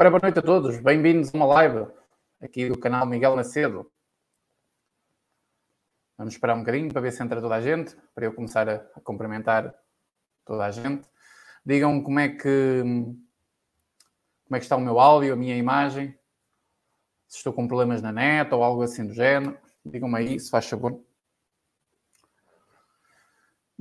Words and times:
Ora, 0.00 0.08
boa 0.08 0.20
noite 0.22 0.38
a 0.38 0.42
todos, 0.42 0.78
bem-vindos 0.78 1.28
a 1.28 1.36
uma 1.36 1.44
live 1.44 1.86
aqui 2.40 2.66
do 2.66 2.78
canal 2.78 3.04
Miguel 3.04 3.36
Macedo. 3.36 3.92
Vamos 6.16 6.32
esperar 6.32 6.56
um 6.56 6.60
bocadinho 6.60 6.90
para 6.90 7.02
ver 7.02 7.12
se 7.12 7.22
entra 7.22 7.38
toda 7.38 7.54
a 7.54 7.60
gente, 7.60 7.94
para 8.14 8.24
eu 8.24 8.32
começar 8.32 8.66
a, 8.66 8.76
a 8.76 9.00
cumprimentar 9.02 9.74
toda 10.46 10.64
a 10.64 10.70
gente. 10.70 11.06
Digam 11.66 12.02
como 12.02 12.18
é 12.18 12.30
que 12.30 12.82
como 12.82 14.56
é 14.56 14.58
que 14.58 14.64
está 14.64 14.74
o 14.74 14.80
meu 14.80 14.98
áudio, 14.98 15.34
a 15.34 15.36
minha 15.36 15.54
imagem, 15.54 16.18
se 17.28 17.36
estou 17.36 17.52
com 17.52 17.68
problemas 17.68 18.00
na 18.00 18.10
net 18.10 18.54
ou 18.54 18.64
algo 18.64 18.82
assim 18.82 19.06
do 19.06 19.12
género. 19.12 19.58
Digam-me 19.84 20.16
aí, 20.16 20.40
se 20.40 20.48
faz 20.48 20.66
favor. 20.66 20.98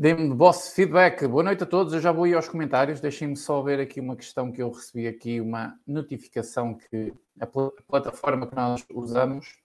Dê-me 0.01 0.33
vosso 0.33 0.73
feedback. 0.73 1.27
Boa 1.27 1.43
noite 1.43 1.63
a 1.63 1.65
todos. 1.65 1.91
Eu 1.91 1.99
já 1.99 2.09
vou 2.09 2.25
ir 2.25 2.33
aos 2.33 2.47
comentários. 2.47 3.01
Deixem-me 3.01 3.35
só 3.35 3.61
ver 3.61 3.81
aqui 3.81 3.99
uma 3.99 4.15
questão 4.15 4.49
que 4.49 4.63
eu 4.63 4.71
recebi 4.71 5.05
aqui, 5.05 5.41
uma 5.41 5.77
notificação 5.85 6.73
que 6.73 7.13
a 7.37 7.45
plataforma 7.45 8.47
que 8.47 8.55
nós 8.55 8.85
usamos, 8.93 9.59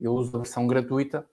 eu 0.00 0.12
uso 0.12 0.36
a 0.36 0.40
versão 0.40 0.66
gratuita, 0.66 1.24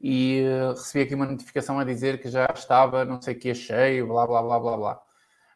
e 0.00 0.44
uh, 0.44 0.70
recebi 0.70 1.02
aqui 1.02 1.16
uma 1.16 1.26
notificação 1.26 1.80
a 1.80 1.84
dizer 1.84 2.22
que 2.22 2.28
já 2.28 2.46
estava, 2.54 3.04
não 3.04 3.20
sei 3.20 3.34
o 3.34 3.38
que, 3.40 3.52
cheio, 3.52 4.06
blá, 4.06 4.24
blá, 4.24 4.40
blá, 4.40 4.60
blá, 4.60 4.76
blá. 4.76 5.02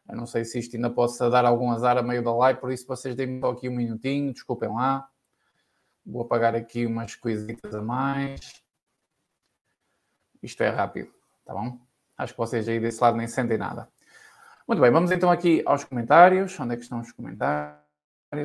Eu 0.09 0.17
não 0.17 0.25
sei 0.25 0.43
se 0.43 0.59
isto 0.59 0.75
ainda 0.75 0.89
possa 0.89 1.29
dar 1.29 1.45
algum 1.45 1.71
azar 1.71 1.97
a 1.97 2.03
meio 2.03 2.21
da 2.21 2.35
live, 2.35 2.59
por 2.59 2.69
isso 2.69 2.85
vocês 2.85 3.15
deem-me 3.15 3.39
só 3.39 3.51
aqui 3.51 3.69
um 3.69 3.77
minutinho, 3.77 4.33
desculpem 4.33 4.67
lá. 4.67 5.07
Vou 6.05 6.23
apagar 6.23 6.53
aqui 6.53 6.85
umas 6.85 7.15
coisitas 7.15 7.73
a 7.73 7.81
mais. 7.81 8.60
Isto 10.41 10.63
é 10.63 10.69
rápido, 10.69 11.11
tá 11.45 11.53
bom? 11.53 11.79
Acho 12.17 12.33
que 12.33 12.37
vocês 12.37 12.67
aí 12.67 12.79
desse 12.79 13.01
lado 13.01 13.17
nem 13.17 13.27
sentem 13.27 13.57
nada. 13.57 13.87
Muito 14.67 14.79
bem, 14.79 14.91
vamos 14.91 15.11
então 15.11 15.29
aqui 15.29 15.61
aos 15.65 15.83
comentários. 15.83 16.59
Onde 16.59 16.73
é 16.73 16.77
que 16.77 16.83
estão 16.83 16.99
os 16.99 17.11
comentários? 17.11 17.81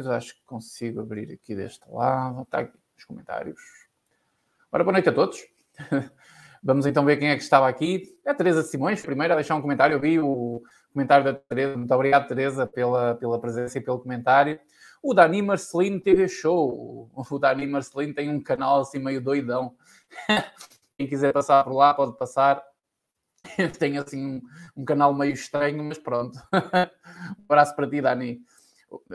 Acho 0.08 0.34
que 0.34 0.44
consigo 0.44 1.00
abrir 1.00 1.32
aqui 1.32 1.54
deste 1.54 1.88
lado. 1.88 2.42
Está 2.42 2.60
aqui 2.60 2.76
os 2.98 3.04
comentários. 3.04 3.60
Ora, 4.72 4.82
boa 4.82 4.92
noite 4.92 5.08
a 5.08 5.12
todos. 5.12 5.46
Vamos 6.62 6.84
então 6.84 7.04
ver 7.04 7.16
quem 7.16 7.28
é 7.28 7.36
que 7.36 7.42
estava 7.42 7.68
aqui. 7.68 8.18
É 8.24 8.30
a 8.30 8.34
Teresa 8.34 8.62
Simões, 8.62 9.00
primeiro 9.00 9.32
a 9.32 9.36
deixar 9.36 9.54
um 9.54 9.62
comentário. 9.62 9.94
Eu 9.94 10.00
vi 10.00 10.18
o 10.18 10.62
comentário 10.92 11.24
da 11.24 11.34
Teresa. 11.34 11.76
Muito 11.76 11.94
obrigado, 11.94 12.26
Teresa, 12.26 12.66
pela, 12.66 13.14
pela 13.14 13.40
presença 13.40 13.78
e 13.78 13.80
pelo 13.80 14.00
comentário. 14.00 14.58
O 15.02 15.14
Dani 15.14 15.40
Marcelino 15.42 16.00
TV 16.00 16.28
Show. 16.28 17.10
O 17.14 17.38
Dani 17.38 17.66
Marcelino 17.66 18.12
tem 18.12 18.28
um 18.28 18.42
canal 18.42 18.80
assim 18.80 18.98
meio 18.98 19.20
doidão. 19.20 19.76
Quem 20.96 21.06
quiser 21.06 21.32
passar 21.32 21.62
por 21.64 21.74
lá, 21.74 21.92
pode 21.92 22.16
passar. 22.16 22.62
Tem 23.78 23.98
assim 23.98 24.24
um, 24.24 24.42
um, 24.76 24.84
canal 24.84 25.12
meio 25.14 25.32
estranho, 25.32 25.84
mas 25.84 25.98
pronto. 25.98 26.38
um 27.38 27.44
abraço 27.44 27.76
para 27.76 27.88
ti, 27.88 28.00
Dani. 28.00 28.40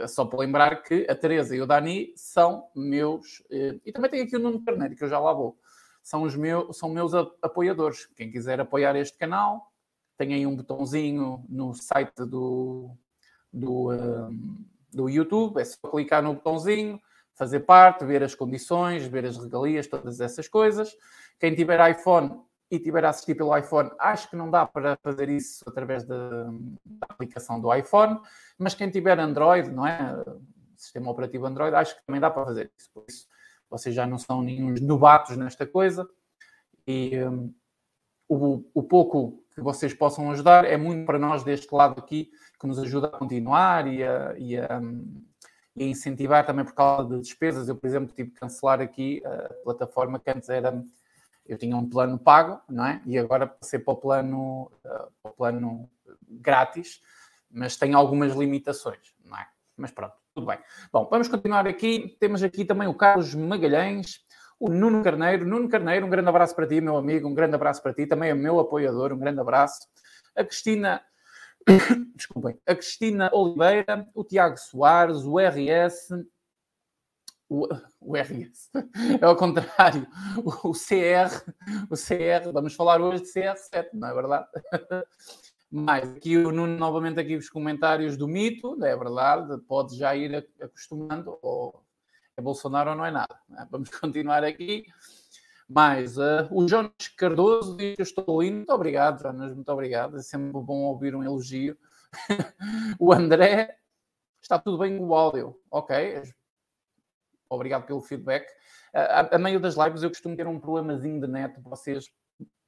Só 0.08 0.26
para 0.26 0.40
lembrar 0.40 0.84
que 0.84 1.08
a 1.10 1.16
Teresa 1.16 1.56
e 1.56 1.62
o 1.62 1.66
Dani 1.66 2.14
são 2.16 2.70
meus. 2.76 3.42
Eh, 3.50 3.80
e 3.86 3.92
também 3.92 4.12
tem 4.12 4.22
aqui 4.22 4.36
o 4.36 4.40
Nuno 4.40 4.64
Carneiro, 4.64 4.96
que 4.96 5.04
eu 5.04 5.08
já 5.08 5.18
lá 5.18 5.34
vou. 5.34 5.58
São, 6.04 6.23
os 6.23 6.36
meus, 6.36 6.78
são 6.78 6.90
meus 6.90 7.14
apoiadores. 7.42 8.06
Quem 8.16 8.30
quiser 8.30 8.60
apoiar 8.60 8.95
este 8.95 9.18
canal, 9.18 9.72
tem 10.18 10.34
aí 10.34 10.45
um 10.45 10.56
botãozinho 10.56 11.44
no 11.50 11.73
site 11.73 12.26
do, 12.26 12.95
do, 13.52 13.92
um, 13.92 14.66
do 14.94 15.10
YouTube. 15.10 15.60
É 15.60 15.66
só 15.66 15.78
clicar 15.89 16.22
no 16.22 16.34
botãozinho, 16.34 17.02
fazer 17.42 17.62
parte, 17.62 18.06
ver 18.06 18.22
as 18.22 18.36
condições, 18.36 19.04
ver 19.08 19.26
as 19.26 19.36
regalias, 19.36 19.88
todas 19.88 20.22
essas 20.22 20.48
coisas. 20.48 20.96
Quem 21.40 21.56
tiver 21.56 21.90
iPhone 21.90 22.40
e 22.70 22.78
tiver 22.78 23.04
a 23.04 23.10
assistir 23.10 23.34
pelo 23.34 23.58
iPhone, 23.58 23.90
acho 23.98 24.30
que 24.30 24.36
não 24.36 24.48
dá 24.52 24.64
para 24.64 24.96
fazer 24.98 25.28
isso 25.28 25.64
através 25.68 26.04
da, 26.04 26.52
aplicação 27.10 27.60
do 27.60 27.74
iPhone, 27.74 28.20
mas 28.60 28.76
quem 28.76 28.92
tiver 28.92 29.20
Android, 29.20 29.72
não 29.72 29.88
é? 29.88 30.24
Sistema 30.76 31.10
operativo 31.10 31.48
Android, 31.48 31.76
acho 31.76 31.96
que 31.98 32.06
também 32.06 32.22
dá 32.22 32.30
para 32.30 32.46
fazer 32.46 32.72
isso. 32.78 32.92
Por 32.94 33.06
isso, 33.10 33.28
vocês 33.68 33.96
já 33.96 34.06
não 34.06 34.20
são 34.20 34.44
nenhum 34.44 34.76
novatos 34.80 35.36
nesta 35.36 35.66
coisa 35.66 36.08
e 36.86 37.18
um, 37.23 37.52
o, 38.30 38.64
o 38.72 38.84
pouco 38.84 39.44
que 39.56 39.62
vocês 39.62 39.96
possam 39.96 40.30
ajudar 40.30 40.64
é 40.64 40.78
muito 40.78 41.08
para 41.08 41.18
nós 41.18 41.44
deste 41.44 41.73
lado 41.73 42.00
aqui, 42.00 42.30
que 42.60 42.68
nos 42.68 42.78
ajuda 42.78 43.08
a 43.08 43.18
continuar 43.18 43.88
e 43.88 44.04
a, 44.04 44.36
e 44.38 44.58
a, 44.60 44.78
hum, 44.78 45.23
e 45.76 45.86
incentivar 45.86 46.45
também 46.45 46.65
por 46.65 46.73
causa 46.73 47.15
de 47.15 47.21
despesas. 47.21 47.70
Eu, 47.70 47.76
por 47.76 47.87
exemplo, 47.87 48.14
tive 48.15 48.32
que 48.32 48.39
cancelar 48.39 48.82
aqui 48.82 49.21
a 49.26 49.54
plataforma 49.64 50.20
que 50.20 50.30
antes 50.30 50.49
era 50.49 50.83
eu 51.45 51.58
tinha 51.58 51.76
um 51.76 51.89
plano 51.89 52.17
pago, 52.17 52.61
não 52.70 52.86
é? 52.86 53.02
E 53.05 53.17
agora 53.17 53.48
passei 53.48 53.80
para 53.80 53.93
o 53.93 53.98
plano, 53.98 54.71
uh, 54.86 55.11
para 55.21 55.31
o 55.31 55.33
plano 55.36 55.89
grátis, 56.30 57.02
mas 57.49 57.76
tem 57.76 57.93
algumas 57.93 58.33
limitações, 58.33 59.14
não 59.26 59.37
é? 59.37 59.48
Mas 59.76 59.92
pronto, 59.92 60.14
tudo 60.33 60.48
bem. 60.48 60.60
Bom, 60.93 61.08
vamos 61.10 61.27
continuar 61.27 61.67
aqui. 61.67 62.15
Temos 62.20 62.43
aqui 62.43 62.64
também 62.64 62.87
o 62.87 62.93
Carlos 62.93 63.33
Magalhães, 63.33 64.21
o 64.60 64.70
Nuno 64.70 65.04
Carneiro. 65.04 65.45
Nuno 65.45 65.67
Carneiro, 65.67 66.05
um 66.05 66.10
grande 66.10 66.30
abraço 66.30 66.55
para 66.55 66.67
ti, 66.67 66.80
meu 66.80 66.95
amigo, 66.95 67.27
um 67.27 67.33
grande 67.33 67.55
abraço 67.55 67.81
para 67.81 67.93
ti, 67.93 68.05
também 68.05 68.30
é 68.30 68.33
meu 68.33 68.60
apoiador, 68.60 69.11
um 69.11 69.17
grande 69.17 69.39
abraço. 69.39 69.87
A 70.36 70.43
Cristina, 70.43 71.02
desculpem, 72.16 72.58
a 72.66 72.76
Cristina 72.76 73.30
Oliveira, 73.33 74.08
o 74.14 74.23
Tiago 74.23 74.58
Soares, 74.58 75.23
o 75.23 75.39
RS, 75.39 76.10
o, 77.49 77.67
o 77.99 78.16
RS, 78.16 78.70
é 79.22 79.26
ao 79.26 79.36
contrário, 79.36 80.08
o, 80.38 80.70
o, 80.70 80.73
CR, 80.73 81.44
o 81.89 81.95
CR, 81.95 82.52
vamos 82.52 82.73
falar 82.73 83.02
hoje 83.02 83.23
de 83.23 83.30
CR7, 83.30 83.89
não 83.94 84.08
é 84.08 84.14
verdade? 84.14 84.48
Mas 85.73 86.10
aqui 86.10 86.36
o 86.38 86.52
Nuno, 86.52 86.77
novamente 86.77 87.20
aqui 87.20 87.36
os 87.38 87.49
comentários 87.49 88.17
do 88.17 88.28
mito, 88.28 88.78
é 88.83 88.95
verdade, 88.95 89.58
pode 89.67 89.95
já 89.95 90.14
ir 90.14 90.45
acostumando, 90.61 91.39
ou 91.42 91.86
é 92.36 92.42
Bolsonaro 92.42 92.89
ou 92.92 92.95
não 92.95 93.05
é 93.05 93.11
nada. 93.11 93.39
Não 93.48 93.60
é? 93.60 93.67
Vamos 93.70 93.89
continuar 93.98 94.43
aqui. 94.43 94.86
Mais, 95.73 96.17
uh, 96.17 96.49
o 96.52 96.67
Jonas 96.67 96.92
Cardoso 97.15 97.77
diz 97.77 97.95
que 97.95 98.02
eu 98.02 98.04
estou 98.04 98.42
lindo. 98.42 98.58
Muito 98.58 98.73
obrigado, 98.73 99.21
Jonas, 99.21 99.55
muito 99.55 99.71
obrigado. 99.71 100.17
É 100.17 100.21
sempre 100.21 100.52
bom 100.52 100.83
ouvir 100.83 101.15
um 101.15 101.23
elogio. 101.23 101.77
o 102.99 103.14
André, 103.14 103.77
está 104.42 104.60
tudo 104.60 104.80
bem 104.80 104.99
o 104.99 105.15
áudio. 105.15 105.55
Ok, 105.71 106.23
obrigado 107.49 107.86
pelo 107.86 108.02
feedback. 108.02 108.45
A, 108.93 109.36
a, 109.36 109.39
meio 109.39 109.61
das 109.61 109.76
lives 109.77 110.04
eu 110.04 110.10
costumo 110.10 110.36
ter 110.36 110.45
um 110.45 110.60
problemazinho 110.60 111.21
de 111.21 111.27
net. 111.27 111.58
Vocês, 111.61 112.11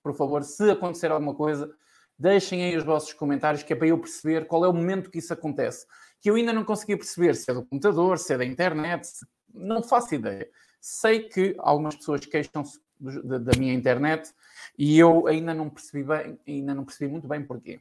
por 0.01 0.15
favor, 0.15 0.41
se 0.41 0.71
acontecer 0.71 1.11
alguma 1.11 1.35
coisa, 1.35 1.69
deixem 2.17 2.63
aí 2.63 2.77
os 2.77 2.85
vossos 2.85 3.11
comentários, 3.11 3.63
que 3.63 3.73
é 3.73 3.75
para 3.75 3.87
eu 3.87 3.99
perceber 3.99 4.47
qual 4.47 4.63
é 4.63 4.69
o 4.69 4.73
momento 4.73 5.11
que 5.11 5.19
isso 5.19 5.33
acontece. 5.33 5.85
Que 6.21 6.29
eu 6.29 6.35
ainda 6.35 6.53
não 6.53 6.63
consegui 6.63 6.95
perceber 6.95 7.35
se 7.35 7.51
é 7.51 7.53
do 7.53 7.65
computador, 7.65 8.17
se 8.17 8.33
é 8.33 8.37
da 8.37 8.45
internet, 8.45 9.05
se... 9.05 9.25
não 9.53 9.83
faço 9.83 10.15
ideia. 10.15 10.49
Sei 10.79 11.27
que 11.27 11.53
algumas 11.59 11.97
pessoas 11.97 12.25
queixam-se 12.25 12.82
da 13.23 13.57
minha 13.57 13.73
internet 13.73 14.33
e 14.77 14.97
eu 14.97 15.27
ainda 15.27 15.53
não 15.53 15.69
percebi 15.69 16.03
bem, 16.03 16.39
ainda 16.47 16.73
não 16.73 16.85
percebi 16.85 17.11
muito 17.11 17.27
bem 17.27 17.43
porquê. 17.43 17.79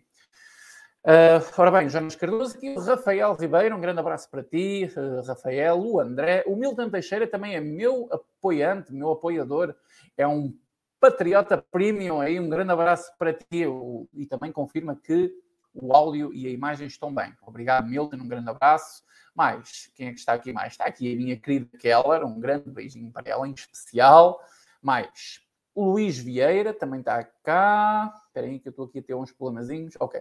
Uh, 1.05 1.43
ora 1.59 1.71
bem, 1.73 1.89
Jonas 1.89 2.15
Cardoso 2.15 2.57
aqui, 2.57 2.71
o 2.77 2.81
Rafael 2.81 3.35
Ribeiro, 3.35 3.77
um 3.77 3.81
grande 3.81 3.99
abraço 3.99 4.31
para 4.31 4.43
ti, 4.43 4.89
uh, 4.97 5.27
Rafael, 5.27 5.81
o 5.81 6.01
André, 6.01 6.45
o 6.47 6.55
Milton 6.55 6.91
Teixeira 6.91 7.27
também 7.27 7.57
é 7.57 7.61
meu 7.61 8.09
apoiante, 8.13 8.93
meu 8.93 9.11
apoiador, 9.11 9.75
é 10.17 10.25
um 10.29 10.57
patriota 11.01 11.59
premium 11.73 12.21
aí, 12.21 12.39
um 12.39 12.49
grande 12.49 12.71
abraço 12.71 13.11
para 13.19 13.33
ti 13.33 13.67
o, 13.67 14.09
e 14.15 14.27
também 14.27 14.53
confirma 14.53 14.95
que 14.95 15.35
o 15.75 15.93
áudio 15.93 16.33
e 16.33 16.47
a 16.47 16.51
imagem 16.51 16.87
estão 16.87 17.13
bem. 17.13 17.35
Obrigado, 17.45 17.89
Milton, 17.89 18.19
um 18.19 18.29
grande 18.29 18.51
abraço. 18.51 19.03
Mais, 19.35 19.91
quem 19.95 20.09
é 20.09 20.13
que 20.13 20.21
está 20.21 20.35
aqui 20.35 20.53
mais? 20.53 20.75
Está 20.75 20.85
aqui 20.85 21.13
a 21.13 21.17
minha 21.17 21.37
querida 21.37 21.67
Keller, 21.79 22.25
um 22.25 22.39
grande 22.39 22.71
beijinho 22.71 23.11
para 23.11 23.31
ela 23.31 23.49
em 23.49 23.53
especial. 23.53 24.41
Mais, 24.83 25.41
o 25.75 25.93
Luís 25.93 26.19
Vieira 26.19 26.75
também 26.75 27.01
está 27.01 27.25
cá. 27.43 28.13
Espera 28.27 28.47
aí 28.47 28.59
que 28.59 28.69
eu 28.69 28.71
estou 28.71 28.87
aqui 28.87 28.99
a 28.99 29.03
ter 29.03 29.15
uns 29.15 29.33
problemazinhos. 29.33 29.95
Ok. 29.99 30.21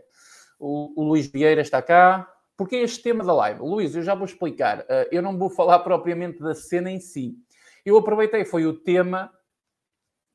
O, 0.60 1.02
o 1.02 1.04
Luís 1.04 1.28
Vieira 1.28 1.62
está 1.62 1.82
cá. 1.82 2.32
Porquê 2.56 2.78
este 2.78 3.02
tema 3.02 3.24
da 3.24 3.34
live? 3.34 3.62
Luís, 3.62 3.96
eu 3.96 4.04
já 4.04 4.16
vou 4.16 4.26
explicar. 4.26 4.82
Uh, 4.82 5.08
eu 5.12 5.22
não 5.22 5.38
vou 5.38 5.50
falar 5.52 5.80
propriamente 5.80 6.40
da 6.40 6.54
cena 6.54 6.90
em 6.90 7.00
si. 7.00 7.36
Eu 7.86 7.98
aproveitei, 7.98 8.46
foi 8.46 8.66
o 8.66 8.74
tema 8.74 9.32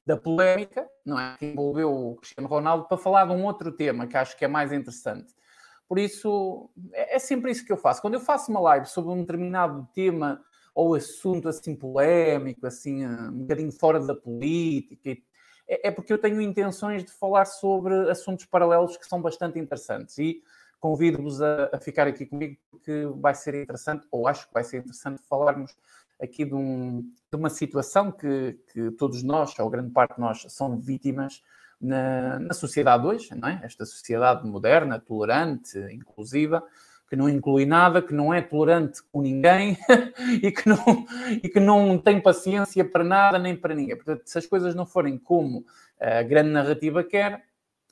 da 0.04 0.16
polémica, 0.16 0.88
não 1.04 1.18
é? 1.18 1.36
Que 1.38 1.46
envolveu 1.46 1.92
o 1.92 2.16
Cristiano 2.16 2.48
Ronaldo, 2.48 2.86
para 2.86 2.96
falar 2.96 3.26
de 3.26 3.32
um 3.32 3.44
outro 3.44 3.72
tema 3.72 4.06
que 4.06 4.16
acho 4.16 4.36
que 4.36 4.44
é 4.44 4.48
mais 4.48 4.72
interessante. 4.72 5.34
Por 5.88 5.98
isso, 5.98 6.70
é, 6.92 7.16
é 7.16 7.18
sempre 7.18 7.50
isso 7.50 7.64
que 7.64 7.72
eu 7.72 7.76
faço. 7.76 8.02
Quando 8.02 8.14
eu 8.14 8.20
faço 8.20 8.50
uma 8.50 8.60
live 8.60 8.86
sobre 8.86 9.12
um 9.12 9.20
determinado 9.20 9.88
tema 9.94 10.44
ou 10.76 10.94
assunto 10.94 11.48
assim 11.48 11.74
polémico, 11.74 12.66
assim, 12.66 13.02
ah, 13.02 13.30
um 13.32 13.38
bocadinho 13.38 13.72
fora 13.72 13.98
da 13.98 14.14
política 14.14 15.16
é, 15.66 15.88
é 15.88 15.90
porque 15.90 16.12
eu 16.12 16.18
tenho 16.18 16.38
intenções 16.38 17.02
de 17.02 17.10
falar 17.10 17.46
sobre 17.46 18.10
assuntos 18.10 18.44
paralelos 18.44 18.94
que 18.98 19.06
são 19.06 19.22
bastante 19.22 19.58
interessantes 19.58 20.18
e 20.18 20.42
convido-vos 20.78 21.40
a, 21.40 21.70
a, 21.72 21.80
ficar 21.80 22.06
aqui 22.06 22.26
comigo 22.26 22.58
porque 22.70 23.06
vai 23.16 23.34
ser 23.34 23.54
interessante, 23.54 24.06
ou 24.10 24.28
acho 24.28 24.46
que 24.46 24.52
vai 24.52 24.62
ser 24.62 24.76
interessante 24.76 25.22
falarmos 25.26 25.74
aqui 26.20 26.44
de, 26.44 26.54
um, 26.54 27.00
de 27.30 27.36
uma 27.36 27.48
situação 27.48 28.12
que, 28.12 28.58
que, 28.70 28.90
todos 28.92 29.22
nós, 29.22 29.58
ou 29.58 29.70
grande 29.70 29.90
parte 29.90 30.16
de 30.16 30.20
nós, 30.20 30.44
são 30.50 30.78
vítimas 30.78 31.42
na, 31.80 32.38
na 32.38 32.52
sociedade 32.52 33.06
hoje, 33.06 33.34
não 33.34 33.48
é? 33.48 33.60
Esta 33.62 33.86
sociedade 33.86 34.46
moderna, 34.46 35.00
tolerante, 35.00 35.78
inclusiva, 35.90 36.62
que 37.08 37.14
não 37.16 37.28
inclui 37.28 37.64
nada, 37.64 38.02
que 38.02 38.12
não 38.12 38.34
é 38.34 38.42
tolerante 38.42 39.02
com 39.12 39.22
ninguém 39.22 39.78
e, 40.42 40.50
que 40.50 40.68
não, 40.68 41.06
e 41.42 41.48
que 41.48 41.60
não 41.60 41.98
tem 41.98 42.20
paciência 42.20 42.84
para 42.84 43.04
nada 43.04 43.38
nem 43.38 43.56
para 43.56 43.74
ninguém. 43.74 43.96
Portanto, 43.96 44.22
se 44.24 44.38
as 44.38 44.46
coisas 44.46 44.74
não 44.74 44.84
forem 44.84 45.16
como 45.16 45.64
a 46.00 46.22
grande 46.22 46.50
narrativa 46.50 47.04
quer, 47.04 47.44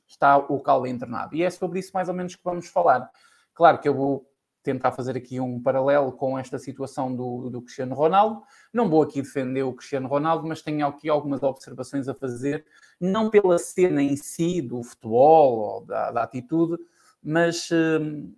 está 0.06 0.36
o 0.36 0.60
caldo 0.60 0.86
internado. 0.86 1.34
E 1.34 1.42
é 1.42 1.50
sobre 1.50 1.78
isso 1.78 1.92
mais 1.94 2.08
ou 2.08 2.14
menos 2.14 2.34
que 2.34 2.44
vamos 2.44 2.66
falar. 2.66 3.08
Claro 3.54 3.78
que 3.78 3.88
eu 3.88 3.94
vou 3.94 4.28
tentar 4.64 4.92
fazer 4.92 5.16
aqui 5.16 5.38
um 5.38 5.62
paralelo 5.62 6.10
com 6.10 6.38
esta 6.38 6.58
situação 6.58 7.14
do, 7.14 7.50
do 7.50 7.60
Cristiano 7.60 7.94
Ronaldo. 7.94 8.42
Não 8.72 8.88
vou 8.88 9.02
aqui 9.02 9.20
defender 9.20 9.62
o 9.62 9.74
Cristiano 9.74 10.08
Ronaldo, 10.08 10.48
mas 10.48 10.62
tenho 10.62 10.86
aqui 10.86 11.08
algumas 11.08 11.42
observações 11.42 12.08
a 12.08 12.14
fazer, 12.14 12.64
não 12.98 13.28
pela 13.28 13.58
cena 13.58 14.02
em 14.02 14.16
si, 14.16 14.62
do 14.62 14.82
futebol 14.82 15.58
ou 15.58 15.84
da, 15.84 16.10
da 16.10 16.22
atitude, 16.22 16.82
mas 17.22 17.68
hum, 17.70 18.32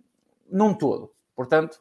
num 0.49 0.73
todo. 0.73 1.11
Portanto, 1.35 1.79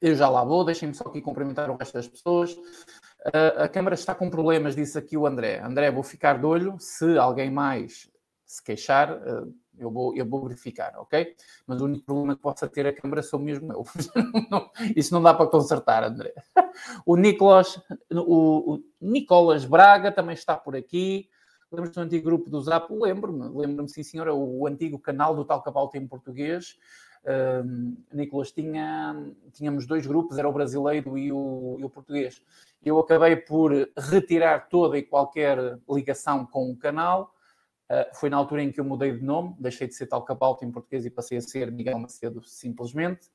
eu 0.00 0.14
já 0.14 0.28
lá 0.28 0.44
vou, 0.44 0.64
deixem-me 0.64 0.94
só 0.94 1.04
aqui 1.08 1.20
cumprimentar 1.20 1.70
o 1.70 1.76
resto 1.76 1.94
das 1.94 2.06
pessoas. 2.06 2.52
Uh, 2.52 3.62
a 3.62 3.68
Câmara 3.68 3.94
está 3.94 4.14
com 4.14 4.30
problemas, 4.30 4.76
disse 4.76 4.96
aqui 4.96 5.16
o 5.16 5.26
André. 5.26 5.60
André, 5.60 5.90
vou 5.90 6.02
ficar 6.02 6.38
de 6.38 6.46
olho. 6.46 6.76
Se 6.78 7.18
alguém 7.18 7.50
mais 7.50 8.08
se 8.46 8.62
queixar, 8.62 9.12
uh, 9.12 9.52
eu, 9.76 9.90
vou, 9.90 10.14
eu 10.14 10.24
vou 10.24 10.42
verificar, 10.44 10.94
ok? 10.98 11.34
Mas 11.66 11.80
o 11.80 11.84
único 11.84 12.04
problema 12.04 12.36
que 12.36 12.42
possa 12.42 12.68
ter 12.68 12.86
a 12.86 12.92
Câmara 12.92 13.22
sou 13.22 13.40
mesmo 13.40 13.72
eu. 13.72 13.84
Isso 14.96 15.12
não 15.12 15.22
dá 15.22 15.34
para 15.34 15.46
consertar, 15.48 16.04
André. 16.04 16.32
O 17.04 17.16
Nicolas, 17.16 17.80
o, 18.10 18.74
o 18.74 18.84
Nicolas 19.00 19.64
Braga 19.64 20.12
também 20.12 20.34
está 20.34 20.56
por 20.56 20.76
aqui. 20.76 21.28
Lembro-me 21.70 21.94
do 21.94 22.00
antigo 22.00 22.24
grupo 22.24 22.48
do 22.48 22.60
Zap? 22.62 22.90
Lembro-me, 22.90 23.48
lembro-me, 23.48 23.88
sim, 23.88 24.02
senhora, 24.02 24.32
o 24.32 24.66
antigo 24.66 24.98
canal 24.98 25.34
do 25.34 25.44
Tal 25.44 25.62
Cavalo 25.62 25.90
em 25.94 26.06
português. 26.06 26.78
Nicolas, 28.12 28.52
tinha, 28.52 29.14
tínhamos 29.52 29.86
dois 29.86 30.06
grupos, 30.06 30.38
era 30.38 30.48
o 30.48 30.52
brasileiro 30.52 31.18
e 31.18 31.32
o, 31.32 31.76
e 31.78 31.84
o 31.84 31.90
português. 31.90 32.42
Eu 32.84 32.98
acabei 32.98 33.36
por 33.36 33.72
retirar 33.96 34.68
toda 34.68 34.96
e 34.96 35.02
qualquer 35.02 35.78
ligação 35.88 36.46
com 36.46 36.70
o 36.70 36.76
canal. 36.76 37.34
Uh, 37.90 38.14
foi 38.14 38.28
na 38.28 38.36
altura 38.36 38.62
em 38.62 38.70
que 38.70 38.78
eu 38.78 38.84
mudei 38.84 39.12
de 39.12 39.24
nome, 39.24 39.56
deixei 39.58 39.88
de 39.88 39.94
ser 39.94 40.06
Tal 40.06 40.22
Cavalo 40.22 40.58
em 40.62 40.70
português 40.70 41.06
e 41.06 41.10
passei 41.10 41.38
a 41.38 41.40
ser 41.40 41.72
Miguel 41.72 41.98
Macedo, 41.98 42.42
simplesmente. 42.44 43.30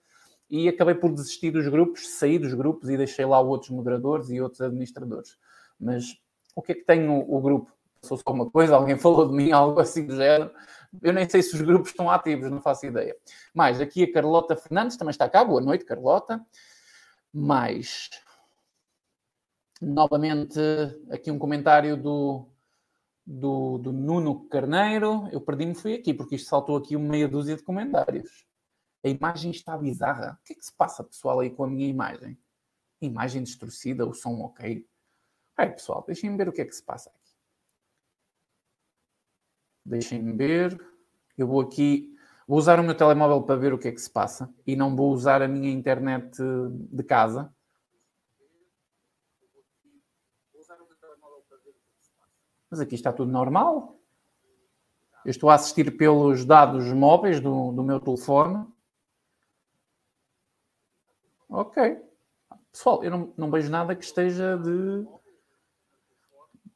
E 0.50 0.70
acabei 0.70 0.94
por 0.94 1.12
desistir 1.12 1.52
dos 1.52 1.68
grupos, 1.68 2.08
saí 2.08 2.38
dos 2.38 2.54
grupos 2.54 2.90
e 2.90 2.98
deixei 2.98 3.26
lá 3.26 3.40
outros 3.40 3.72
moderadores 3.72 4.30
e 4.30 4.40
outros 4.40 4.62
administradores. 4.62 5.38
Mas 5.80 6.16
o 6.56 6.62
que 6.62 6.74
é 6.74 6.76
que 6.76 6.86
tem 6.86 7.08
o, 7.08 7.20
o 7.20 7.42
grupo? 7.42 7.72
Passou 8.00 8.18
só 8.18 8.32
uma 8.32 8.50
coisa, 8.50 8.76
alguém 8.76 8.98
falou 9.00 9.28
de 9.28 9.34
mim, 9.34 9.52
algo 9.52 9.80
assim 9.80 10.06
do 10.06 10.16
género 10.16 10.52
eu 11.02 11.14
nem 11.14 11.28
sei 11.28 11.42
se 11.42 11.56
os 11.56 11.62
grupos 11.62 11.90
estão 11.90 12.10
ativos, 12.10 12.52
não 12.52 12.62
faço 12.62 12.86
ideia. 12.86 13.16
Mais, 13.54 13.82
aqui 13.82 14.04
a 14.04 14.12
Carlota 14.12 14.56
Fernandes 14.56 14.98
também 14.98 15.12
está 15.12 15.30
cá. 15.30 15.44
Boa 15.44 15.62
noite, 15.62 15.86
Carlota. 15.86 16.46
Mais, 17.34 18.10
novamente, 19.82 20.60
aqui 21.10 21.32
um 21.32 21.40
comentário 21.40 21.98
do, 21.98 22.48
do, 23.26 23.78
do 23.80 23.92
Nuno 23.92 24.48
Carneiro. 24.48 25.28
Eu 25.32 25.42
perdi-me, 25.42 25.74
fui 25.74 25.96
aqui, 25.96 26.14
porque 26.14 26.36
isto 26.36 26.50
saltou 26.50 26.78
aqui 26.78 26.96
uma 26.96 27.10
meia 27.10 27.28
dúzia 27.28 27.56
de 27.56 27.64
comentários. 27.64 28.46
A 29.04 29.10
imagem 29.10 29.52
está 29.52 29.78
bizarra. 29.78 30.40
O 30.42 30.44
que 30.46 30.54
é 30.54 30.56
que 30.56 30.66
se 30.66 30.74
passa, 30.74 31.04
pessoal, 31.04 31.40
aí 31.40 31.50
com 31.50 31.64
a 31.64 31.68
minha 31.68 31.88
imagem? 31.88 32.38
Imagem 33.02 33.44
distorcida, 33.44 34.06
o 34.06 34.14
som 34.14 34.40
ok. 34.42 34.88
Aí, 35.58 35.70
pessoal, 35.70 36.04
deixem-me 36.06 36.38
ver 36.38 36.50
o 36.50 36.54
que 36.54 36.62
é 36.62 36.66
que 36.66 36.76
se 36.76 36.84
passa 36.84 37.10
aqui. 37.10 37.23
Deixem-me 39.86 40.34
ver. 40.34 40.80
Eu 41.38 41.48
vou 41.48 41.62
aqui. 41.62 42.16
Vou 42.48 42.58
usar 42.58 42.80
o 42.80 42.84
meu 42.84 42.96
telemóvel 42.96 43.42
para 43.44 43.56
ver 43.56 43.74
o 43.74 43.80
que 43.80 43.88
é 43.88 43.92
que 43.92 44.02
se 44.02 44.10
passa 44.10 44.54
e 44.68 44.76
não 44.76 44.96
vou 44.96 45.12
usar 45.12 45.42
a 45.42 45.48
minha 45.48 45.72
internet 45.72 46.38
de 46.92 47.04
casa. 47.04 47.54
Mas 52.70 52.80
aqui 52.80 52.96
está 52.96 53.14
tudo 53.14 53.32
normal. 53.32 54.00
Eu 55.24 55.32
estou 55.32 55.50
a 55.50 55.54
assistir 55.54 55.96
pelos 55.96 56.44
dados 56.44 56.92
móveis 56.92 57.40
do, 57.40 57.72
do 57.72 57.84
meu 57.84 58.00
telefone. 58.00 58.66
Ok. 61.48 62.02
Pessoal, 62.72 63.04
eu 63.04 63.12
não, 63.12 63.34
não 63.38 63.52
vejo 63.52 63.70
nada 63.70 63.96
que 63.96 64.04
esteja 64.04 64.58
de 64.58 65.06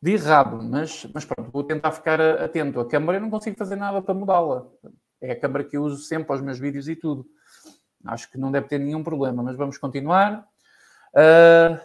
de 0.02 0.12
errado, 0.12 0.62
mas, 0.64 1.06
mas 1.14 1.26
pronto, 1.26 1.52
vou 1.52 1.64
tentar 1.64 1.92
ficar 1.92 2.22
atento. 2.22 2.80
A 2.80 2.88
câmara 2.88 3.18
eu 3.18 3.22
não 3.22 3.30
consigo 3.30 3.58
fazer 3.58 3.76
nada 3.76 4.02
para 4.02 4.14
mudá-la. 4.14 4.68
É 5.20 5.32
a 5.32 5.40
câmara 5.40 5.64
que 5.64 5.76
eu 5.76 5.84
uso 5.84 6.04
sempre 6.04 6.32
aos 6.32 6.42
meus 6.42 6.60
vídeos 6.60 6.88
e 6.88 6.96
tudo. 6.96 7.26
Acho 8.06 8.32
que 8.32 8.38
não 8.38 8.52
deve 8.52 8.68
ter 8.68 8.80
nenhum 8.80 9.04
problema, 9.04 9.42
mas 9.42 9.56
vamos 9.56 9.78
continuar. 9.78 10.48
Uh, 11.14 11.80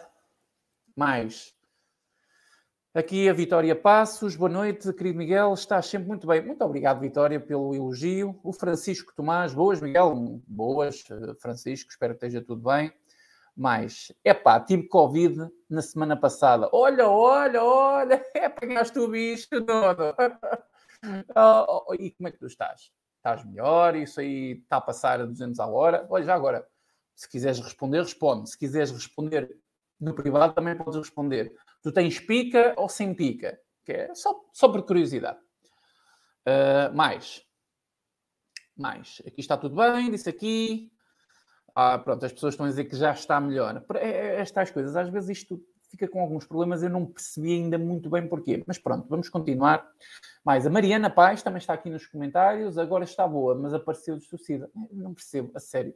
mais. 0.95 1.53
Aqui 2.93 3.27
a 3.27 3.33
Vitória 3.33 3.75
Passos. 3.75 4.35
Boa 4.35 4.49
noite, 4.49 4.93
querido 4.93 5.17
Miguel. 5.17 5.51
Estás 5.55 5.87
sempre 5.87 6.07
muito 6.07 6.27
bem. 6.27 6.45
Muito 6.45 6.63
obrigado, 6.63 6.99
Vitória, 6.99 7.39
pelo 7.39 7.73
elogio. 7.73 8.39
O 8.43 8.53
Francisco 8.53 9.11
Tomás. 9.15 9.51
Boas, 9.51 9.81
Miguel. 9.81 10.39
Boas, 10.47 11.03
Francisco. 11.39 11.89
Espero 11.89 12.13
que 12.13 12.23
esteja 12.23 12.45
tudo 12.45 12.61
bem. 12.61 12.93
Mais, 13.55 14.11
epá, 14.25 14.59
tive 14.59 14.87
Covid 14.87 15.47
na 15.69 15.81
semana 15.81 16.17
passada. 16.17 16.69
Olha, 16.73 17.07
olha, 17.07 17.63
olha, 17.63 18.25
é, 18.33 18.45
apanhaste 18.45 18.97
o 18.97 19.07
bicho 19.07 19.47
todo. 19.49 20.15
oh, 21.35 21.85
oh, 21.87 21.93
e 21.93 22.11
como 22.11 22.29
é 22.29 22.31
que 22.31 22.39
tu 22.39 22.47
estás? 22.47 22.91
Estás 23.17 23.45
melhor? 23.45 23.95
Isso 23.95 24.19
aí 24.19 24.53
está 24.53 24.77
a 24.77 24.81
passar 24.81 25.21
a 25.21 25.25
200 25.25 25.59
a 25.59 25.67
hora? 25.67 26.07
Olha, 26.09 26.25
já 26.25 26.33
agora, 26.33 26.67
se 27.15 27.29
quiseres 27.29 27.59
responder, 27.59 28.01
responde. 28.01 28.49
Se 28.49 28.57
quiseres 28.57 28.91
responder 28.91 29.55
no 29.99 30.15
privado, 30.15 30.53
também 30.53 30.75
podes 30.75 30.97
responder. 30.97 31.55
Tu 31.83 31.91
tens 31.91 32.19
pica 32.19 32.73
ou 32.75 32.89
sem 32.89 33.13
pica? 33.13 33.59
Que 33.85 33.93
é 33.93 34.15
só, 34.15 34.33
só 34.51 34.67
por 34.67 34.83
curiosidade. 34.83 35.37
Uh, 36.47 36.93
mais. 36.95 37.45
Mais. 38.75 39.21
Aqui 39.27 39.41
está 39.41 39.55
tudo 39.57 39.75
bem, 39.75 40.09
disse 40.09 40.27
aqui 40.27 40.91
ah, 41.75 41.97
pronto, 41.97 42.25
as 42.25 42.31
pessoas 42.31 42.53
estão 42.53 42.65
a 42.65 42.69
dizer 42.69 42.85
que 42.85 42.95
já 42.95 43.11
está 43.11 43.39
melhor. 43.39 43.83
É, 43.95 44.09
é, 44.09 44.41
estas 44.41 44.69
coisas, 44.69 44.95
às 44.95 45.09
vezes 45.09 45.29
isto 45.37 45.59
fica 45.89 46.07
com 46.07 46.21
alguns 46.21 46.45
problemas, 46.45 46.81
eu 46.81 46.89
não 46.89 47.05
percebi 47.05 47.53
ainda 47.53 47.77
muito 47.77 48.09
bem 48.09 48.27
porquê. 48.27 48.63
Mas 48.65 48.77
pronto, 48.77 49.07
vamos 49.09 49.29
continuar. 49.29 49.87
Mais, 50.43 50.65
a 50.65 50.69
Mariana 50.69 51.09
Paz 51.09 51.41
também 51.41 51.59
está 51.59 51.73
aqui 51.73 51.89
nos 51.89 52.05
comentários, 52.05 52.77
agora 52.77 53.03
está 53.03 53.27
boa, 53.27 53.55
mas 53.55 53.73
apareceu 53.73 54.17
distorcida. 54.17 54.69
Não 54.91 55.13
percebo, 55.13 55.51
a 55.55 55.59
sério. 55.59 55.93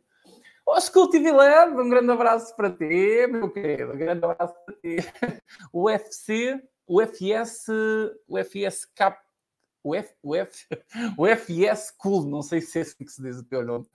Ó, 0.66 0.76
oh, 0.76 0.82
Sculti 0.82 1.20
Vilande, 1.20 1.80
um 1.80 1.90
grande 1.90 2.12
abraço 2.12 2.56
para 2.56 2.70
ti, 2.70 3.28
meu 3.28 3.50
querido, 3.50 3.94
um 3.94 3.98
grande 3.98 4.26
abraço 4.26 4.54
para 4.66 4.76
ti. 4.76 4.98
O 5.72 5.84
UFC, 5.84 6.62
o 6.86 7.02
FS, 7.02 7.68
o 8.28 8.38
FS 8.38 8.86
Cap 8.86 9.18
o, 9.88 9.96
F, 9.96 10.14
o, 10.22 10.36
F, 10.36 10.68
o 11.18 11.26
FS 11.26 11.92
Cool, 11.98 12.26
não 12.26 12.42
sei 12.42 12.62
se 12.62 12.80
é 12.80 12.82
assim 12.82 13.06
que 13.06 13.12
se 13.12 13.22
diz 13.22 13.38
o 13.38 13.44
teu 13.44 13.64
nome, 13.66 13.86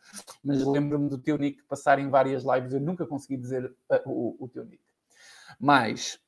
mas 0.42 0.64
lembro-me 0.64 1.08
do 1.08 1.18
teu 1.18 1.36
nick 1.36 1.62
passar 1.64 1.98
em 1.98 2.08
várias 2.08 2.44
lives, 2.44 2.72
eu 2.72 2.80
nunca 2.80 3.06
consegui 3.06 3.36
dizer 3.36 3.66
uh, 3.66 4.00
o, 4.06 4.36
o 4.40 4.48
teu 4.48 4.64
nick. 4.64 4.82
Mas 5.60 6.18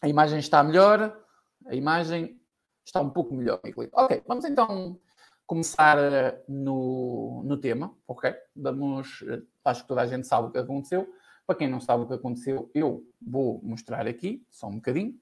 a 0.00 0.08
imagem 0.08 0.38
está 0.38 0.62
melhor, 0.62 1.20
a 1.66 1.74
imagem 1.74 2.40
está 2.84 3.00
um 3.00 3.10
pouco 3.10 3.34
melhor, 3.34 3.60
Ok, 3.92 4.22
vamos 4.26 4.44
então 4.44 5.00
começar 5.46 5.98
uh, 5.98 6.38
no, 6.48 7.42
no 7.44 7.56
tema, 7.56 7.96
ok? 8.06 8.32
Vamos, 8.54 9.22
uh, 9.22 9.44
acho 9.64 9.82
que 9.82 9.88
toda 9.88 10.02
a 10.02 10.06
gente 10.06 10.26
sabe 10.26 10.48
o 10.48 10.50
que 10.50 10.58
aconteceu. 10.58 11.12
Para 11.46 11.56
quem 11.56 11.68
não 11.68 11.80
sabe 11.80 12.04
o 12.04 12.06
que 12.06 12.14
aconteceu, 12.14 12.70
eu 12.74 13.06
vou 13.20 13.60
mostrar 13.62 14.06
aqui, 14.06 14.46
só 14.48 14.68
um 14.68 14.76
bocadinho. 14.76 15.18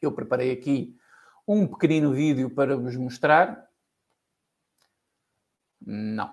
Eu 0.00 0.12
preparei 0.12 0.52
aqui 0.52 0.96
um 1.48 1.66
pequenino 1.66 2.12
vídeo 2.12 2.50
para 2.50 2.76
vos 2.76 2.94
mostrar. 2.94 3.66
Não. 5.80 6.30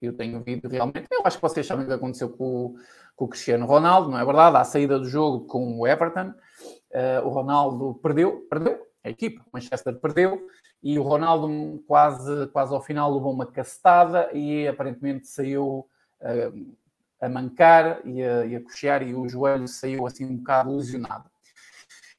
Eu 0.00 0.14
tenho 0.14 0.42
vídeo 0.42 0.68
realmente. 0.68 1.06
Eu 1.10 1.22
acho 1.24 1.38
que 1.38 1.42
vocês 1.42 1.66
sabem 1.66 1.86
o 1.86 1.88
que 1.88 1.94
aconteceu 1.94 2.28
com, 2.28 2.76
com 3.14 3.24
o 3.24 3.28
Cristiano 3.28 3.64
Ronaldo, 3.64 4.10
não 4.10 4.18
é 4.18 4.24
verdade? 4.24 4.56
À 4.58 4.64
saída 4.64 4.98
do 4.98 5.08
jogo 5.08 5.46
com 5.46 5.78
o 5.78 5.86
Everton, 5.86 6.28
uh, 6.30 7.26
o 7.26 7.30
Ronaldo 7.30 7.98
perdeu, 8.02 8.46
perdeu, 8.50 8.86
a 9.02 9.08
equipa, 9.08 9.42
o 9.42 9.50
Manchester 9.54 9.98
perdeu, 9.98 10.46
e 10.82 10.98
o 10.98 11.02
Ronaldo 11.02 11.82
quase, 11.86 12.46
quase 12.48 12.74
ao 12.74 12.82
final 12.82 13.14
levou 13.14 13.32
uma 13.32 13.46
cacetada 13.46 14.30
e 14.34 14.68
aparentemente 14.68 15.28
saiu 15.28 15.88
uh, 16.20 16.76
a 17.20 17.28
mancar 17.28 18.06
e 18.06 18.22
a, 18.22 18.44
e 18.44 18.56
a 18.56 18.62
coxear 18.62 19.02
e 19.02 19.14
o 19.14 19.26
joelho 19.28 19.66
saiu 19.66 20.06
assim 20.06 20.26
um 20.26 20.36
bocado 20.36 20.76
lesionado. 20.76 21.30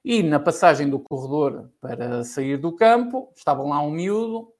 E 0.10 0.24
na 0.24 0.40
passagem 0.40 0.90
do 0.90 1.02
corredor 1.02 1.70
para 1.82 2.24
sair 2.24 2.56
do 2.56 2.74
campo, 2.74 3.30
estavam 3.36 3.68
lá 3.68 3.82
um 3.82 3.92
miúdo, 3.92 4.54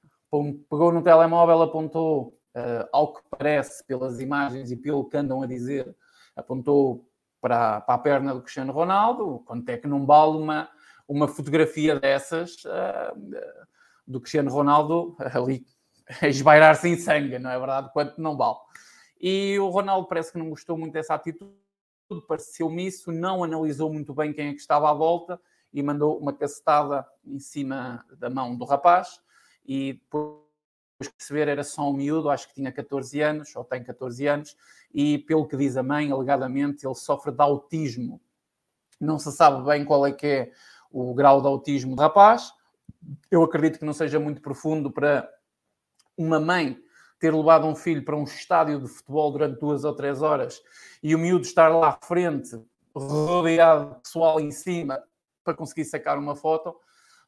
pegou 0.68 0.92
no 0.92 1.02
telemóvel, 1.02 1.62
apontou, 1.62 2.38
uh, 2.54 2.86
ao 2.92 3.14
que 3.14 3.22
parece 3.30 3.82
pelas 3.86 4.20
imagens 4.20 4.70
e 4.70 4.76
pelo 4.76 5.08
que 5.08 5.16
andam 5.16 5.40
a 5.40 5.46
dizer, 5.46 5.96
apontou 6.36 7.08
para, 7.40 7.80
para 7.80 7.94
a 7.94 7.98
perna 7.98 8.34
do 8.34 8.42
Cristiano 8.42 8.74
Ronaldo, 8.74 9.42
quando 9.46 9.66
é 9.70 9.78
que 9.78 9.88
não 9.88 10.04
vale 10.04 10.36
uma, 10.36 10.68
uma 11.08 11.26
fotografia 11.26 11.98
dessas 11.98 12.56
uh, 12.66 13.18
do 14.06 14.20
Cristiano 14.20 14.50
Ronaldo 14.50 15.16
ali 15.32 15.64
a 16.20 16.28
esbairar-se 16.28 16.90
em 16.90 16.98
sangue, 16.98 17.38
não 17.38 17.48
é 17.48 17.58
verdade? 17.58 17.90
Quanto 17.94 18.20
não 18.20 18.36
vale. 18.36 18.58
E 19.18 19.58
o 19.58 19.70
Ronaldo 19.70 20.08
parece 20.08 20.30
que 20.30 20.38
não 20.38 20.50
gostou 20.50 20.76
muito 20.76 20.92
dessa 20.92 21.14
atitude, 21.14 21.54
pareceu-me 22.26 22.86
isso, 22.86 23.12
não 23.12 23.44
analisou 23.44 23.92
muito 23.92 24.14
bem 24.14 24.32
quem 24.32 24.48
é 24.48 24.54
que 24.54 24.60
estava 24.60 24.90
à 24.90 24.94
volta 24.94 25.40
e 25.72 25.82
mandou 25.82 26.18
uma 26.18 26.32
cacetada 26.32 27.06
em 27.24 27.38
cima 27.38 28.04
da 28.16 28.30
mão 28.30 28.56
do 28.56 28.64
rapaz. 28.64 29.20
E 29.66 29.94
depois 29.94 30.38
perceber 31.16 31.48
era 31.48 31.62
só 31.62 31.90
um 31.90 31.92
miúdo, 31.92 32.30
acho 32.30 32.48
que 32.48 32.54
tinha 32.54 32.72
14 32.72 33.20
anos, 33.20 33.54
ou 33.54 33.64
tem 33.64 33.84
14 33.84 34.26
anos, 34.26 34.56
e 34.92 35.18
pelo 35.18 35.46
que 35.46 35.56
diz 35.56 35.76
a 35.76 35.82
mãe, 35.82 36.10
alegadamente, 36.10 36.86
ele 36.86 36.94
sofre 36.94 37.30
de 37.30 37.42
autismo. 37.42 38.20
Não 39.00 39.18
se 39.18 39.30
sabe 39.30 39.64
bem 39.64 39.84
qual 39.84 40.06
é 40.06 40.12
que 40.12 40.26
é 40.26 40.52
o 40.90 41.14
grau 41.14 41.40
de 41.40 41.46
autismo 41.46 41.94
do 41.94 42.02
rapaz. 42.02 42.52
Eu 43.30 43.44
acredito 43.44 43.78
que 43.78 43.84
não 43.84 43.92
seja 43.92 44.18
muito 44.18 44.40
profundo 44.40 44.90
para 44.90 45.30
uma 46.16 46.40
mãe 46.40 46.82
ter 47.18 47.34
levado 47.34 47.66
um 47.66 47.74
filho 47.74 48.04
para 48.04 48.16
um 48.16 48.24
estádio 48.24 48.80
de 48.80 48.88
futebol 48.88 49.32
durante 49.32 49.58
duas 49.58 49.84
ou 49.84 49.94
três 49.94 50.22
horas 50.22 50.62
e 51.02 51.14
o 51.14 51.18
miúdo 51.18 51.44
estar 51.44 51.68
lá 51.68 51.88
à 51.88 52.06
frente, 52.06 52.60
rodeado 52.94 53.94
de 53.94 54.00
pessoal 54.02 54.40
em 54.40 54.50
cima, 54.50 55.02
para 55.44 55.54
conseguir 55.54 55.84
sacar 55.84 56.18
uma 56.18 56.36
foto, 56.36 56.74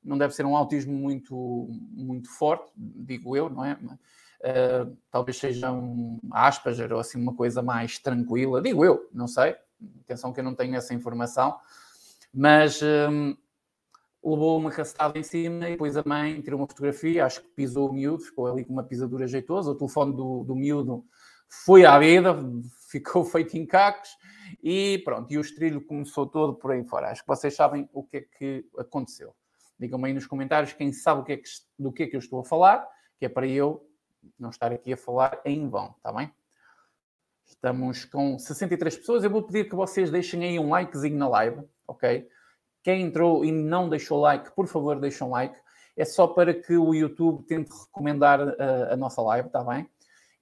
não 0.02 0.16
deve 0.16 0.34
ser 0.34 0.46
um 0.46 0.56
autismo 0.56 0.92
muito, 0.92 1.68
muito 1.92 2.30
forte, 2.30 2.70
digo 2.76 3.36
eu, 3.36 3.50
não 3.50 3.64
é? 3.64 3.78
Uh, 4.42 4.96
talvez 5.10 5.36
seja 5.36 5.70
um 5.70 6.18
Asperger 6.32 6.92
ou 6.92 7.00
assim 7.00 7.20
uma 7.20 7.34
coisa 7.34 7.62
mais 7.62 7.98
tranquila, 7.98 8.62
digo 8.62 8.84
eu, 8.84 9.08
não 9.12 9.26
sei. 9.26 9.54
Atenção 10.04 10.32
que 10.32 10.40
eu 10.40 10.44
não 10.44 10.54
tenho 10.54 10.76
essa 10.76 10.94
informação, 10.94 11.58
mas 12.32 12.80
um, 12.82 13.34
levou 14.22 14.58
uma 14.58 14.70
castada 14.70 15.18
em 15.18 15.22
cima 15.22 15.68
e 15.68 15.72
depois 15.72 15.96
a 15.96 16.02
mãe 16.04 16.40
tirou 16.40 16.60
uma 16.60 16.66
fotografia, 16.66 17.24
acho 17.24 17.40
que 17.40 17.48
pisou 17.48 17.88
o 17.88 17.92
miúdo, 17.92 18.22
ficou 18.22 18.46
ali 18.46 18.64
com 18.64 18.72
uma 18.72 18.84
pisadura 18.84 19.26
jeitosa. 19.26 19.70
O 19.70 19.74
telefone 19.74 20.14
do, 20.14 20.44
do 20.44 20.54
miúdo 20.54 21.04
foi 21.48 21.84
à 21.84 21.98
vida, 21.98 22.36
ficou 22.90 23.24
feito 23.24 23.56
em 23.56 23.66
cacos 23.66 24.10
e 24.62 25.00
pronto. 25.04 25.32
E 25.32 25.38
o 25.38 25.40
estrilho 25.40 25.80
começou 25.80 26.26
todo 26.26 26.54
por 26.54 26.72
aí 26.72 26.84
fora. 26.84 27.10
Acho 27.10 27.22
que 27.22 27.28
vocês 27.28 27.54
sabem 27.54 27.88
o 27.92 28.04
que 28.04 28.18
é 28.18 28.20
que 28.20 28.66
aconteceu. 28.78 29.34
Digam-me 29.78 30.08
aí 30.08 30.14
nos 30.14 30.26
comentários 30.26 30.72
quem 30.74 30.92
sabe 30.92 31.24
que 31.24 31.32
é 31.32 31.36
que, 31.38 31.48
do 31.78 31.90
que 31.90 32.02
é 32.02 32.06
que 32.06 32.14
eu 32.14 32.20
estou 32.20 32.40
a 32.40 32.44
falar, 32.44 32.86
que 33.18 33.24
é 33.24 33.28
para 33.28 33.46
eu 33.46 33.88
não 34.38 34.50
estar 34.50 34.70
aqui 34.70 34.92
a 34.92 34.96
falar 34.96 35.40
em 35.44 35.66
vão, 35.68 35.94
está 35.96 36.12
bem? 36.12 36.30
Estamos 37.46 38.04
com 38.04 38.38
63 38.38 38.98
pessoas. 38.98 39.24
Eu 39.24 39.30
vou 39.30 39.42
pedir 39.42 39.68
que 39.68 39.74
vocês 39.74 40.10
deixem 40.10 40.44
aí 40.44 40.58
um 40.58 40.68
likezinho 40.68 41.16
na 41.16 41.28
live, 41.28 41.62
ok? 41.86 42.28
Quem 42.82 43.02
entrou 43.02 43.44
e 43.44 43.52
não 43.52 43.88
deixou 43.88 44.20
like, 44.20 44.50
por 44.52 44.66
favor, 44.66 44.98
deixem 44.98 45.26
um 45.26 45.30
like. 45.30 45.58
É 45.96 46.04
só 46.04 46.26
para 46.26 46.54
que 46.54 46.76
o 46.76 46.94
YouTube 46.94 47.44
tente 47.44 47.70
recomendar 47.72 48.40
a, 48.40 48.54
eh, 48.58 48.88
a 48.92 48.96
nossa 48.96 49.20
live, 49.20 49.48
está 49.48 49.62
bem? 49.62 49.88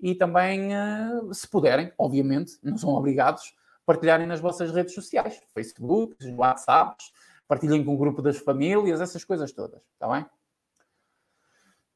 E 0.01 0.15
também, 0.15 0.71
uh, 0.73 1.35
se 1.35 1.49
puderem, 1.49 1.93
obviamente, 1.99 2.53
não 2.63 2.79
são 2.79 2.91
obrigados, 2.91 3.57
partilharem 3.85 4.27
nas 4.27 4.39
vossas 4.39 4.71
redes 4.73 4.95
sociais, 4.95 5.41
Facebook, 5.53 6.15
WhatsApps, 6.37 7.13
partilhem 7.49 7.85
com 7.85 7.95
o 7.95 7.99
grupo 7.99 8.23
das 8.23 8.39
famílias, 8.39 9.01
essas 9.01 9.25
coisas 9.25 9.51
todas, 9.51 9.81
está 9.95 10.07
bem? 10.07 10.27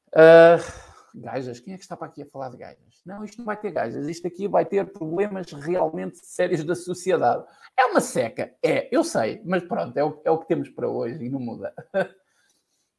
Uh, 0.08 0.91
gajas, 1.14 1.60
quem 1.60 1.74
é 1.74 1.76
que 1.76 1.82
está 1.82 1.96
para 1.96 2.08
aqui 2.08 2.22
a 2.22 2.26
falar 2.26 2.50
de 2.50 2.56
gajas? 2.56 3.00
Não, 3.04 3.24
isto 3.24 3.38
não 3.38 3.44
vai 3.44 3.56
ter 3.56 3.70
gajas, 3.70 4.08
isto 4.08 4.26
aqui 4.26 4.48
vai 4.48 4.64
ter 4.64 4.92
problemas 4.92 5.52
realmente 5.52 6.18
sérios 6.24 6.64
da 6.64 6.74
sociedade. 6.74 7.44
É 7.78 7.86
uma 7.86 8.00
seca, 8.00 8.54
é, 8.62 8.88
eu 8.94 9.04
sei, 9.04 9.42
mas 9.44 9.62
pronto, 9.64 9.96
é 9.96 10.04
o, 10.04 10.20
é 10.24 10.30
o 10.30 10.38
que 10.38 10.48
temos 10.48 10.68
para 10.70 10.88
hoje 10.88 11.24
e 11.24 11.28
não 11.28 11.40
muda. 11.40 11.74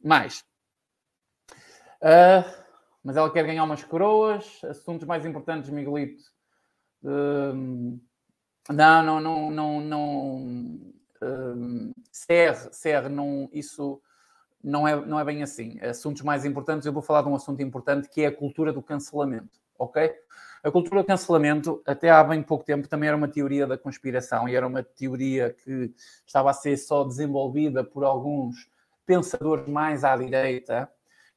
Mais. 0.04 0.44
Uh, 2.02 2.44
mas 3.04 3.16
ela 3.16 3.32
quer 3.32 3.46
ganhar 3.46 3.64
umas 3.64 3.84
coroas, 3.84 4.62
assuntos 4.66 5.08
mais 5.08 5.26
importantes, 5.26 5.70
Miguelito. 5.70 6.24
Uh, 7.04 8.00
não, 8.70 9.04
não, 9.04 9.20
não, 9.20 9.52
não, 9.52 9.82
não. 9.82 10.94
Uh, 11.22 11.94
CR, 12.12 12.70
CR, 12.72 13.10
não, 13.10 13.50
isso 13.54 14.02
não 14.64 14.88
é, 14.88 14.96
não 15.06 15.20
é 15.20 15.26
bem 15.26 15.44
assim. 15.44 15.80
Assuntos 15.82 16.22
mais 16.22 16.46
importantes, 16.46 16.86
eu 16.86 16.94
vou 16.94 17.02
falar 17.02 17.22
de 17.22 17.28
um 17.28 17.36
assunto 17.36 17.62
importante 17.62 18.08
que 18.08 18.22
é 18.22 18.28
a 18.28 18.36
cultura 18.36 18.72
do 18.72 18.82
cancelamento, 18.82 19.60
ok? 19.78 20.14
A 20.64 20.72
cultura 20.72 21.02
do 21.02 21.06
cancelamento, 21.06 21.84
até 21.86 22.10
há 22.10 22.24
bem 22.24 22.42
pouco 22.42 22.64
tempo, 22.64 22.88
também 22.88 23.10
era 23.10 23.18
uma 23.18 23.28
teoria 23.28 23.68
da 23.68 23.78
conspiração 23.78 24.48
e 24.48 24.56
era 24.56 24.66
uma 24.66 24.82
teoria 24.82 25.52
que 25.52 25.94
estava 26.26 26.50
a 26.50 26.54
ser 26.54 26.78
só 26.78 27.04
desenvolvida 27.04 27.84
por 27.84 28.06
alguns 28.06 28.70
pensadores 29.06 29.68
mais 29.68 30.06
à 30.06 30.16
direita, 30.16 30.90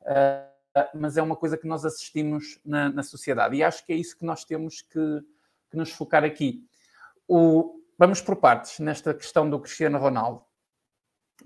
uh, 0.03 0.87
mas 0.95 1.17
é 1.17 1.23
uma 1.23 1.35
coisa 1.35 1.57
que 1.57 1.67
nós 1.67 1.85
assistimos 1.85 2.61
na, 2.65 2.91
na, 2.91 3.03
sociedade 3.03 3.57
e 3.57 3.65
acho 3.65 3.85
que 3.85 3.93
é 3.93 3.97
isso 3.97 4.17
que 4.17 4.25
nós 4.25 4.45
temos 4.45 4.83
que, 4.83 5.25
que 5.71 5.77
nos 5.77 5.91
focar 5.91 6.23
aqui. 6.23 6.65
O, 7.27 7.81
vamos 7.99 8.21
por 8.21 8.37
partes 8.37 8.79
nesta 8.79 9.13
questão 9.13 9.51
do 9.51 9.59
Cristiano 9.59 9.99
Ronaldo. 9.99 10.45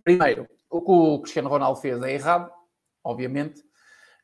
Primeiro, 0.05 0.47
o 0.71 0.81
que 0.81 0.91
o 0.91 1.21
Cristiano 1.21 1.49
Ronaldo 1.49 1.81
fez 1.81 2.01
é 2.03 2.13
errado, 2.13 2.51
obviamente. 3.03 3.61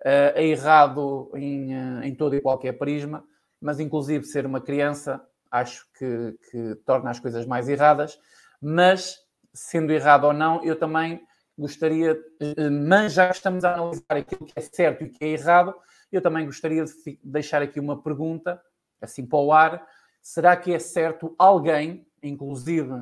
Uh, 0.00 0.32
é 0.34 0.44
errado 0.46 1.30
em, 1.34 1.74
uh, 1.74 2.02
em 2.04 2.14
todo 2.14 2.36
e 2.36 2.40
qualquer 2.40 2.74
prisma, 2.74 3.24
mas 3.60 3.80
inclusive 3.80 4.24
ser 4.24 4.46
uma 4.46 4.60
criança 4.60 5.26
acho 5.50 5.86
que, 5.98 6.36
que, 6.50 6.74
torna 6.84 7.10
as 7.10 7.18
coisas 7.18 7.46
mais 7.46 7.68
erradas. 7.68 8.18
Mas, 8.60 9.18
sendo 9.52 9.92
errado 9.92 10.24
ou 10.24 10.32
não, 10.32 10.62
eu 10.62 10.78
também 10.78 11.26
gostaria, 11.58 12.12
uh, 12.12 12.70
mas 12.70 13.14
já 13.14 13.30
estamos 13.30 13.64
a 13.64 13.74
analisar 13.74 14.04
aquilo 14.10 14.46
que 14.46 14.52
é 14.54 14.60
certo 14.60 15.02
e 15.02 15.06
o 15.06 15.10
que 15.10 15.24
é 15.24 15.28
errado, 15.28 15.74
eu 16.12 16.22
também 16.22 16.44
gostaria 16.46 16.84
de 16.84 17.18
deixar 17.24 17.62
aqui 17.62 17.80
uma 17.80 18.00
pergunta, 18.00 18.60
assim 19.00 19.26
para 19.26 19.38
o 19.38 19.52
ar: 19.52 19.86
será 20.22 20.56
que 20.56 20.72
é 20.72 20.78
certo 20.78 21.34
alguém, 21.38 22.06
inclusive 22.22 22.92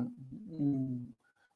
um, 0.49 1.05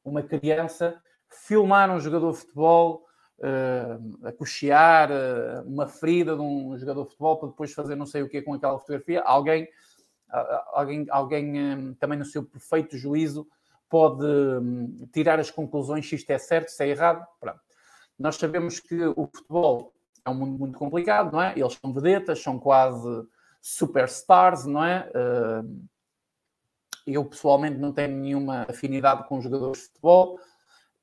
uma 0.04 0.22
criança, 0.22 1.00
filmar 1.30 1.90
um 1.90 2.00
jogador 2.00 2.32
de 2.32 2.38
futebol 2.38 3.06
uh, 3.38 4.26
a 4.26 4.32
cochear 4.32 5.10
uh, 5.10 5.66
uma 5.66 5.86
ferida 5.86 6.34
de 6.34 6.42
um 6.42 6.76
jogador 6.76 7.04
de 7.04 7.10
futebol 7.10 7.38
para 7.38 7.48
depois 7.48 7.72
fazer 7.72 7.94
não 7.94 8.06
sei 8.06 8.22
o 8.22 8.28
que 8.28 8.42
com 8.42 8.54
aquela 8.54 8.78
fotografia. 8.78 9.22
Alguém, 9.22 9.64
uh, 9.64 10.60
alguém, 10.72 11.06
alguém 11.10 11.74
um, 11.74 11.94
também 11.94 12.18
no 12.18 12.24
seu 12.24 12.44
perfeito 12.44 12.96
juízo 12.96 13.46
pode 13.88 14.24
um, 14.24 15.08
tirar 15.12 15.40
as 15.40 15.50
conclusões 15.50 16.08
se 16.08 16.14
isto 16.14 16.30
é 16.30 16.38
certo, 16.38 16.68
se 16.68 16.84
é 16.84 16.88
errado. 16.88 17.26
Pronto. 17.40 17.60
Nós 18.18 18.36
sabemos 18.36 18.78
que 18.78 19.02
o 19.16 19.28
futebol 19.34 19.94
é 20.24 20.30
um 20.30 20.34
mundo 20.34 20.58
muito 20.58 20.78
complicado, 20.78 21.32
não 21.32 21.40
é? 21.40 21.54
Eles 21.56 21.78
são 21.80 21.92
vedetas, 21.92 22.42
são 22.42 22.58
quase 22.58 23.26
superstars, 23.62 24.66
não 24.66 24.84
é? 24.84 25.10
eu 27.06 27.24
pessoalmente 27.24 27.78
não 27.78 27.92
tenho 27.92 28.16
nenhuma 28.16 28.66
afinidade 28.68 29.26
com 29.26 29.40
jogadores 29.40 29.80
de 29.80 29.88
futebol, 29.88 30.38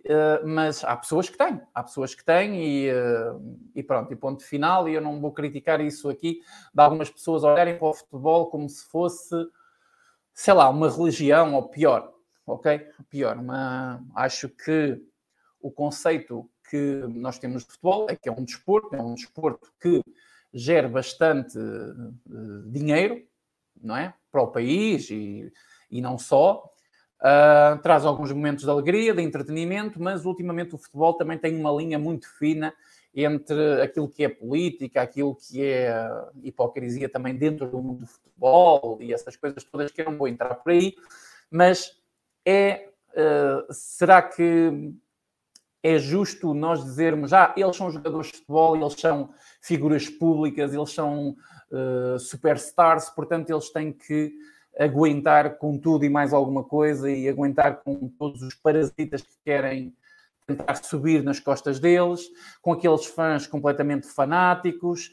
Uh, 0.08 0.48
mas 0.48 0.86
há 0.86 0.96
pessoas 0.96 1.30
que 1.30 1.38
têm, 1.38 1.62
há 1.74 1.84
pessoas 1.84 2.16
que 2.16 2.24
têm 2.24 2.64
e, 2.64 2.90
uh, 2.90 3.60
e, 3.76 3.84
pronto, 3.84 4.14
e 4.14 4.16
ponto 4.16 4.42
final, 4.42 4.88
e 4.88 4.94
eu 4.94 5.02
não 5.02 5.20
vou 5.20 5.34
criticar 5.34 5.82
isso 5.82 6.10
aqui, 6.10 6.42
de 6.74 6.82
algumas 6.82 7.10
pessoas 7.10 7.44
olharem 7.44 7.78
para 7.78 7.88
o 7.88 7.94
futebol 7.94 8.48
como 8.50 8.70
se 8.70 8.86
fosse, 8.86 9.36
sei 10.34 10.54
lá, 10.54 10.70
uma 10.70 10.90
religião, 10.90 11.56
ou 11.56 11.68
pior, 11.68 12.14
ok? 12.46 12.88
Pior, 13.10 13.36
mas 13.44 14.02
acho 14.16 14.48
que 14.48 14.98
o 15.60 15.70
conceito 15.70 16.50
que 16.70 17.04
nós 17.10 17.38
temos 17.38 17.66
de 17.66 17.72
futebol 17.72 18.08
é 18.10 18.16
que 18.16 18.30
é 18.30 18.32
um 18.32 18.46
desporto, 18.46 18.96
é 18.96 19.02
um 19.02 19.14
desporto 19.14 19.74
que 19.82 20.02
gera 20.54 20.88
bastante 20.88 21.58
uh, 21.58 22.72
dinheiro, 22.72 23.22
não 23.82 23.98
é? 23.98 24.14
Para 24.32 24.42
o 24.42 24.48
país 24.48 25.10
e, 25.10 25.52
e 25.92 26.02
não 26.02 26.18
só, 26.18 26.74
Uh, 27.20 27.82
traz 27.82 28.06
alguns 28.06 28.32
momentos 28.32 28.64
de 28.64 28.70
alegria, 28.70 29.14
de 29.14 29.24
entretenimento, 29.24 30.02
mas 30.02 30.24
ultimamente 30.24 30.76
o 30.76 30.78
futebol 30.78 31.16
também 31.16 31.38
tem 31.38 31.60
uma 31.60 31.72
linha 31.72 31.98
muito 31.98 32.30
fina 32.38 32.74
entre 33.16 33.82
aquilo 33.82 34.08
que 34.08 34.24
é 34.24 34.30
política, 34.30 35.02
aquilo 35.02 35.36
que 35.36 35.64
é 35.64 35.92
hipocrisia 36.44 37.10
também 37.10 37.36
dentro 37.36 37.68
do 37.68 37.82
mundo 37.82 38.02
do 38.02 38.08
futebol 38.08 39.00
e 39.02 39.12
essas 39.12 39.36
coisas 39.36 39.64
todas 39.64 39.92
que 39.92 40.02
eu 40.02 40.12
não 40.12 40.18
vou 40.18 40.28
entrar 40.28 40.54
por 40.56 40.72
aí, 40.72 40.96
mas 41.50 42.00
é 42.46 42.90
uh, 43.14 43.74
será 43.74 44.22
que 44.22 44.94
é 45.82 45.98
justo 45.98 46.54
nós 46.54 46.84
dizermos 46.84 47.34
ah, 47.34 47.54
eles 47.58 47.76
são 47.76 47.90
jogadores 47.90 48.28
de 48.28 48.34
futebol, 48.34 48.76
eles 48.76 48.94
são 48.94 49.34
figuras 49.62 50.08
públicas, 50.08 50.74
eles 50.74 50.92
são 50.92 51.36
uh, 51.72 52.20
superstars, 52.20 53.10
portanto 53.10 53.50
eles 53.50 53.70
têm 53.72 53.92
que 53.92 54.34
aguentar 54.78 55.58
com 55.58 55.78
tudo 55.78 56.06
e 56.06 56.10
mais 56.10 56.34
alguma 56.34 56.64
coisa 56.64 57.10
e 57.10 57.28
aguentar 57.28 57.82
com 57.84 58.08
todos 58.10 58.42
os 58.42 58.54
parasitas 58.54 59.22
que 59.22 59.38
querem 59.44 59.96
tentar 60.46 60.76
subir 60.76 61.24
nas 61.24 61.40
costas 61.40 61.80
deles, 61.80 62.22
com 62.62 62.72
aqueles 62.72 63.06
fãs 63.06 63.46
completamente 63.46 64.08
fanáticos, 64.08 65.12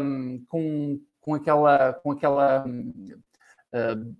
um, 0.00 0.44
com, 0.46 1.00
com 1.20 1.34
aquela, 1.34 1.94
com 1.94 2.12
aquela, 2.12 2.66
uh, 2.66 4.16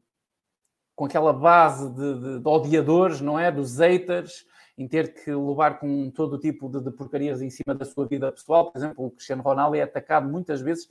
com 0.97 1.05
aquela 1.05 1.33
base 1.33 1.91
de, 1.91 2.21
de, 2.21 2.39
de, 2.41 2.49
odiadores, 2.49 3.21
não 3.21 3.39
é? 3.39 3.53
Dos 3.53 3.79
haters, 3.79 4.47
em 4.79 4.89
ter 4.89 5.13
que 5.13 5.31
levar 5.31 5.79
com 5.79 6.11
todo 6.11 6.39
tipo 6.39 6.69
de, 6.71 6.81
de, 6.81 6.91
porcarias 6.91 7.43
em 7.43 7.51
cima 7.51 7.75
da 7.75 7.85
sua 7.85 8.07
vida 8.07 8.33
pessoal. 8.33 8.73
Por 8.73 8.79
exemplo, 8.79 9.05
o 9.05 9.11
Cristiano 9.11 9.43
Ronaldo 9.43 9.77
é 9.77 9.83
atacado 9.83 10.29
muitas 10.29 10.63
vezes 10.63 10.87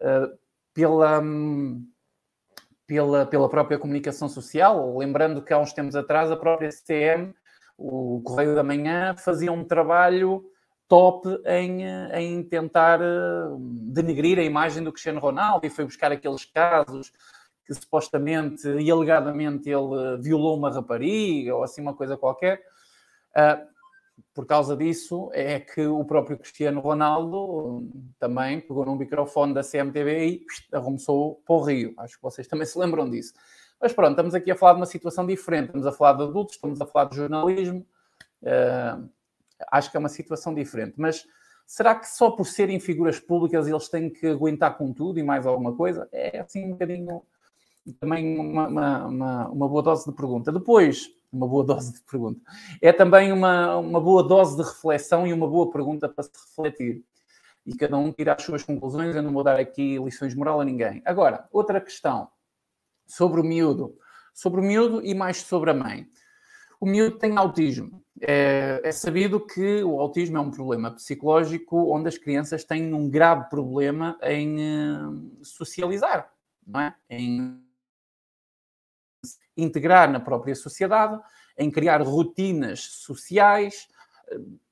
uh, 0.00 0.36
pela. 0.74 1.20
Um, 1.20 1.86
pela, 2.90 3.24
pela 3.24 3.48
própria 3.48 3.78
comunicação 3.78 4.28
social. 4.28 4.98
Lembrando 4.98 5.40
que 5.40 5.52
há 5.52 5.58
uns 5.58 5.72
tempos 5.72 5.94
atrás 5.94 6.28
a 6.28 6.36
própria 6.36 6.70
CM, 6.70 7.32
o 7.78 8.20
Correio 8.24 8.52
da 8.52 8.64
Manhã, 8.64 9.14
fazia 9.14 9.52
um 9.52 9.62
trabalho 9.62 10.44
top 10.88 11.28
em, 11.46 11.84
em 12.14 12.42
tentar 12.42 13.00
uh, 13.00 13.56
denegrir 13.60 14.40
a 14.40 14.42
imagem 14.42 14.82
do 14.82 14.90
Cristiano 14.90 15.20
Ronaldo 15.20 15.64
e 15.64 15.70
foi 15.70 15.84
buscar 15.84 16.10
aqueles 16.10 16.44
casos 16.44 17.12
que 17.64 17.72
supostamente 17.74 18.66
e 18.66 18.90
alegadamente 18.90 19.70
ele 19.70 20.20
violou 20.20 20.58
uma 20.58 20.68
rapariga 20.68 21.54
ou 21.54 21.62
assim 21.62 21.80
uma 21.80 21.94
coisa 21.94 22.16
qualquer. 22.16 22.60
Uh, 23.36 23.69
por 24.34 24.46
causa 24.46 24.76
disso 24.76 25.30
é 25.32 25.60
que 25.60 25.86
o 25.86 26.04
próprio 26.04 26.38
Cristiano 26.38 26.80
Ronaldo 26.80 27.88
também 28.18 28.60
pegou 28.60 28.84
num 28.84 28.96
microfone 28.96 29.54
da 29.54 29.62
CMTV 29.62 30.26
e 30.26 30.46
arremessou 30.72 31.42
para 31.46 31.56
o 31.56 31.62
Rio. 31.62 31.94
Acho 31.98 32.16
que 32.16 32.22
vocês 32.22 32.46
também 32.46 32.66
se 32.66 32.78
lembram 32.78 33.08
disso. 33.08 33.34
Mas 33.80 33.92
pronto, 33.92 34.10
estamos 34.10 34.34
aqui 34.34 34.50
a 34.50 34.56
falar 34.56 34.74
de 34.74 34.80
uma 34.80 34.86
situação 34.86 35.26
diferente. 35.26 35.66
Estamos 35.66 35.86
a 35.86 35.92
falar 35.92 36.14
de 36.14 36.22
adultos, 36.24 36.54
estamos 36.56 36.80
a 36.80 36.86
falar 36.86 37.06
de 37.06 37.16
jornalismo. 37.16 37.86
Uh, 38.42 39.08
acho 39.70 39.90
que 39.90 39.96
é 39.96 40.00
uma 40.00 40.08
situação 40.08 40.54
diferente. 40.54 40.94
Mas 40.96 41.26
será 41.66 41.94
que 41.94 42.08
só 42.08 42.30
por 42.30 42.46
serem 42.46 42.78
figuras 42.78 43.18
públicas 43.18 43.66
eles 43.66 43.88
têm 43.88 44.10
que 44.10 44.26
aguentar 44.26 44.76
com 44.76 44.92
tudo 44.92 45.18
e 45.18 45.22
mais 45.22 45.46
alguma 45.46 45.74
coisa? 45.74 46.08
É 46.12 46.40
assim 46.40 46.66
um 46.66 46.72
bocadinho 46.72 47.22
também 47.98 48.38
uma, 48.38 48.68
uma, 48.68 49.06
uma, 49.06 49.48
uma 49.48 49.68
boa 49.68 49.82
dose 49.82 50.04
de 50.04 50.14
pergunta. 50.14 50.52
Depois, 50.52 51.08
uma 51.32 51.46
boa 51.46 51.64
dose 51.64 51.92
de 51.92 52.00
pergunta. 52.00 52.40
É 52.80 52.92
também 52.92 53.32
uma, 53.32 53.76
uma 53.76 54.00
boa 54.00 54.22
dose 54.22 54.56
de 54.56 54.62
reflexão 54.62 55.26
e 55.26 55.32
uma 55.32 55.48
boa 55.48 55.70
pergunta 55.70 56.08
para 56.08 56.24
se 56.24 56.30
refletir. 56.48 57.04
E 57.64 57.74
cada 57.76 57.96
um 57.96 58.12
tira 58.12 58.34
as 58.34 58.42
suas 58.42 58.62
conclusões. 58.62 59.14
Eu 59.14 59.22
não 59.22 59.32
vou 59.32 59.44
dar 59.44 59.58
aqui 59.58 59.98
lições 59.98 60.32
de 60.32 60.38
moral 60.38 60.60
a 60.60 60.64
ninguém. 60.64 61.02
Agora, 61.04 61.48
outra 61.52 61.80
questão 61.80 62.28
sobre 63.06 63.40
o 63.40 63.44
miúdo. 63.44 63.96
Sobre 64.34 64.60
o 64.60 64.64
miúdo 64.64 65.04
e 65.04 65.14
mais 65.14 65.38
sobre 65.38 65.70
a 65.70 65.74
mãe. 65.74 66.08
O 66.80 66.86
miúdo 66.86 67.18
tem 67.18 67.36
autismo. 67.36 68.02
É, 68.22 68.80
é, 68.84 68.92
sabido 68.92 69.40
que 69.46 69.82
o 69.82 69.98
autismo 69.98 70.36
é 70.36 70.40
um 70.40 70.50
problema 70.50 70.90
psicológico 70.90 71.94
onde 71.94 72.08
as 72.08 72.18
crianças 72.18 72.64
têm 72.64 72.92
um 72.92 73.08
grave 73.08 73.48
problema 73.48 74.18
em 74.22 74.56
uh, 74.56 75.44
socializar, 75.44 76.30
não 76.66 76.80
é? 76.80 76.94
Em 77.08 77.62
integrar 79.62 80.10
na 80.10 80.20
própria 80.20 80.54
sociedade, 80.54 81.20
em 81.56 81.70
criar 81.70 82.02
rotinas 82.02 82.80
sociais. 82.80 83.88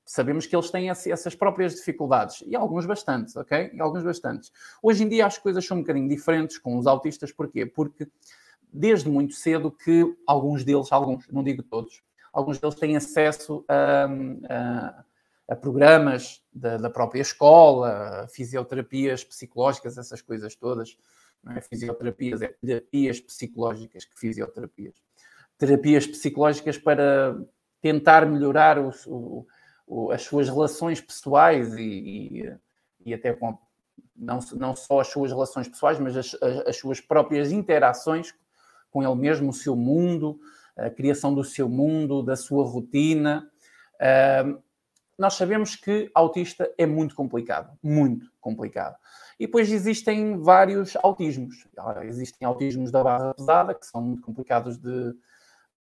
Sabemos 0.05 0.47
que 0.47 0.55
eles 0.55 0.71
têm 0.71 0.89
essas 0.89 1.35
próprias 1.35 1.75
dificuldades 1.75 2.43
e 2.47 2.55
alguns 2.55 2.85
bastantes, 2.85 3.35
ok? 3.35 3.71
E 3.73 3.79
alguns 3.79 4.03
bastantes. 4.03 4.51
Hoje 4.81 5.03
em 5.03 5.09
dia 5.09 5.25
as 5.25 5.37
coisas 5.37 5.65
são 5.65 5.77
um 5.77 5.81
bocadinho 5.81 6.09
diferentes 6.09 6.57
com 6.57 6.77
os 6.77 6.87
autistas, 6.87 7.31
porquê? 7.31 7.65
Porque 7.65 8.07
desde 8.71 9.09
muito 9.09 9.33
cedo 9.33 9.71
que 9.71 10.15
alguns 10.25 10.63
deles, 10.63 10.91
alguns, 10.91 11.27
não 11.29 11.43
digo 11.43 11.61
todos, 11.61 12.01
alguns 12.33 12.59
deles 12.59 12.75
têm 12.75 12.95
acesso 12.95 13.63
a, 13.67 14.07
a, 14.49 15.03
a 15.49 15.55
programas 15.55 16.41
da, 16.53 16.77
da, 16.77 16.89
própria 16.89 17.21
escola, 17.21 18.27
fisioterapias 18.29 19.23
psicológicas, 19.23 19.97
essas 19.97 20.21
coisas 20.21 20.55
todas 20.55 20.97
não 21.43 21.53
é 21.53 21.61
fisioterapias, 21.61 22.41
é 22.41 22.47
terapias 22.47 23.19
psicológicas 23.19 24.05
que 24.05 24.19
fisioterapias. 24.19 24.95
Terapias 25.57 26.07
psicológicas 26.07 26.77
para 26.77 27.39
tentar 27.81 28.25
melhorar 28.25 28.77
o, 28.79 29.45
o, 29.87 30.11
as 30.11 30.23
suas 30.23 30.47
relações 30.47 31.01
pessoais 31.01 31.75
e, 31.75 31.81
e, 31.81 32.55
e, 33.05 33.13
até 33.13 33.33
com 33.33 33.57
não, 34.15 34.39
não 34.53 34.75
só 34.75 34.99
as 34.99 35.07
suas 35.07 35.31
relações 35.31 35.67
pessoais, 35.67 35.99
mas 35.99 36.15
as, 36.17 36.35
as, 36.35 36.67
as 36.67 36.77
suas 36.77 36.99
próprias 36.99 37.51
interações 37.51 38.33
com 38.91 39.03
ele 39.03 39.15
mesmo, 39.15 39.49
o 39.49 39.53
seu 39.53 39.75
mundo, 39.75 40.39
a 40.75 40.89
criação 40.89 41.33
do 41.33 41.43
seu 41.43 41.69
mundo, 41.69 42.23
da 42.23 42.35
sua 42.35 42.65
rotina. 42.65 43.49
Uh, 43.95 44.61
nós 45.19 45.33
sabemos 45.33 45.75
que 45.75 46.09
autista 46.15 46.73
é 46.77 46.85
muito 46.85 47.13
complicado, 47.13 47.77
muito 47.83 48.31
complicado. 48.39 48.95
E 49.37 49.45
depois 49.45 49.69
existem 49.69 50.39
vários 50.39 50.95
autismos. 51.03 51.67
Existem 52.03 52.47
autismos 52.47 52.89
da 52.89 53.03
barra 53.03 53.33
pesada, 53.33 53.75
que 53.75 53.85
são 53.85 54.01
muito 54.01 54.21
complicados 54.21 54.77
de, 54.77 55.13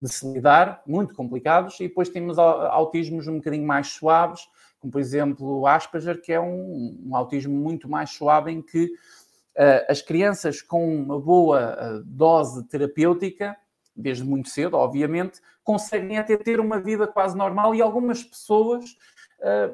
de 0.01 0.09
se 0.09 0.27
lidar, 0.33 0.83
muito 0.87 1.15
complicados, 1.15 1.79
e 1.81 1.89
depois 1.89 2.09
temos 2.09 2.39
autismos 2.39 3.29
um 3.29 3.37
bocadinho 3.37 3.67
mais 3.67 3.89
suaves, 3.89 4.49
como 4.79 4.91
por 4.91 5.01
exemplo 5.01 5.61
o 5.61 5.67
Asperger, 5.67 6.23
que 6.23 6.33
é 6.33 6.41
um, 6.41 6.99
um 7.07 7.15
autismo 7.15 7.55
muito 7.55 7.91
mais 7.91 8.11
suave, 8.11 8.51
em 8.51 8.63
que 8.63 8.87
uh, 8.87 9.85
as 9.87 10.01
crianças 10.01 10.63
com 10.63 10.97
uma 10.97 11.21
boa 11.21 11.77
uh, 11.79 12.05
dose 12.05 12.65
terapêutica, 12.69 13.55
desde 13.95 14.25
muito 14.25 14.49
cedo, 14.49 14.79
obviamente, 14.79 15.41
conseguem 15.63 16.17
até 16.17 16.39
ter 16.39 16.59
uma 16.59 16.81
vida 16.81 17.07
quase 17.07 17.37
normal 17.37 17.75
e 17.75 17.83
algumas 17.83 18.23
pessoas 18.23 18.97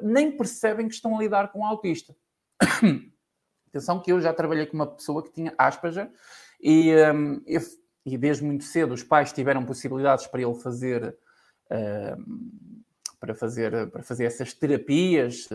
nem 0.01 0.31
percebem 0.31 0.87
que 0.87 0.93
estão 0.93 1.15
a 1.15 1.19
lidar 1.19 1.51
com 1.51 1.59
um 1.59 1.65
autista. 1.65 2.15
Atenção 3.69 3.99
que 3.99 4.11
eu 4.11 4.21
já 4.21 4.33
trabalhei 4.33 4.65
com 4.65 4.75
uma 4.75 4.87
pessoa 4.87 5.23
que 5.23 5.31
tinha 5.31 5.53
Asperger 5.57 6.11
e, 6.61 6.93
um, 7.11 7.41
eu, 7.47 7.61
e 8.05 8.17
desde 8.17 8.43
muito 8.43 8.63
cedo 8.63 8.93
os 8.93 9.03
pais 9.03 9.33
tiveram 9.33 9.65
possibilidades 9.65 10.27
para 10.27 10.41
ele 10.41 10.53
fazer 10.55 11.17
uh, 11.71 12.23
para 13.19 13.33
fazer 13.33 13.89
para 13.89 14.03
fazer 14.03 14.25
essas 14.25 14.53
terapias 14.53 15.47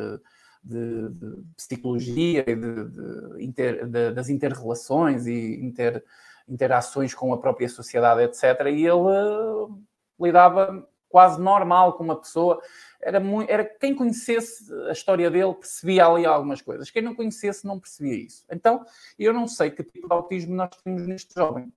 de, 0.62 1.09
de, 1.11 1.42
psicologia 1.57 2.44
e 2.47 2.57
de, 2.57 2.85
de 2.88 3.44
inter, 3.44 3.87
das 4.12 4.29
interrelações 4.29 5.27
e 5.27 5.64
inter, 5.64 6.05
interações 6.49 7.14
com 7.14 7.33
a 7.33 7.38
própria 7.38 7.68
sociedade, 7.68 8.23
etc. 8.23 8.66
E 8.66 8.87
ele 8.87 9.79
lidava 10.21 10.87
quase 11.09 11.40
normal 11.40 11.94
com 11.94 12.05
uma 12.05 12.21
pessoa 12.21 12.61
era, 13.01 13.21
muito, 13.21 13.51
era 13.51 13.65
quem 13.65 13.95
conhecesse 13.95 14.73
a 14.89 14.93
história 14.93 15.31
dele 15.31 15.55
percebia 15.55 16.07
ali 16.07 16.27
algumas 16.27 16.61
coisas. 16.61 16.91
Quem 16.91 17.03
não 17.03 17.15
conhecesse 17.15 17.67
não 17.67 17.79
percebia 17.79 18.15
isso. 18.25 18.45
Então, 18.51 18.85
eu 19.19 19.33
não 19.33 19.47
sei 19.47 19.71
que 19.71 19.85
tipo 19.85 20.09
de 20.09 20.15
autismo 20.15 20.55
nós 20.55 20.71
temos 20.83 21.07
neste 21.07 21.35
jovem. 21.35 21.73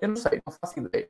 Eu 0.00 0.08
não 0.08 0.16
sei, 0.16 0.42
não 0.46 0.52
faço 0.52 0.78
ideia. 0.78 1.08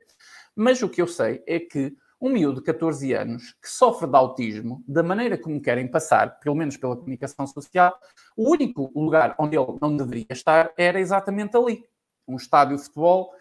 Mas 0.55 0.81
o 0.81 0.89
que 0.89 1.01
eu 1.01 1.07
sei 1.07 1.43
é 1.45 1.59
que 1.59 1.95
um 2.21 2.29
miúdo 2.29 2.59
de 2.59 2.65
14 2.65 3.13
anos 3.13 3.55
que 3.61 3.67
sofre 3.67 4.07
de 4.07 4.15
autismo, 4.15 4.83
da 4.87 5.01
maneira 5.01 5.37
como 5.37 5.59
querem 5.59 5.87
passar, 5.87 6.39
pelo 6.39 6.55
menos 6.55 6.77
pela 6.77 6.95
comunicação 6.95 7.47
social, 7.47 7.97
o 8.37 8.51
único 8.51 8.91
lugar 8.95 9.35
onde 9.39 9.57
ele 9.57 9.77
não 9.81 9.97
deveria 9.97 10.27
estar 10.29 10.71
era 10.77 10.99
exatamente 10.99 11.57
ali. 11.57 11.83
Um 12.27 12.35
estádio 12.35 12.77
de 12.77 12.83
futebol 12.83 13.33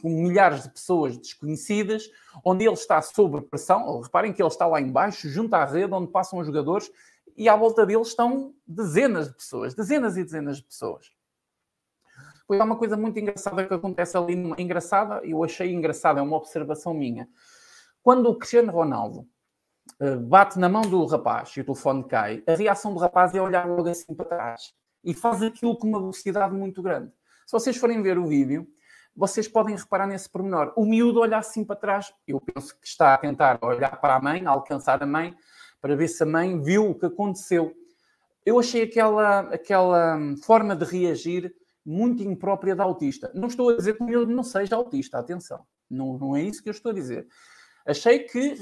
com 0.00 0.08
milhares 0.08 0.64
de 0.64 0.70
pessoas 0.70 1.16
desconhecidas, 1.16 2.10
onde 2.44 2.64
ele 2.64 2.74
está 2.74 3.00
sob 3.00 3.40
pressão. 3.42 4.00
Reparem 4.00 4.32
que 4.32 4.42
ele 4.42 4.48
está 4.48 4.66
lá 4.66 4.80
embaixo, 4.80 5.28
junto 5.28 5.54
à 5.54 5.64
rede, 5.64 5.92
onde 5.92 6.10
passam 6.10 6.38
os 6.38 6.46
jogadores, 6.46 6.90
e 7.36 7.48
à 7.48 7.56
volta 7.56 7.86
dele 7.86 8.02
estão 8.02 8.54
dezenas 8.66 9.28
de 9.28 9.34
pessoas, 9.34 9.74
dezenas 9.74 10.16
e 10.16 10.24
dezenas 10.24 10.58
de 10.58 10.64
pessoas. 10.64 11.10
Pois 12.46 12.60
há 12.60 12.64
uma 12.64 12.76
coisa 12.76 12.96
muito 12.96 13.18
engraçada 13.18 13.66
que 13.66 13.72
acontece 13.72 14.16
ali, 14.16 14.34
engraçada, 14.58 15.24
eu 15.24 15.42
achei 15.42 15.72
engraçada, 15.72 16.20
é 16.20 16.22
uma 16.22 16.36
observação 16.36 16.92
minha. 16.92 17.28
Quando 18.02 18.28
o 18.28 18.36
Cristiano 18.36 18.70
Ronaldo 18.70 19.26
uh, 20.00 20.20
bate 20.20 20.58
na 20.58 20.68
mão 20.68 20.82
do 20.82 21.04
rapaz 21.06 21.50
e 21.56 21.60
o 21.60 21.64
telefone 21.64 22.04
cai, 22.04 22.42
a 22.46 22.54
reação 22.54 22.92
do 22.92 23.00
rapaz 23.00 23.34
é 23.34 23.40
olhar 23.40 23.66
logo 23.66 23.88
assim 23.88 24.14
para 24.14 24.26
trás 24.26 24.74
e 25.02 25.14
faz 25.14 25.42
aquilo 25.42 25.76
com 25.78 25.86
uma 25.86 26.00
velocidade 26.00 26.54
muito 26.54 26.82
grande. 26.82 27.10
Se 27.46 27.52
vocês 27.52 27.76
forem 27.76 28.02
ver 28.02 28.18
o 28.18 28.26
vídeo, 28.26 28.66
vocês 29.14 29.46
podem 29.46 29.76
reparar 29.76 30.06
nesse 30.06 30.28
pormenor. 30.28 30.72
O 30.76 30.84
miúdo 30.84 31.20
olha 31.20 31.38
assim 31.38 31.64
para 31.64 31.76
trás, 31.76 32.12
eu 32.26 32.40
penso 32.40 32.78
que 32.80 32.86
está 32.86 33.14
a 33.14 33.18
tentar 33.18 33.58
olhar 33.62 34.00
para 34.00 34.16
a 34.16 34.20
mãe, 34.20 34.46
a 34.46 34.50
alcançar 34.50 35.02
a 35.02 35.06
mãe, 35.06 35.34
para 35.80 35.94
ver 35.94 36.08
se 36.08 36.22
a 36.22 36.26
mãe 36.26 36.60
viu 36.60 36.90
o 36.90 36.94
que 36.98 37.06
aconteceu. 37.06 37.72
Eu 38.44 38.58
achei 38.58 38.82
aquela, 38.82 39.40
aquela 39.40 40.18
forma 40.44 40.74
de 40.74 40.84
reagir 40.84 41.54
muito 41.84 42.22
imprópria 42.22 42.74
da 42.74 42.84
autista. 42.84 43.30
Não 43.34 43.48
estou 43.48 43.70
a 43.70 43.76
dizer 43.76 43.96
que 43.96 44.02
o 44.02 44.06
miúdo 44.06 44.32
não 44.32 44.42
seja 44.42 44.76
autista, 44.76 45.18
atenção. 45.18 45.64
Não, 45.90 46.16
não 46.16 46.36
é 46.36 46.42
isso 46.42 46.62
que 46.62 46.68
eu 46.68 46.72
estou 46.72 46.90
a 46.90 46.94
dizer. 46.94 47.26
Achei 47.84 48.20
que 48.20 48.56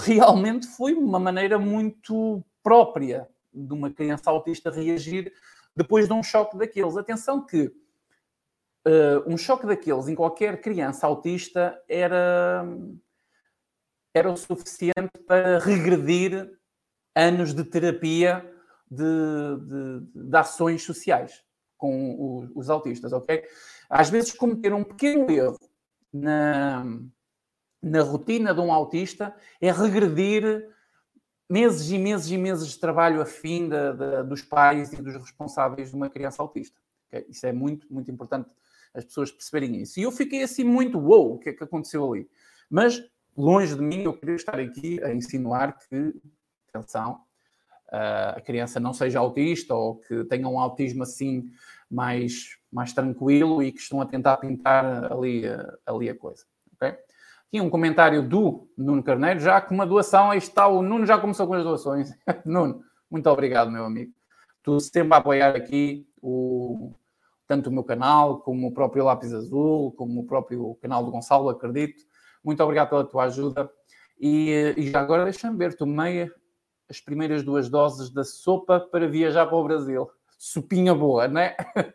realmente 0.00 0.66
foi 0.66 0.94
uma 0.94 1.18
maneira 1.18 1.58
muito 1.58 2.44
própria 2.62 3.28
de 3.52 3.72
uma 3.72 3.90
criança 3.90 4.30
autista 4.30 4.70
reagir 4.70 5.32
depois 5.74 6.08
de 6.08 6.12
um 6.12 6.22
choque 6.22 6.58
daqueles. 6.58 6.96
Atenção 6.96 7.44
que 7.46 7.72
uh, 8.88 9.22
um 9.32 9.36
choque 9.36 9.66
daqueles 9.66 10.08
em 10.08 10.14
qualquer 10.14 10.60
criança 10.60 11.06
autista 11.06 11.80
era, 11.88 12.64
era 14.14 14.30
o 14.30 14.36
suficiente 14.36 15.18
para 15.26 15.58
regredir 15.58 16.50
anos 17.14 17.52
de 17.52 17.64
terapia 17.64 18.50
de, 18.90 19.04
de, 19.04 20.28
de 20.28 20.36
ações 20.36 20.82
sociais 20.82 21.44
com 21.76 22.14
o, 22.14 22.50
os 22.54 22.70
autistas, 22.70 23.12
ok? 23.12 23.44
Às 23.88 24.10
vezes 24.10 24.32
cometer 24.32 24.72
um 24.72 24.82
pequeno 24.82 25.30
erro 25.30 25.58
na, 26.12 26.84
na 27.82 28.02
rotina 28.02 28.54
de 28.54 28.60
um 28.60 28.72
autista 28.72 29.34
é 29.60 29.70
regredir 29.70 30.68
meses 31.48 31.90
e 31.90 31.98
meses 31.98 32.30
e 32.30 32.36
meses 32.36 32.68
de 32.68 32.78
trabalho 32.78 33.20
a 33.20 33.26
fim 33.26 33.68
de, 33.68 33.92
de, 33.92 34.22
dos 34.24 34.42
pais 34.42 34.92
e 34.92 35.00
dos 35.00 35.14
responsáveis 35.14 35.90
de 35.90 35.96
uma 35.96 36.10
criança 36.10 36.42
autista. 36.42 36.78
Okay? 37.06 37.26
Isso 37.28 37.46
é 37.46 37.52
muito, 37.52 37.86
muito 37.92 38.10
importante 38.10 38.50
as 38.94 39.04
pessoas 39.04 39.30
perceberem 39.30 39.82
isso. 39.82 39.98
E 39.98 40.02
eu 40.02 40.12
fiquei 40.12 40.42
assim 40.42 40.64
muito, 40.64 40.98
wow, 40.98 41.34
o 41.34 41.38
que 41.38 41.50
é 41.50 41.52
que 41.52 41.64
aconteceu 41.64 42.12
ali? 42.12 42.28
Mas, 42.70 43.02
longe 43.36 43.74
de 43.74 43.82
mim, 43.82 44.02
eu 44.02 44.12
queria 44.12 44.34
estar 44.34 44.58
aqui 44.58 45.02
a 45.02 45.12
insinuar 45.12 45.78
que, 45.78 46.14
atenção, 46.72 47.20
a 47.90 48.40
criança 48.40 48.78
não 48.78 48.92
seja 48.92 49.18
autista 49.18 49.74
ou 49.74 49.96
que 49.96 50.24
tenha 50.24 50.46
um 50.46 50.58
autismo 50.58 51.02
assim 51.02 51.50
mais, 51.90 52.58
mais 52.70 52.92
tranquilo 52.92 53.62
e 53.62 53.72
que 53.72 53.80
estão 53.80 54.00
a 54.00 54.06
tentar 54.06 54.36
pintar 54.36 55.10
ali, 55.10 55.42
ali 55.86 56.10
a 56.10 56.14
coisa. 56.14 56.44
Okay? 56.74 56.98
Aqui 57.48 57.60
um 57.60 57.70
comentário 57.70 58.22
do 58.22 58.68
Nuno 58.76 59.02
Carneiro, 59.02 59.40
já 59.40 59.60
com 59.60 59.74
uma 59.74 59.86
doação, 59.86 60.30
aí 60.30 60.38
está, 60.38 60.68
o 60.68 60.82
Nuno 60.82 61.06
já 61.06 61.18
começou 61.18 61.46
com 61.46 61.54
as 61.54 61.64
doações. 61.64 62.12
Nuno, 62.44 62.82
muito 63.10 63.28
obrigado, 63.30 63.70
meu 63.70 63.84
amigo. 63.84 64.12
Tu 64.62 64.78
sempre 64.80 65.14
a 65.14 65.16
apoiar 65.16 65.56
aqui 65.56 66.06
o, 66.20 66.92
tanto 67.48 67.70
o 67.70 67.72
meu 67.72 67.82
canal, 67.82 68.40
como 68.40 68.68
o 68.68 68.72
próprio 68.72 69.04
Lápis 69.04 69.32
Azul, 69.32 69.90
como 69.92 70.20
o 70.20 70.26
próprio 70.26 70.74
canal 70.82 71.02
do 71.02 71.10
Gonçalo, 71.10 71.48
acredito. 71.48 72.04
Muito 72.44 72.62
obrigado 72.62 72.90
pela 72.90 73.04
tua 73.04 73.24
ajuda. 73.24 73.68
E, 74.20 74.74
e 74.76 74.90
já 74.90 75.00
agora 75.00 75.24
deixa-me 75.24 75.56
ver, 75.56 75.74
tomei 75.74 76.30
as 76.90 77.00
primeiras 77.00 77.42
duas 77.42 77.70
doses 77.70 78.10
da 78.10 78.22
sopa 78.22 78.78
para 78.78 79.08
viajar 79.08 79.46
para 79.46 79.56
o 79.56 79.64
Brasil. 79.64 80.10
Sopinha 80.36 80.94
boa, 80.94 81.26
não 81.26 81.40
é? 81.40 81.56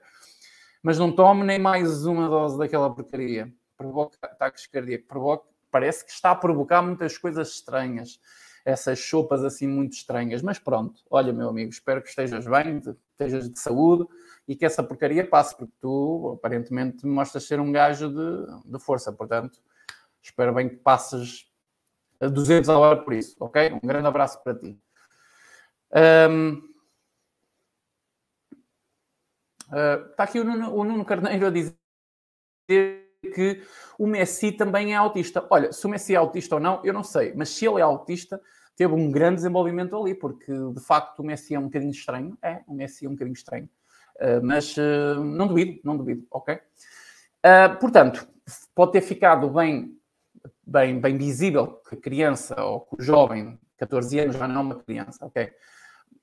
Mas 0.81 0.97
não 0.97 1.11
tome 1.11 1.43
nem 1.45 1.59
mais 1.59 2.05
uma 2.05 2.27
dose 2.27 2.57
daquela 2.57 2.93
porcaria. 2.93 3.53
Provoca 3.77 4.17
ataques 4.23 4.65
cardíacos. 4.65 5.07
Provoca, 5.07 5.47
parece 5.71 6.03
que 6.03 6.11
está 6.11 6.31
a 6.31 6.35
provocar 6.35 6.81
muitas 6.81 7.17
coisas 7.17 7.49
estranhas. 7.49 8.19
Essas 8.65 8.99
sopas 8.99 9.43
assim 9.43 9.67
muito 9.67 9.93
estranhas. 9.93 10.41
Mas 10.41 10.59
pronto, 10.59 11.01
olha, 11.09 11.33
meu 11.33 11.49
amigo, 11.49 11.69
espero 11.69 12.01
que 12.01 12.09
estejas 12.09 12.45
bem, 12.45 12.81
estejas 13.11 13.49
de 13.49 13.59
saúde 13.59 14.05
e 14.47 14.55
que 14.55 14.65
essa 14.65 14.83
porcaria 14.83 15.27
passe, 15.27 15.55
porque 15.55 15.73
tu 15.79 16.33
aparentemente 16.37 17.05
mostras 17.05 17.45
ser 17.45 17.59
um 17.59 17.71
gajo 17.71 18.09
de, 18.09 18.71
de 18.71 18.79
força. 18.79 19.11
Portanto, 19.11 19.59
espero 20.21 20.53
bem 20.53 20.69
que 20.69 20.75
passes 20.77 21.51
a 22.19 22.27
200 22.27 22.69
a 22.69 22.77
hora 22.77 23.03
por 23.03 23.13
isso, 23.13 23.35
ok? 23.39 23.73
Um 23.73 23.87
grande 23.87 24.07
abraço 24.07 24.41
para 24.43 24.55
ti. 24.55 24.79
Um, 26.29 26.53
uh, 29.69 29.75
ah, 29.75 30.07
está 30.09 30.23
aqui 30.23 30.39
o 30.39 30.43
Nuno, 30.43 30.73
o 30.73 30.83
Nuno 30.83 31.05
Carneiro 31.05 31.47
a 31.47 31.49
dizer 31.49 33.02
que 33.29 33.61
o 33.97 34.05
Messi 34.05 34.51
também 34.51 34.93
é 34.93 34.95
autista. 34.95 35.45
Olha, 35.49 35.71
se 35.71 35.85
o 35.85 35.89
Messi 35.89 36.13
é 36.13 36.17
autista 36.17 36.55
ou 36.55 36.61
não, 36.61 36.81
eu 36.83 36.93
não 36.93 37.03
sei, 37.03 37.33
mas 37.35 37.49
se 37.49 37.65
ele 37.65 37.79
é 37.79 37.83
autista, 37.83 38.41
teve 38.75 38.93
um 38.93 39.11
grande 39.11 39.35
desenvolvimento 39.35 39.95
ali, 39.95 40.13
porque 40.13 40.51
de 40.51 40.79
facto 40.81 41.19
o 41.19 41.23
Messi 41.23 41.55
é 41.55 41.59
um 41.59 41.63
bocadinho 41.63 41.91
estranho. 41.91 42.37
É, 42.41 42.61
o 42.67 42.73
Messi 42.73 43.05
é 43.05 43.09
um 43.09 43.13
bocadinho 43.13 43.33
estranho. 43.33 43.69
Uh, 44.15 44.43
mas 44.43 44.75
uh, 44.77 45.23
não 45.23 45.47
duvido, 45.47 45.79
não 45.83 45.97
duvido, 45.97 46.25
ok? 46.29 46.55
Uh, 46.55 47.79
portanto, 47.79 48.27
pode 48.75 48.91
ter 48.91 49.01
ficado 49.01 49.49
bem, 49.49 49.97
bem, 50.65 50.99
bem 50.99 51.17
visível 51.17 51.81
que 51.89 51.95
a 51.95 51.97
criança 51.97 52.61
ou 52.63 52.81
que 52.81 52.95
o 52.99 53.01
jovem, 53.01 53.59
14 53.77 54.19
anos, 54.19 54.35
já 54.35 54.47
não 54.47 54.55
é 54.55 54.63
uma 54.63 54.75
criança, 54.75 55.25
ok? 55.25 55.51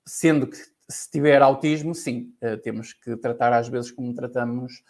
Sendo 0.06 0.46
que 0.46 0.56
se 0.88 1.10
tiver 1.10 1.42
autismo, 1.42 1.94
sim, 1.94 2.32
temos 2.64 2.92
que 2.92 3.16
tratar 3.16 3.52
às 3.52 3.68
vezes 3.68 3.92
como 3.92 4.12
tratamos 4.12 4.82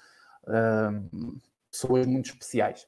pessoas 1.71 2.07
muito 2.07 2.27
especiais. 2.27 2.87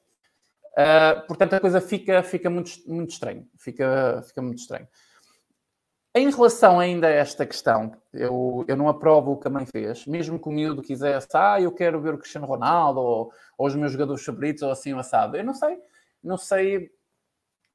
Uh, 0.73 1.27
portanto, 1.27 1.53
a 1.53 1.59
coisa 1.59 1.79
fica, 1.79 2.23
fica 2.23 2.49
muito, 2.49 2.71
muito 2.87 3.11
estranho. 3.11 3.47
Fica, 3.57 4.21
fica 4.27 4.41
muito 4.41 4.59
estranho. 4.59 4.87
Em 6.15 6.29
relação 6.29 6.79
ainda 6.79 7.07
a 7.07 7.11
esta 7.11 7.43
questão, 7.43 7.91
eu, 8.13 8.63
eu 8.67 8.77
não 8.77 8.87
aprovo 8.87 9.31
o 9.31 9.37
que 9.37 9.47
a 9.47 9.51
mãe 9.51 9.65
fez. 9.65 10.05
Mesmo 10.05 10.39
que 10.39 10.47
o 10.47 10.51
miúdo 10.51 10.81
quisesse, 10.83 11.27
ah, 11.33 11.59
eu 11.59 11.71
quero 11.71 11.99
ver 11.99 12.13
o 12.13 12.17
Cristiano 12.19 12.45
Ronaldo 12.45 12.99
ou, 12.99 13.31
ou 13.57 13.67
os 13.67 13.75
meus 13.75 13.91
jogadores 13.91 14.23
favoritos 14.23 14.61
ou 14.61 14.71
assim 14.71 14.93
o 14.93 14.99
assado. 14.99 15.37
Eu 15.37 15.43
não 15.43 15.55
sei, 15.55 15.79
não 16.23 16.37
sei, 16.37 16.91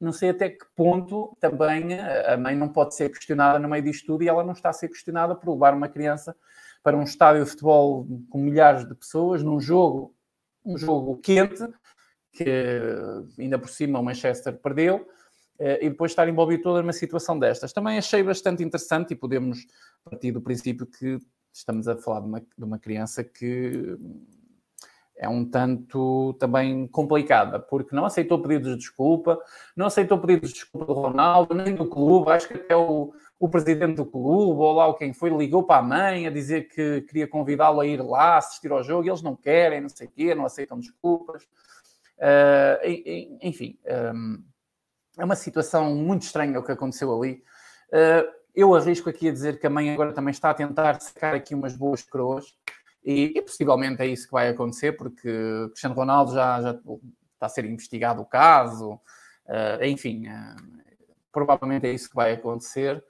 não 0.01 0.13
sei 0.13 0.31
até 0.31 0.51
que 0.51 0.65
ponto 0.77 1.37
também 1.41 1.99
a 1.99 2.37
mãe 2.37 2.55
não 2.57 2.69
pode 2.69 2.95
ser 2.95 3.11
questionada 3.11 3.59
no 3.59 3.69
meio 3.69 3.83
disto 3.83 4.07
tudo 4.07 4.23
e 4.23 4.29
ela 4.29 4.45
não 4.45 4.53
está 4.53 4.69
a 4.69 4.73
ser 4.73 4.89
questionada 4.89 5.35
por 5.35 5.53
levar 5.53 5.75
uma 5.75 5.89
criança 5.89 6.37
para 6.81 6.97
um 6.97 7.03
estádio 7.03 7.43
de 7.43 7.51
futebol 7.51 8.07
com 8.31 8.39
milhares 8.39 8.87
de 8.87 8.95
pessoas, 8.95 9.43
num 9.43 9.61
jogo, 9.61 10.15
um 10.69 10.77
jogo 10.77 11.17
quente, 11.17 11.67
que 12.33 12.45
ainda 13.39 13.59
por 13.59 13.71
cima 13.71 13.99
o 13.99 14.05
Manchester 14.05 14.57
perdeu, 14.59 15.09
eh, 15.59 15.87
e 15.87 15.91
depois 15.91 16.13
estar 16.13 16.29
envolvido 16.29 16.63
toda 16.63 16.83
numa 16.83 16.93
situação 16.93 17.39
destas. 17.39 17.73
Também 17.73 17.97
achei 17.99 18.23
bastante 18.23 18.63
interessante 18.63 19.13
e 19.13 19.17
podemos 19.17 19.67
partir 20.05 20.31
do 20.31 20.43
princípio 20.43 20.87
que 20.87 21.19
estamos 21.53 21.89
a 21.89 21.97
falar 21.97 22.21
de 22.21 22.27
uma, 22.27 22.41
de 22.41 22.65
uma 22.65 22.79
criança 22.79 23.25
que 23.25 23.97
é 25.17 25.29
um 25.29 25.45
tanto 25.45 26.35
também 26.35 26.87
complicada, 26.87 27.59
porque 27.59 27.97
não 27.97 28.05
aceitou 28.05 28.41
pedidos 28.41 28.71
de 28.71 28.79
desculpa, 28.79 29.37
não 29.77 29.87
aceitou 29.87 30.19
pedidos 30.21 30.51
de 30.51 30.57
desculpa 30.57 30.87
do 30.87 30.93
Ronaldo, 30.93 31.55
nem 31.55 31.75
do 31.75 31.89
clube, 31.89 32.31
acho 32.31 32.47
que 32.47 32.55
até 32.55 32.77
o, 32.77 33.13
o 33.39 33.49
presidente 33.49 33.95
do 33.95 34.05
clube, 34.05 34.61
ou 34.61 34.73
lá 34.73 34.93
quem 34.95 35.13
foi, 35.13 35.31
ligou 35.31 35.63
para 35.63 35.81
a 35.81 35.83
mãe 35.83 36.27
a 36.27 36.31
dizer 36.31 36.69
que 36.69 37.03
queria 37.03 37.29
convidá-lo 37.29 37.81
a 37.81 37.87
ir 37.87 38.03
lá 38.03 38.37
assistir 38.37 38.73
ao 38.73 38.83
jogo, 38.83 39.07
e 39.07 39.11
eles 39.11 39.23
não 39.23 39.37
querem, 39.37 39.81
não 39.81 39.89
sei 39.89 40.09
o 40.09 40.11
quê, 40.11 40.35
não 40.35 40.45
aceitam 40.45 40.79
desculpas. 40.79 41.45
Uh, 42.19 43.39
enfim, 43.41 43.79
um, 44.15 44.43
é 45.17 45.25
uma 45.25 45.37
situação 45.37 45.95
muito 45.95 46.23
estranha 46.23 46.59
o 46.59 46.65
que 46.65 46.73
aconteceu 46.73 47.15
ali. 47.17 47.45
Uh, 47.93 48.39
eu 48.55 48.75
arrisco 48.75 49.09
aqui 49.09 49.29
a 49.29 49.33
dizer 49.33 49.61
que 49.61 49.67
a 49.69 49.71
mãe 49.71 49.93
agora 49.93 50.13
também 50.13 50.33
está 50.33 50.51
a 50.51 50.55
tentar 50.55 51.01
secar 51.01 51.33
aqui 51.33 51.55
umas 51.55 51.77
boas 51.77 52.03
coroas 52.03 52.57
e, 53.05 53.33
e 53.37 53.43
possivelmente 53.43 54.03
é 54.03 54.07
isso 54.07 54.27
que 54.27 54.33
vai 54.33 54.49
acontecer, 54.49 54.97
porque 54.97 55.31
Cristiano 55.69 55.95
Ronaldo 55.95 56.35
já, 56.35 56.61
já 56.61 56.71
está 56.73 57.47
a 57.47 57.49
ser 57.49 57.65
investigado 57.67 58.21
o 58.21 58.27
caso, 58.27 58.95
uh, 58.95 59.85
enfim, 59.85 60.27
uh, 60.27 60.79
provavelmente 61.33 61.87
é 61.87 61.93
isso 61.93 62.09
que 62.09 62.17
vai 62.17 62.33
acontecer. 62.33 63.03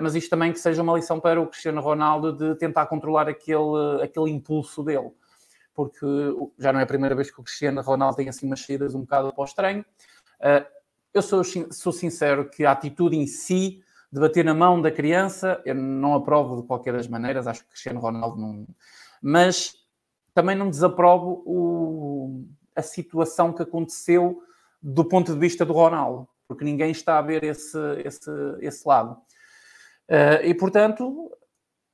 mas 0.00 0.14
isto 0.14 0.30
também 0.30 0.52
que 0.52 0.58
seja 0.58 0.82
uma 0.82 0.94
lição 0.94 1.18
para 1.18 1.40
o 1.40 1.46
Cristiano 1.46 1.80
Ronaldo 1.80 2.32
de 2.32 2.54
tentar 2.56 2.86
controlar 2.86 3.28
aquele, 3.28 4.02
aquele 4.02 4.30
impulso 4.30 4.82
dele, 4.82 5.10
porque 5.74 6.06
já 6.58 6.72
não 6.72 6.80
é 6.80 6.84
a 6.84 6.86
primeira 6.86 7.14
vez 7.14 7.30
que 7.30 7.40
o 7.40 7.44
Cristiano 7.44 7.82
Ronaldo 7.82 8.16
tem 8.16 8.28
assim 8.28 8.46
umas 8.46 8.60
saídas 8.60 8.94
um 8.94 9.00
bocado 9.00 9.32
para 9.32 9.42
o 9.42 9.44
estranho. 9.44 9.84
Eu 11.12 11.20
sou, 11.20 11.42
sou 11.44 11.92
sincero 11.92 12.48
que 12.48 12.64
a 12.64 12.72
atitude 12.72 13.16
em 13.16 13.26
si 13.26 13.82
de 14.12 14.20
bater 14.20 14.44
na 14.44 14.52
mão 14.52 14.80
da 14.80 14.90
criança, 14.90 15.62
eu 15.64 15.74
não 15.74 16.14
aprovo 16.14 16.60
de 16.60 16.66
qualquer 16.66 16.92
das 16.92 17.08
maneiras, 17.08 17.46
acho 17.46 17.62
que 17.64 17.70
Cristiano 17.70 17.98
Ronaldo 17.98 18.38
não. 18.38 18.66
Mas 19.22 19.74
também 20.34 20.54
não 20.54 20.68
desaprovo 20.68 21.42
o, 21.46 22.46
a 22.76 22.82
situação 22.82 23.54
que 23.54 23.62
aconteceu 23.62 24.42
do 24.82 25.04
ponto 25.04 25.32
de 25.32 25.38
vista 25.38 25.64
do 25.64 25.72
Ronaldo, 25.72 26.28
porque 26.46 26.64
ninguém 26.64 26.90
está 26.90 27.18
a 27.18 27.22
ver 27.22 27.44
esse, 27.44 27.78
esse, 28.04 28.30
esse 28.60 28.86
lado. 28.86 29.12
Uh, 30.08 30.44
e 30.44 30.54
portanto, 30.54 31.30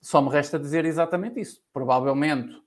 só 0.00 0.20
me 0.20 0.30
resta 0.30 0.58
dizer 0.58 0.84
exatamente 0.84 1.40
isso. 1.40 1.62
Provavelmente 1.72 2.60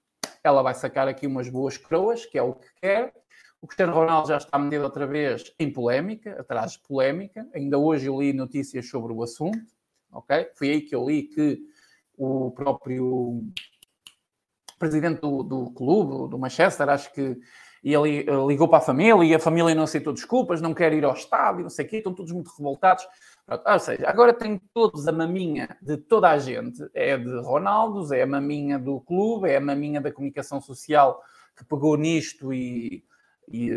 ela 0.43 0.61
vai 0.61 0.73
sacar 0.73 1.07
aqui 1.07 1.27
umas 1.27 1.49
boas 1.49 1.77
coroas, 1.77 2.25
que 2.25 2.37
é 2.37 2.41
o 2.41 2.53
que 2.53 2.67
quer, 2.81 3.13
o 3.61 3.67
Cristiano 3.67 3.93
Ronaldo 3.93 4.29
já 4.29 4.37
está 4.37 4.57
metido 4.57 4.83
outra 4.83 5.05
vez 5.05 5.53
em 5.59 5.71
polémica, 5.71 6.41
atrás 6.41 6.71
de 6.71 6.79
polémica. 6.79 7.47
Ainda 7.53 7.77
hoje 7.77 8.07
eu 8.07 8.19
li 8.19 8.33
notícias 8.33 8.89
sobre 8.89 9.13
o 9.13 9.21
assunto, 9.21 9.71
ok? 10.11 10.49
Foi 10.55 10.69
aí 10.71 10.81
que 10.81 10.95
eu 10.95 11.07
li 11.07 11.23
que 11.23 11.61
o 12.17 12.49
próprio 12.51 13.43
presidente 14.79 15.21
do, 15.21 15.43
do 15.43 15.69
clube, 15.73 16.31
do 16.31 16.39
Manchester, 16.39 16.89
acho 16.89 17.13
que 17.13 17.37
ele 17.83 18.25
ligou 18.47 18.67
para 18.67 18.77
a 18.77 18.81
família 18.81 19.23
e 19.23 19.33
a 19.33 19.39
família 19.39 19.73
não 19.73 19.83
aceitou 19.83 20.13
desculpas, 20.13 20.61
não 20.61 20.73
quer 20.73 20.93
ir 20.93 21.03
ao 21.03 21.13
estádio, 21.13 21.63
não 21.63 21.69
sei 21.69 21.85
o 21.85 21.89
quê, 21.89 21.97
estão 21.97 22.13
todos 22.13 22.31
muito 22.31 22.51
revoltados. 22.57 23.07
Ou 23.47 23.79
seja, 23.79 24.07
agora 24.07 24.33
tem 24.33 24.61
todos 24.73 25.07
a 25.07 25.11
maminha 25.11 25.75
de 25.81 25.97
toda 25.97 26.29
a 26.29 26.37
gente. 26.37 26.87
É 26.93 27.17
de 27.17 27.41
Ronaldo, 27.41 28.13
é 28.13 28.21
a 28.21 28.27
maminha 28.27 28.77
do 28.77 29.01
clube, 29.01 29.49
é 29.49 29.57
a 29.57 29.61
maminha 29.61 29.99
da 29.99 30.11
comunicação 30.11 30.61
social 30.61 31.21
que 31.57 31.65
pegou 31.65 31.97
nisto 31.97 32.53
e 32.53 33.03
e, 33.51 33.71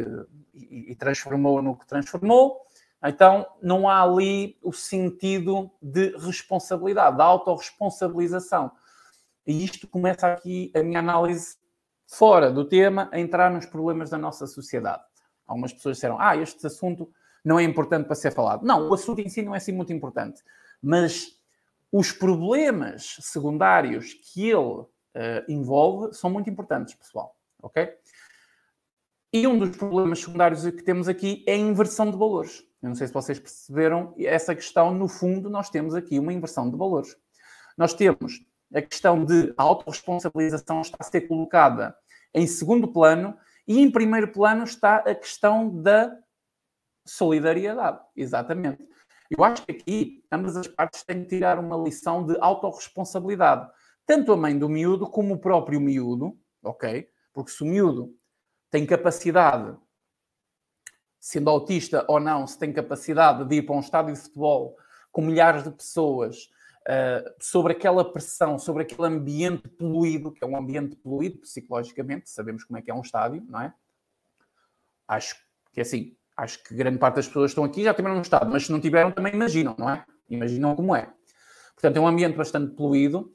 e, 0.55 0.93
e 0.93 0.95
transformou 0.95 1.61
no 1.61 1.77
que 1.77 1.87
transformou. 1.87 2.62
Então, 3.05 3.47
não 3.62 3.88
há 3.88 4.03
ali 4.03 4.57
o 4.62 4.73
sentido 4.73 5.71
de 5.83 6.17
responsabilidade, 6.17 7.19
da 7.19 7.25
autorresponsabilização. 7.25 8.73
E 9.47 9.62
isto 9.62 9.87
começa 9.87 10.27
aqui 10.27 10.73
a 10.75 10.83
minha 10.83 11.01
análise 11.01 11.57
fora 12.07 12.51
do 12.51 12.64
tema, 12.64 13.09
a 13.12 13.19
entrar 13.19 13.51
nos 13.51 13.67
problemas 13.67 14.11
da 14.11 14.19
nossa 14.19 14.47
sociedade. 14.47 15.03
Algumas 15.47 15.73
pessoas 15.73 15.97
disseram, 15.97 16.19
ah, 16.21 16.37
este 16.37 16.67
assunto 16.67 17.11
não 17.45 17.59
é 17.59 17.62
importante 17.62 18.07
para 18.07 18.14
ser 18.14 18.31
falado. 18.31 18.64
Não, 18.64 18.88
o 18.88 18.95
assunto 18.95 19.21
em 19.21 19.29
si 19.29 19.43
não 19.43 19.55
é 19.55 19.59
assim 19.59 19.73
muito 19.73 19.93
importante. 19.93 20.43
Mas 20.83 21.38
os 21.93 22.11
problemas 22.11 23.17
secundários 23.21 24.14
que 24.14 24.49
ele 24.49 24.81
uh, 24.81 24.88
envolve 25.49 26.14
são 26.14 26.31
muito 26.31 26.49
importantes, 26.49 26.95
pessoal. 26.95 27.37
Ok? 27.62 27.88
E 29.33 29.47
um 29.47 29.59
dos 29.59 29.77
problemas 29.77 30.21
secundários 30.21 30.62
que 30.62 30.83
temos 30.83 31.09
aqui 31.09 31.45
é 31.47 31.55
a 31.55 31.59
inversão 31.59 32.11
de 32.11 32.17
valores. 32.17 32.62
Eu 32.83 32.88
não 32.88 32.95
sei 32.95 33.07
se 33.07 33.12
vocês 33.12 33.38
perceberam 33.38 34.14
essa 34.19 34.55
questão. 34.55 34.95
No 34.95 35.09
fundo, 35.09 35.51
nós 35.51 35.71
temos 35.71 35.95
aqui 35.95 36.19
uma 36.19 36.33
inversão 36.33 36.71
de 36.71 36.77
valores. 36.77 37.17
Nós 37.77 37.93
temos 37.95 38.45
a 38.74 38.82
questão 38.82 39.24
de 39.24 39.54
autorresponsabilização 39.56 40.80
está 40.80 40.96
a 41.00 41.04
ser 41.04 41.22
colocada 41.22 41.96
em 42.34 42.46
segundo 42.46 42.88
plano 42.88 43.37
e 43.66 43.80
em 43.80 43.90
primeiro 43.90 44.32
plano 44.32 44.64
está 44.64 44.96
a 44.96 45.14
questão 45.14 45.82
da 45.82 46.18
solidariedade. 47.06 48.00
Exatamente. 48.16 48.87
Eu 49.30 49.42
acho 49.44 49.64
que 49.64 49.72
aqui 49.72 50.24
ambas 50.30 50.56
as 50.56 50.66
partes 50.66 51.02
têm 51.04 51.22
que 51.22 51.28
tirar 51.28 51.58
uma 51.58 51.76
lição 51.76 52.26
de 52.26 52.37
autorresponsabilidade. 52.40 53.70
Tanto 54.06 54.32
a 54.32 54.37
mãe 54.37 54.58
do 54.58 54.68
miúdo 54.68 55.08
como 55.08 55.34
o 55.34 55.38
próprio 55.38 55.80
miúdo, 55.80 56.38
ok? 56.62 57.08
Porque 57.32 57.50
se 57.50 57.62
o 57.62 57.66
miúdo 57.66 58.14
tem 58.70 58.84
capacidade, 58.84 59.76
sendo 61.18 61.48
autista 61.48 62.04
ou 62.08 62.20
não, 62.20 62.46
se 62.46 62.58
tem 62.58 62.72
capacidade 62.72 63.44
de 63.44 63.56
ir 63.56 63.62
para 63.62 63.76
um 63.76 63.80
estádio 63.80 64.12
de 64.12 64.20
futebol 64.20 64.76
com 65.10 65.22
milhares 65.22 65.62
de 65.62 65.70
pessoas, 65.70 66.50
uh, 66.88 67.35
sobre 67.40 67.73
aquela 67.73 68.05
pressão, 68.11 68.59
sobre 68.59 68.83
aquele 68.83 69.07
ambiente 69.07 69.68
poluído, 69.68 70.33
que 70.33 70.44
é 70.44 70.47
um 70.47 70.57
ambiente 70.57 70.97
poluído 70.97 71.38
psicologicamente, 71.38 72.31
sabemos 72.31 72.64
como 72.64 72.79
é 72.79 72.83
que 72.83 72.90
é 72.90 72.94
um 72.94 73.01
estádio, 73.01 73.42
não 73.49 73.61
é? 73.61 73.75
Acho 75.07 75.37
que 75.73 75.81
assim, 75.81 76.16
acho 76.37 76.62
que 76.62 76.75
grande 76.75 76.99
parte 76.99 77.16
das 77.16 77.27
pessoas 77.27 77.51
estão 77.51 77.64
aqui 77.64 77.83
já 77.83 77.94
tiveram 77.94 78.16
um 78.16 78.23
estádio, 78.23 78.51
mas 78.51 78.66
se 78.66 78.73
não 78.73 78.81
tiveram 78.81 79.11
também 79.11 79.35
imaginam, 79.35 79.75
não 79.79 79.90
é? 79.90 80.05
Imaginam 80.29 80.75
como 80.75 80.94
é. 80.94 81.12
Portanto, 81.75 81.97
é 81.97 82.01
um 82.01 82.07
ambiente 82.07 82.37
bastante 82.37 82.75
poluído. 82.75 83.31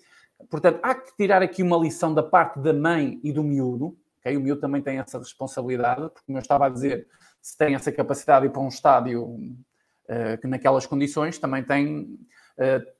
Portanto, 0.50 0.80
há 0.82 0.96
que 0.96 1.16
tirar 1.16 1.42
aqui 1.42 1.62
uma 1.62 1.78
lição 1.78 2.14
da 2.14 2.24
parte 2.24 2.60
da 2.60 2.74
mãe 2.74 3.20
e 3.24 3.32
do 3.32 3.44
miúdo. 3.44 3.98
Okay? 4.20 4.38
O 4.38 4.40
miúdo 4.40 4.62
também 4.62 4.82
tem 4.82 4.98
essa 4.98 5.20
responsabilidade, 5.20 6.02
porque, 6.02 6.22
como 6.26 6.38
eu 6.38 6.42
estava 6.42 6.66
a 6.66 6.70
dizer, 6.70 7.08
se 7.42 7.58
tem 7.58 7.76
essa 7.76 7.92
capacidade 7.92 8.42
de 8.42 8.48
ir 8.48 8.52
para 8.52 8.62
um 8.62 8.70
estádio 8.70 9.24
uh, 9.26 10.38
que 10.42 10.48
naquelas 10.48 10.86
condições, 10.86 11.38
também 11.38 11.64
tem 11.64 12.18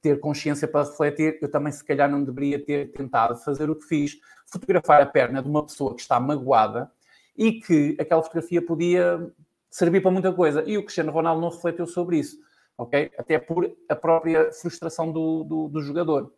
ter 0.02 0.20
consciência 0.20 0.68
para 0.68 0.86
refletir. 0.86 1.38
Eu 1.42 1.50
também, 1.50 1.72
se 1.72 1.84
calhar, 1.84 2.10
não 2.10 2.24
deveria 2.24 2.64
ter 2.64 2.92
tentado 2.92 3.36
fazer 3.38 3.70
o 3.70 3.76
que 3.76 3.86
fiz, 3.86 4.18
fotografar 4.48 5.02
a 5.02 5.06
perna 5.06 5.42
de 5.42 5.50
uma 5.50 5.66
pessoa 5.66 5.96
que 5.96 6.02
está 6.02 6.20
magoada 6.20 6.92
e 7.38 7.54
que 7.54 7.96
aquela 8.00 8.22
fotografia 8.22 8.62
podia 8.62 9.32
servir 9.70 10.02
para 10.02 10.12
muita 10.12 10.34
coisa. 10.34 10.64
E 10.66 10.78
o 10.78 10.84
Cristiano 10.84 11.12
Ronaldo 11.12 11.42
não 11.42 11.50
refletiu 11.50 11.86
sobre 11.86 12.20
isso, 12.20 12.38
ok? 12.78 13.12
Até 13.18 13.40
por 13.40 13.72
a 13.88 13.96
própria 13.96 14.52
frustração 14.52 15.12
do, 15.12 15.44
do, 15.44 15.68
do 15.70 15.82
jogador. 15.82 16.34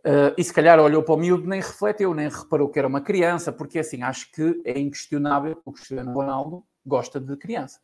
Uh, 0.00 0.32
e 0.38 0.42
se 0.42 0.52
calhar 0.52 0.80
olhou 0.80 1.02
para 1.02 1.14
o 1.14 1.18
miúdo, 1.18 1.46
nem 1.46 1.60
refletiu, 1.60 2.14
nem 2.14 2.28
reparou 2.28 2.70
que 2.70 2.78
era 2.78 2.88
uma 2.88 3.02
criança, 3.02 3.52
porque 3.52 3.78
assim, 3.78 4.02
acho 4.02 4.32
que 4.32 4.62
é 4.64 4.78
inquestionável 4.78 5.54
que 5.56 5.62
o 5.66 5.72
Cristiano 5.72 6.12
Ronaldo 6.12 6.64
gosta 6.86 7.20
de 7.20 7.36
crianças. 7.36 7.82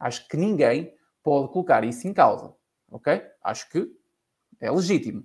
Acho 0.00 0.26
que 0.26 0.38
ninguém 0.38 0.94
pode 1.22 1.52
colocar 1.52 1.84
isso 1.84 2.08
em 2.08 2.14
causa, 2.14 2.54
ok? 2.90 3.22
Acho 3.42 3.68
que 3.70 3.90
é 4.60 4.70
legítimo. 4.70 5.24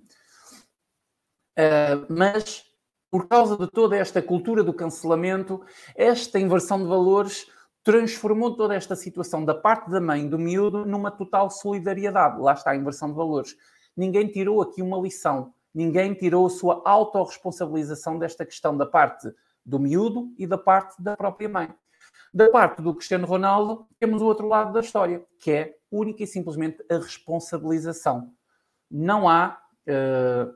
Uh, 1.58 2.06
mas, 2.08 2.64
por 3.10 3.28
causa 3.28 3.56
de 3.56 3.70
toda 3.70 3.96
esta 3.96 4.20
cultura 4.20 4.62
do 4.62 4.74
cancelamento, 4.74 5.64
esta 5.94 6.38
inversão 6.38 6.78
de 6.78 6.86
valores 6.86 7.46
transformou 7.84 8.56
toda 8.56 8.74
esta 8.74 8.96
situação 8.96 9.44
da 9.44 9.54
parte 9.54 9.90
da 9.90 10.00
mãe 10.00 10.26
do 10.26 10.38
miúdo 10.38 10.86
numa 10.86 11.10
total 11.10 11.50
solidariedade. 11.50 12.40
Lá 12.40 12.54
está 12.54 12.70
a 12.70 12.76
inversão 12.76 13.10
de 13.10 13.14
valores. 13.14 13.56
Ninguém 13.96 14.26
tirou 14.26 14.62
aqui 14.62 14.80
uma 14.80 14.98
lição. 14.98 15.52
Ninguém 15.72 16.14
tirou 16.14 16.46
a 16.46 16.50
sua 16.50 16.82
autorresponsabilização 16.84 18.18
desta 18.18 18.46
questão 18.46 18.76
da 18.76 18.86
parte 18.86 19.30
do 19.64 19.78
miúdo 19.78 20.32
e 20.38 20.46
da 20.46 20.56
parte 20.56 21.00
da 21.02 21.16
própria 21.16 21.48
mãe. 21.48 21.74
Da 22.32 22.48
parte 22.50 22.80
do 22.80 22.94
Cristiano 22.94 23.26
Ronaldo, 23.26 23.86
temos 23.98 24.22
o 24.22 24.26
outro 24.26 24.48
lado 24.48 24.72
da 24.72 24.80
história, 24.80 25.24
que 25.40 25.50
é 25.50 25.76
única 25.98 26.22
e 26.22 26.26
simplesmente 26.26 26.84
a 26.90 26.96
responsabilização. 26.96 28.32
Não 28.90 29.28
há 29.28 29.58
uh, 29.88 30.54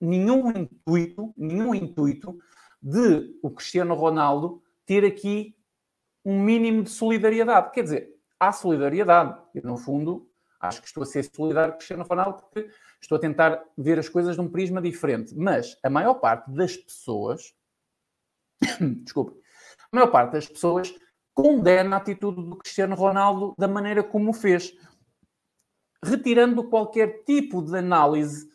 nenhum 0.00 0.50
intuito, 0.50 1.32
nenhum 1.36 1.74
intuito 1.74 2.38
de 2.82 3.38
o 3.42 3.50
Cristiano 3.50 3.94
Ronaldo 3.94 4.62
ter 4.84 5.04
aqui 5.04 5.56
um 6.24 6.42
mínimo 6.42 6.82
de 6.82 6.90
solidariedade. 6.90 7.70
Quer 7.72 7.82
dizer, 7.82 8.16
há 8.38 8.52
solidariedade. 8.52 9.40
Eu, 9.54 9.62
no 9.62 9.76
fundo, 9.76 10.28
acho 10.60 10.80
que 10.80 10.88
estou 10.88 11.02
a 11.02 11.06
ser 11.06 11.28
solidário 11.34 11.72
com 11.72 11.78
Cristiano 11.78 12.04
Ronaldo 12.04 12.42
porque 12.42 12.68
estou 13.00 13.16
a 13.16 13.20
tentar 13.20 13.62
ver 13.76 13.98
as 13.98 14.08
coisas 14.08 14.34
de 14.34 14.40
um 14.40 14.50
prisma 14.50 14.82
diferente. 14.82 15.34
Mas 15.36 15.78
a 15.82 15.88
maior 15.88 16.14
parte 16.14 16.50
das 16.50 16.76
pessoas, 16.76 17.54
desculpe, 19.04 19.40
a 19.92 19.96
maior 19.96 20.10
parte 20.10 20.32
das 20.32 20.48
pessoas 20.48 20.92
condena 21.34 21.96
a 21.96 21.98
atitude 21.98 22.42
do 22.42 22.56
Cristiano 22.56 22.94
Ronaldo 22.94 23.54
da 23.58 23.68
maneira 23.68 24.02
como 24.02 24.30
o 24.30 24.34
fez, 24.34 24.72
retirando 26.04 26.68
qualquer 26.68 27.24
tipo 27.24 27.62
de 27.62 27.76
análise 27.76 28.48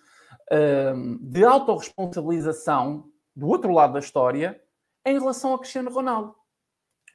hum, 0.95 1.17
de 1.21 1.43
autorresponsabilização 1.43 3.09
do 3.35 3.47
outro 3.47 3.71
lado 3.71 3.93
da 3.93 3.99
história 3.99 4.61
em 5.05 5.17
relação 5.17 5.51
ao 5.51 5.59
Cristiano 5.59 5.89
Ronaldo. 5.89 6.35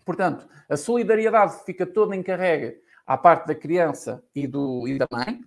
Portanto, 0.05 0.49
a 0.69 0.77
solidariedade 0.77 1.65
fica 1.65 1.87
toda 1.87 2.17
encarregue 2.17 2.77
à 3.07 3.17
parte 3.17 3.47
da 3.47 3.55
criança 3.55 4.25
e, 4.35 4.47
do, 4.47 4.87
e 4.89 4.99
da 4.99 5.07
mãe. 5.11 5.41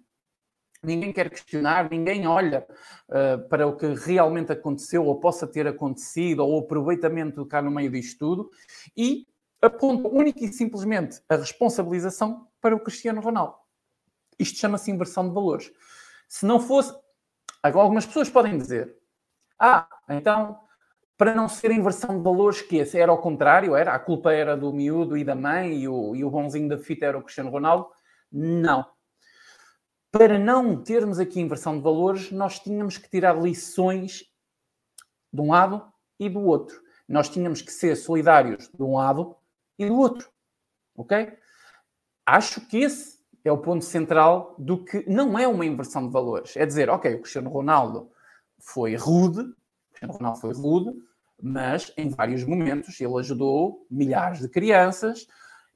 Ninguém 0.84 1.12
quer 1.12 1.30
questionar, 1.30 1.90
ninguém 1.90 2.28
olha 2.28 2.66
uh, 3.10 3.50
para 3.50 3.66
o 3.66 3.76
que 3.76 3.88
realmente 3.88 4.52
aconteceu 4.52 5.04
ou 5.06 5.20
possa 5.20 5.48
ter 5.48 5.66
acontecido, 5.66 6.42
ou 6.42 6.56
o 6.56 6.60
aproveitamento 6.60 7.46
cá 7.46 7.62
no 7.62 7.72
meio 7.72 7.90
disto 7.90 8.20
tudo, 8.20 8.52
e 8.96 9.26
aponta 9.66 10.08
única 10.08 10.44
e 10.44 10.52
simplesmente 10.52 11.22
a 11.30 11.36
responsabilização 11.36 12.48
para 12.62 12.76
o 12.76 12.80
Cristiano 12.80 13.22
Ronaldo. 13.22 13.56
Isto 14.40 14.60
chama-se 14.60 14.92
inversão 14.92 15.28
de 15.28 15.34
valores. 15.34 15.72
Se 16.28 16.46
não 16.46 16.60
fosse. 16.60 16.94
Algumas 17.64 18.06
pessoas 18.06 18.30
podem 18.30 18.58
dizer: 18.58 18.96
Ah, 19.60 19.88
então 20.10 20.60
para 21.18 21.34
não 21.34 21.48
ser 21.48 21.72
inversão 21.72 22.18
de 22.18 22.24
valores, 22.24 22.62
que 22.62 22.78
esse 22.78 22.98
era 23.00 23.12
ao 23.12 23.22
contrário, 23.22 23.76
era 23.76 23.94
a 23.94 24.00
culpa 24.00 24.34
era 24.34 24.56
do 24.58 24.74
miúdo 24.74 25.18
e 25.18 25.24
da 25.24 25.36
mãe 25.36 25.74
e 25.80 25.88
o, 25.88 26.16
e 26.16 26.24
o 26.24 26.30
bonzinho 26.30 26.68
da 26.68 26.78
fita 26.78 27.06
era 27.06 27.18
o 27.18 27.22
Cristiano 27.22 27.50
Ronaldo. 27.50 27.88
Não. 28.32 28.86
Para 30.12 30.38
não 30.38 30.82
termos 30.84 31.20
aqui 31.20 31.40
inversão 31.40 31.78
de 31.78 31.84
valores, 31.84 32.32
nós 32.32 32.60
tínhamos 32.60 32.98
que 32.98 33.10
tirar 33.10 33.42
lições 33.42 34.26
de 35.32 35.42
um 35.42 35.52
lado 35.52 35.86
e 36.20 36.30
do 36.30 36.42
outro. 36.42 36.82
Nós 37.08 37.30
tínhamos 37.30 37.62
que 37.62 37.72
ser 37.72 37.96
solidários 37.96 38.70
de 38.74 38.84
um 38.84 38.96
lado 38.96 39.36
e 39.78 39.86
do 39.86 39.96
outro. 39.96 40.30
Ok? 40.96 41.38
Acho 42.26 42.62
que 42.68 42.78
esse 42.78 43.20
é 43.44 43.52
o 43.52 43.58
ponto 43.58 43.86
central 43.86 44.56
do 44.58 44.84
que 44.84 45.08
não 45.08 45.38
é 45.38 45.48
uma 45.48 45.66
inversão 45.66 46.08
de 46.08 46.12
valores. 46.12 46.58
É 46.58 46.66
dizer, 46.66 46.90
ok, 46.90 47.14
o 47.14 47.20
Cristiano 47.20 47.50
Ronaldo 47.50 48.10
foi 48.60 48.96
rude, 48.96 49.46
não 50.20 50.36
foi 50.36 50.54
rude, 50.54 50.92
mas 51.42 51.94
em 51.96 52.10
vários 52.10 52.44
momentos 52.44 53.00
ele 53.00 53.18
ajudou 53.20 53.86
milhares 53.90 54.40
de 54.40 54.50
crianças. 54.50 55.28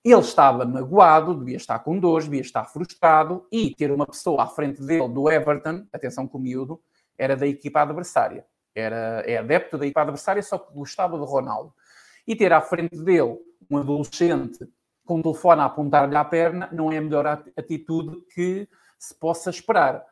Ele 0.03 0.19
estava 0.19 0.65
magoado, 0.65 1.37
devia 1.37 1.57
estar 1.57 1.77
com 1.79 1.99
dores, 1.99 2.25
devia 2.25 2.41
estar 2.41 2.63
frustrado 2.65 3.45
e 3.51 3.75
ter 3.75 3.91
uma 3.91 4.07
pessoa 4.07 4.43
à 4.43 4.47
frente 4.47 4.81
dele 4.81 5.09
do 5.09 5.29
Everton, 5.29 5.85
atenção 5.91 6.27
com 6.27 6.37
o 6.37 6.41
miúdo, 6.41 6.81
era 7.17 7.35
da 7.35 7.45
equipa 7.45 7.81
adversária. 7.81 8.45
Era, 8.73 9.23
é 9.27 9.37
adepto 9.37 9.77
da 9.77 9.85
equipa 9.85 10.01
adversária, 10.01 10.41
só 10.41 10.57
que 10.57 10.73
gostava 10.73 11.17
do 11.17 11.25
Ronaldo. 11.25 11.73
E 12.25 12.35
ter 12.35 12.53
à 12.53 12.61
frente 12.61 12.97
dele 12.97 13.37
um 13.69 13.77
adolescente 13.77 14.67
com 15.05 15.17
um 15.17 15.21
telefone 15.21 15.61
a 15.61 15.65
apontar-lhe 15.65 16.15
à 16.15 16.23
perna 16.23 16.69
não 16.71 16.91
é 16.91 16.97
a 16.97 17.01
melhor 17.01 17.25
atitude 17.25 18.21
que 18.33 18.69
se 18.99 19.15
possa 19.15 19.49
esperar. 19.49 20.05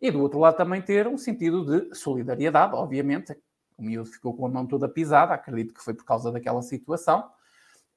E 0.00 0.10
do 0.10 0.20
outro 0.20 0.38
lado 0.38 0.56
também 0.56 0.80
ter 0.80 1.08
um 1.08 1.18
sentido 1.18 1.64
de 1.64 1.94
solidariedade, 1.94 2.74
obviamente, 2.74 3.36
o 3.76 3.82
miúdo 3.82 4.08
ficou 4.08 4.34
com 4.36 4.46
a 4.46 4.48
mão 4.48 4.66
toda 4.66 4.88
pisada, 4.88 5.34
acredito 5.34 5.74
que 5.74 5.82
foi 5.82 5.94
por 5.94 6.04
causa 6.04 6.30
daquela 6.30 6.62
situação. 6.62 7.30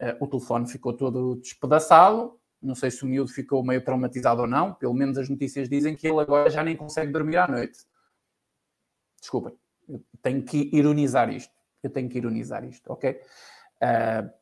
Uh, 0.02 0.24
o 0.24 0.28
telefone 0.28 0.68
ficou 0.68 0.94
todo 0.94 1.36
despedaçado. 1.36 2.40
Não 2.62 2.74
sei 2.74 2.90
se 2.90 3.04
o 3.04 3.08
miúdo 3.08 3.32
ficou 3.32 3.64
meio 3.64 3.84
traumatizado 3.84 4.42
ou 4.42 4.48
não. 4.48 4.74
Pelo 4.74 4.94
menos 4.94 5.18
as 5.18 5.30
notícias 5.30 5.70
dizem 5.70 5.96
que 5.96 6.08
ele 6.08 6.20
agora 6.20 6.50
já 6.50 6.64
nem 6.64 6.76
consegue 6.76 7.12
dormir 7.12 7.38
à 7.38 7.48
noite. 7.48 7.86
Desculpem, 9.20 9.58
eu 9.88 10.04
tenho 10.22 10.44
que 10.44 10.70
ironizar 10.74 11.30
isto. 11.30 11.54
Eu 11.84 11.90
tenho 11.90 12.10
que 12.10 12.18
ironizar 12.18 12.64
isto, 12.66 12.92
ok? 12.92 13.22
Uh, 13.82 14.39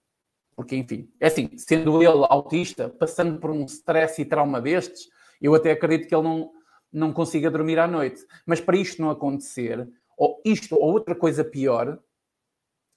porque, 0.58 0.76
enfim, 0.76 1.08
é 1.20 1.28
assim, 1.28 1.56
sendo 1.56 2.02
ele 2.02 2.26
autista, 2.30 2.90
passando 2.90 3.40
por 3.40 3.52
um 3.52 3.64
stress 3.66 4.20
e 4.20 4.26
trauma 4.26 4.60
destes, 4.60 5.08
eu 5.40 5.54
até 5.54 5.70
acredito 5.70 6.10
que 6.10 6.16
ele 6.16 6.24
não, 6.24 6.52
não 6.92 7.14
consiga 7.14 7.52
dormir 7.52 7.78
à 7.78 7.86
noite. 7.86 8.26
Mas 8.44 8.60
para 8.60 8.76
isto 8.76 9.00
não 9.00 9.12
acontecer, 9.12 9.88
ou 10.18 10.42
isto 10.44 10.74
ou 10.76 10.92
outra 10.92 11.14
coisa 11.14 11.44
pior, 11.46 12.00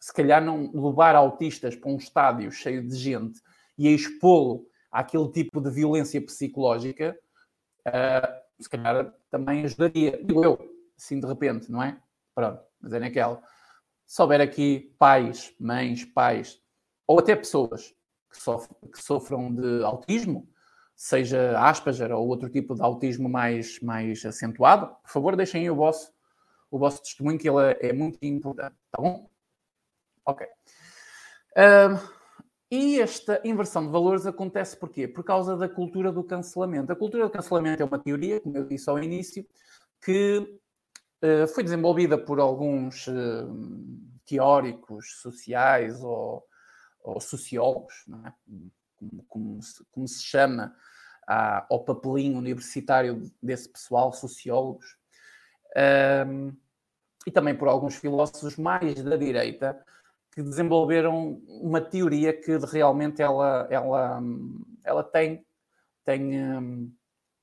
se 0.01 0.11
calhar 0.11 0.42
não 0.42 0.73
levar 0.73 1.14
autistas 1.14 1.77
para 1.77 1.90
um 1.90 1.99
estádio 1.99 2.51
cheio 2.51 2.83
de 2.83 2.96
gente 2.96 3.42
e 3.77 3.94
expô-lo 3.94 4.66
àquele 4.90 5.31
tipo 5.31 5.61
de 5.61 5.70
violência 5.70 6.18
psicológica, 6.18 7.14
uh, 7.87 8.62
se 8.62 8.70
calhar 8.70 9.14
também 9.31 9.64
ajudaria. 9.64 10.18
Digo 10.25 10.42
eu, 10.42 10.75
assim 10.96 11.20
de 11.20 11.27
repente, 11.27 11.70
não 11.70 11.83
é? 11.83 12.01
Pronto, 12.35 12.62
mas 12.81 12.94
é 12.94 12.99
naquela. 12.99 13.42
Se 14.07 14.23
houver 14.23 14.40
aqui 14.40 14.94
pais, 14.99 15.55
mães, 15.61 16.07
pais, 16.07 16.60
ou 17.11 17.18
até 17.18 17.35
pessoas 17.35 17.92
que, 18.31 18.40
sofrem, 18.40 18.77
que 18.88 19.03
sofram 19.03 19.53
de 19.53 19.83
autismo, 19.83 20.49
seja 20.94 21.59
Asperger 21.59 22.12
ou 22.12 22.29
outro 22.29 22.49
tipo 22.49 22.73
de 22.73 22.83
autismo 22.83 23.29
mais, 23.29 23.81
mais 23.81 24.25
acentuado, 24.25 24.94
por 25.03 25.11
favor, 25.11 25.35
deixem 25.35 25.68
o 25.68 25.75
vosso 25.75 26.12
o 26.70 26.79
vosso 26.79 27.03
testemunho, 27.03 27.37
que 27.37 27.49
ele 27.49 27.77
é, 27.81 27.92
muito 27.92 28.16
importante, 28.23 28.77
tá 28.92 29.03
bom? 29.03 29.29
Ok. 30.25 30.46
E 32.70 33.01
esta 33.01 33.40
inversão 33.44 33.85
de 33.85 33.90
valores 33.90 34.25
acontece 34.25 34.77
porquê? 34.77 35.09
Por 35.09 35.25
causa 35.25 35.57
da 35.57 35.68
cultura 35.68 36.12
do 36.12 36.23
cancelamento. 36.23 36.92
A 36.92 36.96
cultura 36.96 37.25
do 37.25 37.31
cancelamento 37.31 37.83
é 37.83 37.85
uma 37.85 37.99
teoria, 37.99 38.40
como 38.40 38.57
eu 38.57 38.64
disse 38.64 38.88
ao 38.88 39.03
início, 39.03 39.44
que 40.01 40.61
uh, 41.25 41.49
foi 41.49 41.64
desenvolvida 41.64 42.16
por 42.16 42.38
alguns 42.38 43.09
uh, 43.09 43.53
teóricos 44.25 45.20
sociais 45.20 46.01
ou, 46.05 46.46
ou 47.02 47.20
sociólogos, 47.20 48.04
é? 48.26 48.32
como, 48.96 49.24
como, 49.28 49.62
se, 49.62 49.84
como, 49.90 50.08
se, 50.08 50.22
chama 50.22 50.74
ah, 51.26 51.66
ao 51.70 51.84
papelinho 51.84 52.38
universitário 52.38 53.30
desse 53.42 53.68
pessoal, 53.68 54.12
sociólogos, 54.12 54.96
um, 56.26 56.52
e 57.26 57.30
também 57.30 57.56
por 57.56 57.68
alguns 57.68 57.96
filósofos 57.96 58.56
mais 58.56 59.02
da 59.02 59.16
direita, 59.16 59.84
que 60.32 60.42
desenvolveram 60.42 61.42
uma 61.46 61.80
teoria 61.80 62.32
que 62.32 62.56
realmente 62.58 63.20
ela, 63.20 63.66
ela, 63.70 64.22
ela 64.84 65.02
tem, 65.02 65.44
tem, 66.04 66.96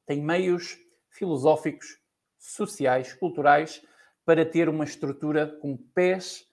tem 0.05 0.21
meios 0.21 0.77
filosóficos, 1.09 1.99
sociais, 2.37 3.13
culturais, 3.13 3.81
para 4.25 4.45
ter 4.45 4.69
uma 4.69 4.83
estrutura 4.83 5.47
com 5.47 5.75
pés, 5.77 6.47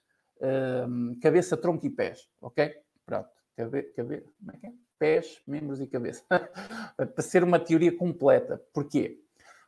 cabeça, 1.21 1.55
tronco 1.55 1.85
e 1.85 1.89
pés, 1.89 2.27
ok? 2.41 2.73
Pronto, 3.05 3.29
cabe, 3.55 3.83
como 3.95 4.13
é 4.13 4.57
que 4.57 4.67
é? 4.67 4.73
Pés, 4.97 5.41
membros 5.45 5.79
e 5.81 5.87
cabeça. 5.87 6.23
para 6.97 7.21
ser 7.21 7.43
uma 7.43 7.59
teoria 7.59 7.95
completa. 7.95 8.61
Porquê? 8.73 9.21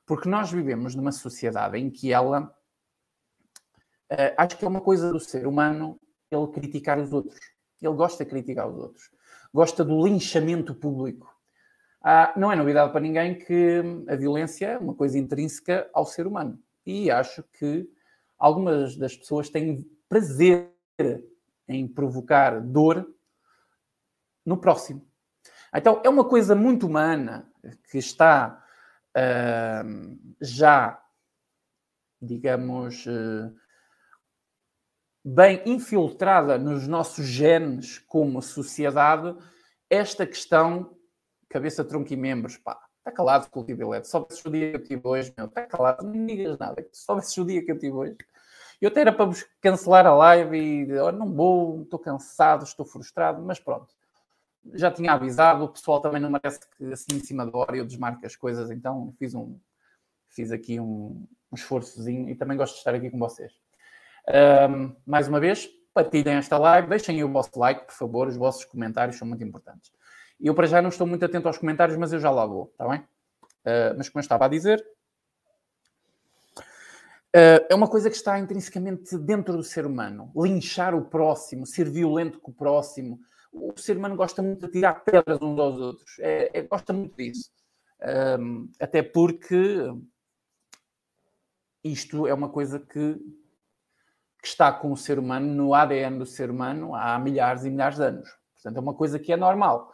Porque 0.06 0.30
nós 0.30 0.52
vivemos 0.52 0.95
numa 0.95 1.12
sociedade 1.12 1.78
em 1.78 1.89
que 1.89 2.13
ela, 2.13 2.43
uh, 4.12 4.34
acho 4.38 4.58
que 4.58 4.65
é 4.65 4.67
uma 4.67 4.82
coisa 4.82 5.12
do 5.12 5.19
ser 5.19 5.45
humano 5.45 6.00
ele 6.32 6.47
criticar 6.47 7.00
os 7.00 7.13
outros. 7.13 7.39
Ele 7.82 7.93
gosta 7.93 8.23
de 8.23 8.30
criticar 8.30 8.67
os 8.67 8.78
outros. 8.78 9.10
Gosta 9.54 9.84
do 9.84 10.06
linchamento 10.06 10.73
público. 10.73 11.34
Ah, 12.02 12.34
não 12.38 12.52
é 12.52 12.56
novidade 12.56 12.91
para 12.91 13.02
ninguém 13.02 13.38
que 13.38 13.82
a 14.08 14.15
violência 14.15 14.67
é 14.67 14.78
uma 14.78 14.93
coisa 14.93 15.17
intrínseca 15.17 15.89
ao 15.93 16.06
ser 16.06 16.26
humano. 16.26 16.60
E 16.86 17.12
acho 17.12 17.43
que 17.54 17.89
algumas 18.38 18.95
das 18.95 19.15
pessoas 19.15 19.50
têm 19.50 19.86
prazer 20.08 20.71
em 21.67 21.88
provocar 21.88 22.62
dor 22.62 23.13
no 24.48 24.58
próximo. 24.58 25.06
Então, 25.76 26.02
é 26.06 26.10
uma 26.10 26.24
coisa 26.24 26.56
muito 26.56 26.88
humana 26.88 27.52
que 27.92 27.98
está 27.98 28.64
uh, 29.10 30.18
já, 30.40 31.04
digamos, 32.22 33.06
uh, 33.06 33.54
bem 35.24 35.62
infiltrada 35.66 36.58
nos 36.58 36.88
nossos 36.88 37.26
genes 37.26 38.00
como 38.00 38.42
sociedade, 38.42 39.36
esta 39.90 40.26
questão, 40.26 40.98
cabeça, 41.50 41.84
tronco 41.84 42.14
e 42.14 42.16
membros, 42.16 42.58
pá, 42.58 42.80
está 43.00 43.12
calado, 43.12 43.50
cultivilete, 43.50 44.08
só 44.08 44.22
vezes 44.22 44.46
o 44.46 44.50
dia 44.50 44.72
que 44.72 44.78
eu 44.78 44.84
tive 44.84 45.02
hoje, 45.04 45.34
meu, 45.36 45.48
está 45.48 45.66
calado, 45.66 46.06
não 46.06 46.14
me 46.14 46.26
digas 46.26 46.58
nada, 46.58 46.88
só 46.94 47.18
o 47.18 47.46
dia 47.46 47.66
que 47.66 47.72
eu 47.72 47.78
tive 47.78 47.94
hoje. 47.94 48.18
Eu 48.80 48.90
até 48.90 49.02
era 49.02 49.12
para 49.12 49.30
cancelar 49.60 50.06
a 50.06 50.16
live 50.16 50.58
e 50.58 51.00
oh, 51.00 51.12
não 51.12 51.34
vou, 51.34 51.82
estou 51.82 52.00
cansado, 52.00 52.64
estou 52.64 52.86
frustrado, 52.86 53.42
mas 53.42 53.60
pronto. 53.60 53.97
Já 54.74 54.91
tinha 54.91 55.13
avisado, 55.13 55.63
o 55.63 55.70
pessoal 55.70 56.02
também 56.02 56.22
não 56.22 56.30
merece 56.30 56.60
que 56.78 56.86
assim 56.91 57.15
em 57.15 57.20
cima 57.20 57.46
da 57.46 57.58
hora 57.58 57.78
eu 57.78 57.86
desmarque 57.86 58.26
as 58.26 58.36
coisas, 58.36 58.70
então 58.70 59.13
fiz 59.17 59.34
um 59.34 59.60
fiz 60.30 60.52
aqui 60.52 60.80
um, 60.80 61.26
um 61.52 61.56
esforçozinho 61.56 62.30
e 62.30 62.36
também 62.36 62.58
gosto 62.58 62.74
de 62.74 62.80
estar 62.80 62.93
aqui 62.93 63.10
com 63.10 63.17
vocês. 63.17 63.54
Um, 64.70 64.96
mais 65.06 65.28
uma 65.28 65.39
vez, 65.39 65.70
partilhem 65.93 66.36
esta 66.36 66.58
live, 66.58 66.89
deixem 66.89 67.24
o 67.24 67.32
vosso 67.32 67.58
like, 67.58 67.86
por 67.86 67.93
favor, 67.93 68.28
os 68.28 68.36
vossos 68.36 68.65
comentários 68.65 69.17
são 69.17 69.28
muito 69.28 69.43
importantes. 69.43 69.91
Eu 70.39 70.54
para 70.54 70.67
já 70.67 70.82
não 70.82 70.89
estou 70.89 71.08
muito 71.08 71.26
atento 71.26 71.48
aos 71.48 71.58
comentários, 71.58 71.98
mas 71.98 72.13
eu 72.13 72.20
já 72.20 72.30
lá 72.30 72.46
vou, 72.46 72.70
está 72.72 72.88
bem? 72.88 73.00
Uh, 73.00 73.98
mas 73.98 74.08
como 74.10 74.20
eu 74.20 74.24
estava 74.24 74.46
a 74.46 74.48
dizer, 74.48 74.86
uh, 77.36 77.65
é 77.70 77.74
uma 77.74 77.88
coisa 77.88 78.10
que 78.10 78.15
está 78.15 78.38
intrinsecamente 78.38 79.17
dentro 79.17 79.58
do 79.58 79.63
ser 79.63 79.86
humano. 79.86 80.32
Linchar 80.36 80.93
o 80.93 81.06
próximo, 81.06 81.65
ser 81.65 81.89
violento 81.89 82.39
com 82.39 82.52
o 82.52 82.54
próximo. 82.54 83.20
O 83.52 83.74
ser 83.78 83.98
humano 83.98 84.16
gosta 84.16 84.42
muito 84.42 84.66
de 84.66 84.72
tirar 84.72 85.04
pedras 85.04 85.42
uns 85.42 85.60
aos 85.60 85.80
outros. 85.80 86.20
É, 86.20 86.60
é 86.60 86.62
gosta 86.64 86.94
muito 86.94 87.16
disso. 87.16 87.52
Um, 88.40 88.70
até 88.80 89.02
porque 89.02 89.92
isto 91.84 92.28
é 92.28 92.34
uma 92.34 92.50
coisa 92.50 92.80
que 92.80 93.18
que 94.42 94.48
está 94.48 94.72
com 94.72 94.92
o 94.92 94.98
ser 94.98 95.20
humano, 95.20 95.48
no 95.54 95.74
ADN 95.74 96.20
do 96.20 96.26
ser 96.26 96.50
humano, 96.50 96.96
há 96.96 97.18
milhares 97.18 97.66
e 97.66 97.70
milhares 97.70 97.98
de 97.98 98.04
anos. 98.04 98.30
Portanto, 98.54 98.78
é 98.78 98.80
uma 98.80 98.94
coisa 98.94 99.20
que 99.20 99.34
é 99.34 99.38
normal. 99.38 99.92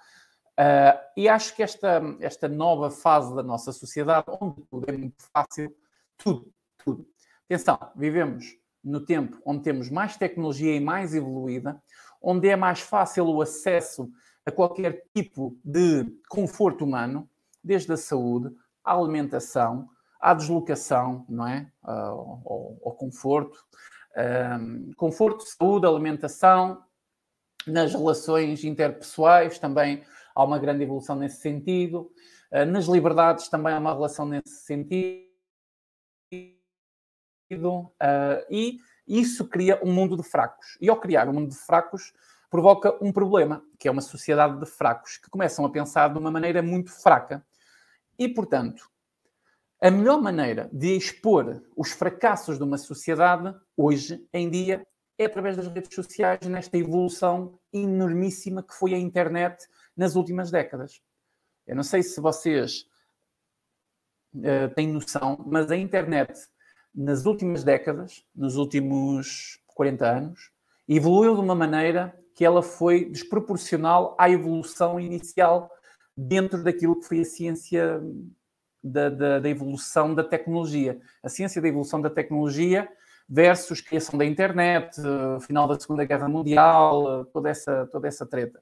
Uh, 0.59 0.99
e 1.17 1.27
acho 1.27 1.55
que 1.55 1.63
esta, 1.63 2.01
esta 2.19 2.47
nova 2.47 2.91
fase 2.91 3.33
da 3.35 3.41
nossa 3.41 3.71
sociedade, 3.71 4.25
onde 4.39 4.61
tudo 4.69 4.89
é 4.89 4.91
muito 4.95 5.23
fácil, 5.33 5.75
tudo, 6.17 6.53
tudo. 6.83 7.07
Atenção, 7.45 7.79
vivemos 7.95 8.57
no 8.83 9.03
tempo 9.03 9.41
onde 9.45 9.63
temos 9.63 9.89
mais 9.89 10.17
tecnologia 10.17 10.75
e 10.75 10.79
mais 10.79 11.15
evoluída, 11.15 11.81
onde 12.23 12.47
é 12.47 12.55
mais 12.55 12.79
fácil 12.79 13.25
o 13.27 13.41
acesso 13.41 14.09
a 14.45 14.51
qualquer 14.51 15.03
tipo 15.13 15.59
de 15.63 16.05
conforto 16.29 16.85
humano, 16.85 17.29
desde 17.61 17.91
a 17.91 17.97
saúde, 17.97 18.55
à 18.83 18.93
alimentação, 18.93 19.89
à 20.19 20.33
deslocação, 20.33 21.25
não 21.27 21.45
é? 21.45 21.69
Uh, 21.83 21.89
ao, 21.89 22.77
ao, 22.85 22.91
conforto, 22.93 23.59
um, 24.59 24.93
conforto, 24.95 25.43
saúde, 25.43 25.85
alimentação, 25.85 26.81
nas 27.67 27.93
relações 27.93 28.63
interpessoais 28.63 29.59
também 29.59 30.03
há 30.35 30.43
uma 30.43 30.59
grande 30.59 30.83
evolução 30.83 31.15
nesse 31.15 31.41
sentido, 31.41 32.11
uh, 32.51 32.65
nas 32.65 32.85
liberdades 32.85 33.49
também 33.49 33.73
há 33.73 33.79
uma 33.79 33.93
relação 33.93 34.25
nesse 34.25 34.63
sentido, 34.65 35.27
uh, 37.51 37.91
e 38.49 38.79
isso 39.07 39.47
cria 39.47 39.79
um 39.83 39.91
mundo 39.91 40.15
de 40.15 40.23
fracos. 40.23 40.77
E 40.79 40.89
ao 40.89 40.99
criar 40.99 41.27
um 41.27 41.33
mundo 41.33 41.49
de 41.49 41.57
fracos, 41.57 42.13
provoca 42.49 42.95
um 43.03 43.11
problema, 43.11 43.63
que 43.79 43.87
é 43.87 43.91
uma 43.91 44.01
sociedade 44.01 44.59
de 44.59 44.65
fracos, 44.65 45.17
que 45.17 45.29
começam 45.29 45.65
a 45.65 45.71
pensar 45.71 46.09
de 46.09 46.19
uma 46.19 46.31
maneira 46.31 46.61
muito 46.61 46.91
fraca. 46.91 47.45
E, 48.17 48.29
portanto, 48.29 48.89
a 49.81 49.91
melhor 49.91 50.21
maneira 50.21 50.69
de 50.71 50.95
expor 50.95 51.61
os 51.75 51.91
fracassos 51.91 52.57
de 52.57 52.63
uma 52.63 52.77
sociedade, 52.77 53.53
hoje 53.75 54.25
em 54.31 54.49
dia, 54.49 54.85
é 55.17 55.25
através 55.25 55.57
das 55.57 55.67
redes 55.67 55.93
sociais, 55.93 56.45
nesta 56.47 56.77
evolução 56.77 57.59
enormíssima 57.71 58.63
que 58.63 58.73
foi 58.73 58.93
a 58.93 58.97
internet 58.97 59.67
nas 59.95 60.15
últimas 60.15 60.49
décadas. 60.49 61.01
Eu 61.67 61.75
não 61.75 61.83
sei 61.83 62.03
se 62.03 62.21
vocês 62.21 62.85
uh, 64.35 64.73
têm 64.75 64.87
noção, 64.87 65.43
mas 65.45 65.71
a 65.71 65.75
internet, 65.75 66.33
nas 66.93 67.25
últimas 67.25 67.63
décadas, 67.63 68.23
nos 68.35 68.55
últimos 68.55 69.59
40 69.67 70.05
anos, 70.05 70.51
evoluiu 70.87 71.35
de 71.35 71.41
uma 71.41 71.55
maneira 71.55 72.13
que 72.35 72.45
ela 72.45 72.61
foi 72.61 73.05
desproporcional 73.05 74.15
à 74.19 74.29
evolução 74.29 74.99
inicial 74.99 75.69
dentro 76.15 76.63
daquilo 76.63 76.99
que 76.99 77.07
foi 77.07 77.21
a 77.21 77.25
ciência 77.25 78.01
da, 78.83 79.09
da, 79.09 79.39
da, 79.39 79.49
evolução 79.49 80.13
da 80.13 80.23
tecnologia. 80.23 80.99
A 81.23 81.29
ciência 81.29 81.61
da 81.61 81.67
evolução 81.67 82.01
da 82.01 82.09
tecnologia 82.09 82.87
versus 83.27 83.81
criação 83.81 84.17
da 84.17 84.25
internet, 84.25 84.99
uh, 84.99 85.39
final 85.39 85.67
da 85.67 85.79
Segunda 85.79 86.05
Guerra 86.05 86.27
Mundial, 86.27 87.21
uh, 87.21 87.25
toda, 87.25 87.49
essa, 87.49 87.87
toda 87.91 88.07
essa 88.07 88.25
treta. 88.25 88.61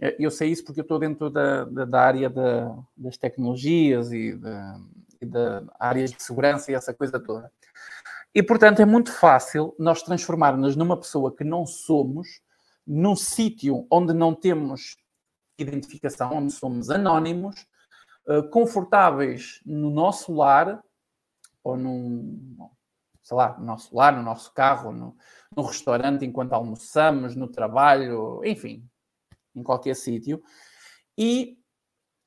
Eh, 0.00 0.16
eu 0.18 0.30
sei 0.30 0.50
isso 0.50 0.64
porque 0.64 0.80
eu 0.80 0.82
estou 0.82 0.98
dentro 0.98 1.30
da, 1.30 1.64
da, 1.64 2.00
área 2.00 2.28
da, 2.28 2.76
das 2.96 3.16
tecnologias 3.16 4.12
e, 4.12 4.34
da, 4.34 4.80
e 5.20 5.26
da 5.26 5.62
áreas 5.78 6.10
de 6.10 6.22
segurança 6.22 6.70
e 6.70 6.74
essa 6.74 6.94
coisa 6.94 7.18
toda. 7.18 7.52
E, 8.34 8.42
portanto, 8.42 8.80
é 8.80 8.84
muito 8.84 9.12
fácil 9.12 9.74
nós 9.78 10.02
transformarmos 10.02 10.76
numa 10.76 10.96
pessoa 10.96 11.34
que 11.34 11.44
não 11.44 11.66
somos, 11.66 12.40
num 12.86 13.16
sítio 13.16 13.86
onde 13.90 14.12
não 14.12 14.34
temos 14.34 14.96
identificação, 15.58 16.32
onde 16.32 16.52
somos 16.52 16.90
anónimos, 16.90 17.66
eh, 18.28 18.42
confortáveis 18.42 19.60
no 19.64 19.90
nosso 19.90 20.32
lar, 20.32 20.82
ou 21.64 21.76
num, 21.76 22.70
sei 23.22 23.36
lá, 23.36 23.58
no 23.58 23.64
nosso 23.64 23.94
lar, 23.96 24.16
no 24.16 24.22
nosso 24.22 24.52
carro, 24.52 24.92
no, 24.92 25.16
no 25.56 25.62
restaurante 25.62 26.24
enquanto 26.24 26.52
almoçamos, 26.52 27.34
no 27.34 27.48
trabalho, 27.48 28.40
enfim, 28.44 28.88
em 29.54 29.62
qualquer 29.62 29.96
sítio, 29.96 30.42
e 31.16 31.57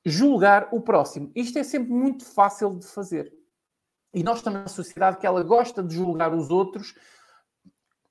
julgar 0.05 0.69
o 0.71 0.81
próximo. 0.81 1.31
Isto 1.35 1.59
é 1.59 1.63
sempre 1.63 1.91
muito 1.91 2.25
fácil 2.25 2.77
de 2.77 2.87
fazer. 2.87 3.31
E 4.13 4.23
nós 4.23 4.37
estamos 4.37 4.59
numa 4.59 4.67
sociedade 4.67 5.17
que 5.17 5.25
ela 5.25 5.43
gosta 5.43 5.81
de 5.81 5.95
julgar 5.95 6.33
os 6.33 6.49
outros 6.49 6.95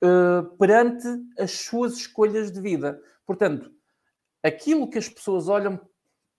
uh, 0.03 0.57
perante 0.57 1.07
as 1.37 1.51
suas 1.51 1.93
escolhas 1.93 2.51
de 2.51 2.59
vida. 2.59 3.01
Portanto, 3.25 3.71
aquilo 4.41 4.89
que 4.89 4.97
as 4.97 5.07
pessoas 5.07 5.47
olham 5.47 5.79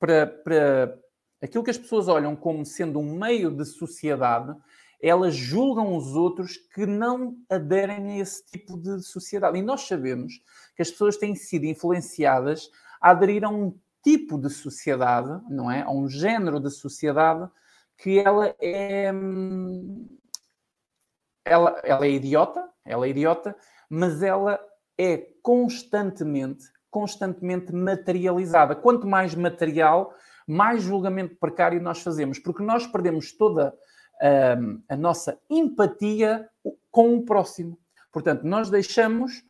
para, 0.01 0.27
para, 0.27 0.99
aquilo 1.41 1.63
que 1.63 1.71
as 1.71 1.79
pessoas 1.79 2.09
olham 2.09 2.35
como 2.35 2.67
sendo 2.67 2.99
um 2.99 3.17
meio 3.17 3.51
de 3.51 3.65
sociedade 3.65 4.57
elas 5.03 5.35
julgam 5.35 5.97
os 5.97 6.15
outros 6.15 6.57
que 6.57 6.87
não 6.87 7.37
aderem 7.51 8.13
a 8.13 8.19
esse 8.19 8.47
tipo 8.47 8.79
de 8.79 9.03
sociedade. 9.03 9.59
E 9.59 9.63
nós 9.63 9.83
sabemos 9.83 10.41
que 10.77 10.83
as 10.83 10.93
pessoas 10.93 11.17
têm 11.17 11.35
sido 11.35 11.65
influenciadas 11.65 12.71
a 13.01 13.11
aderir 13.11 13.45
a 13.45 13.49
um 13.49 13.77
tipo 14.03 14.39
de 14.39 14.51
sociedade, 14.51 15.41
não 15.49 15.71
é? 15.71 15.83
A 15.83 15.91
um 15.91 16.09
género 16.09 16.61
de 16.61 16.71
sociedade 16.71 17.49
que 17.97 18.19
ela 18.19 18.55
é. 18.61 19.13
Ela, 21.45 21.81
ela 21.83 22.07
é 22.07 22.11
idiota, 22.11 22.69
ela 22.85 23.07
é 23.07 23.11
idiota, 23.11 23.57
mas 23.91 24.23
ela 24.23 24.61
é 24.97 25.17
constantemente, 25.43 26.65
constantemente 26.89 27.73
materializada. 27.73 28.77
Quanto 28.77 29.07
mais 29.07 29.35
material, 29.35 30.15
mais 30.47 30.83
julgamento 30.83 31.37
precário 31.37 31.83
nós 31.83 32.01
fazemos, 32.01 32.39
porque 32.39 32.63
nós 32.63 32.87
perdemos 32.87 33.33
toda 33.33 33.71
uh, 33.71 34.83
a 34.89 34.97
nossa 34.97 35.39
empatia 35.51 36.49
com 36.91 37.17
o 37.17 37.25
próximo. 37.25 37.77
Portanto, 38.13 38.45
nós 38.45 38.71
deixamos 38.71 39.43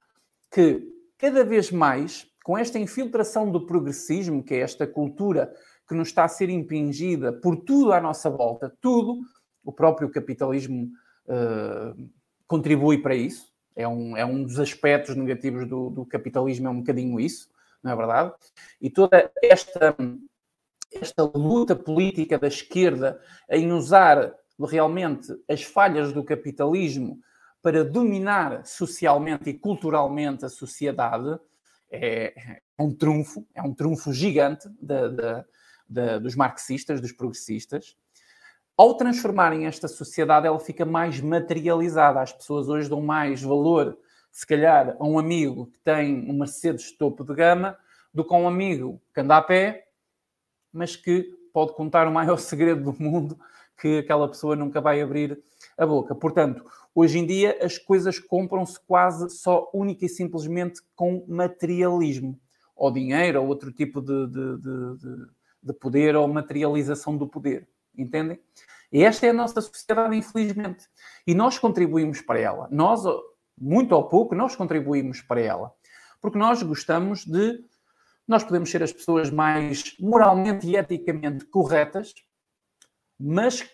que 0.51 0.89
cada 1.19 1.45
vez 1.45 1.71
mais, 1.71 2.27
com 2.43 2.57
esta 2.59 2.79
infiltração 2.79 3.51
do 3.51 3.67
progressismo, 3.67 4.43
que 4.43 4.55
é 4.55 4.61
esta 4.61 4.87
cultura 4.87 5.53
que 5.89 5.95
nos 5.95 6.09
está 6.09 6.25
a 6.25 6.29
ser 6.29 6.49
impingida 6.49 7.33
por 7.33 7.57
tudo 7.57 7.93
à 7.93 8.01
nossa 8.01 8.31
volta, 8.31 8.75
tudo, 8.81 9.21
o 9.65 9.73
próprio 9.73 10.11
capitalismo 10.11 10.91
uh, 11.27 12.11
contribui 12.47 12.99
para 12.99 13.15
isso, 13.15 13.53
é 13.75 13.87
um, 13.87 14.17
é 14.17 14.25
um 14.25 14.43
dos 14.43 14.59
aspectos 14.59 15.17
negativos 15.17 15.67
do, 15.67 15.91
do 15.91 16.05
capitalismo, 16.05 16.69
é 16.69 16.71
um 16.71 16.79
bocadinho 16.79 17.19
isso, 17.19 17.49
não 17.83 17.93
é 17.93 17.97
verdade? 17.97 18.33
E 18.81 18.91
toda 18.91 19.31
esta, 19.43 19.97
esta 20.93 21.23
luta 21.23 21.75
política 21.75 22.39
da 22.39 22.49
esquerda 22.49 23.21
em 23.51 23.73
usar 23.73 24.35
realmente 24.61 25.33
as 25.49 25.63
falhas 25.63 26.13
do 26.13 26.23
capitalismo 26.23 27.19
para 27.63 27.85
dominar 27.85 28.67
socialmente 28.67 29.51
e 29.51 29.55
culturalmente 29.55 30.45
a 30.45 30.49
sociedade 30.49 31.39
é, 31.93 32.35
é 32.79 32.83
um 32.83 32.93
trunfo, 32.93 33.47
é 33.55 33.63
um 33.63 33.75
trunfo 33.75 34.13
gigante 34.13 34.69
de, 34.81 35.09
de, 35.11 35.45
de, 35.89 36.19
dos 36.21 36.35
marxistas, 36.35 37.01
dos 37.01 37.13
progressistas. 37.13 37.97
Ao 38.77 38.97
transformarem 38.97 39.67
esta 39.67 39.87
sociedade, 39.87 40.47
ela 40.47 40.59
fica 40.59 40.87
mais 40.87 41.21
materializada. 41.21 42.21
As 42.21 42.33
pessoas 42.33 42.69
hoje 42.69 42.89
dão 42.89 43.03
mais 43.03 43.43
valor, 43.43 43.99
se 44.31 44.47
calhar, 44.47 44.97
a 44.99 45.05
um 45.05 45.19
amigo 45.19 45.67
que 45.67 45.79
tem 45.81 46.29
um 46.29 46.39
Mercedes 46.39 46.87
de 46.87 46.97
topo 46.97 47.23
de 47.23 47.35
gama 47.35 47.77
do 48.13 48.25
que 48.25 48.35
a 48.35 48.39
um 48.39 48.49
amigo 48.49 49.01
que 49.15 49.21
anda 49.21 49.37
a 49.37 49.43
pé, 49.43 49.87
mas 50.73 50.97
que 50.97 51.31
pode 51.53 51.75
contar 51.75 52.09
o 52.09 52.13
maior 52.13 52.39
segredo 52.41 52.91
do 52.91 53.03
mundo 53.03 53.39
que 53.79 53.99
aquela 53.99 54.29
pessoa 54.29 54.57
nunca 54.57 54.81
vai 54.81 55.03
abrir 55.03 55.39
a 55.83 55.87
boca. 55.87 56.15
Portanto, 56.15 56.65
hoje 56.95 57.19
em 57.19 57.27
dia 57.27 57.59
as 57.63 57.79
coisas 57.79 58.19
compram-se 58.19 58.79
quase 58.87 59.29
só 59.31 59.71
única 59.73 60.07
e 60.07 60.09
simplesmente 60.09 60.81
com 60.95 61.25
materialismo, 61.29 62.39
ou 62.75 62.91
dinheiro, 62.91 63.43
ou 63.43 63.49
outro 63.49 63.73
tipo 63.73 64.01
de, 64.01 64.27
de, 64.27 64.59
de, 64.59 65.27
de 65.63 65.73
poder, 65.75 66.17
ou 66.17 66.27
materialização 66.29 67.17
do 67.17 67.29
poder. 67.29 67.69
Entendem? 67.97 68.41
E 68.93 69.03
esta 69.05 69.27
é 69.27 69.31
a 69.31 69.35
nossa 69.35 69.61
sociedade, 69.61 70.17
infelizmente. 70.17 70.87
E 71.27 71.35
nós 71.35 71.59
contribuímos 71.59 72.21
para 72.21 72.39
ela. 72.39 72.69
Nós, 72.71 73.03
muito 73.59 73.93
ou 73.93 74.07
pouco, 74.09 74.35
nós 74.35 74.55
contribuímos 74.55 75.23
para 75.23 75.41
ela. 75.41 75.73
Porque 76.21 76.39
nós 76.39 76.63
gostamos 76.63 77.25
de. 77.25 77.65
Nós 78.29 78.45
podemos 78.45 78.71
ser 78.71 78.83
as 78.83 78.93
pessoas 78.93 79.31
mais 79.31 79.97
moralmente 79.99 80.67
e 80.67 80.77
eticamente 80.77 81.45
corretas, 81.47 82.15
mas 83.19 83.69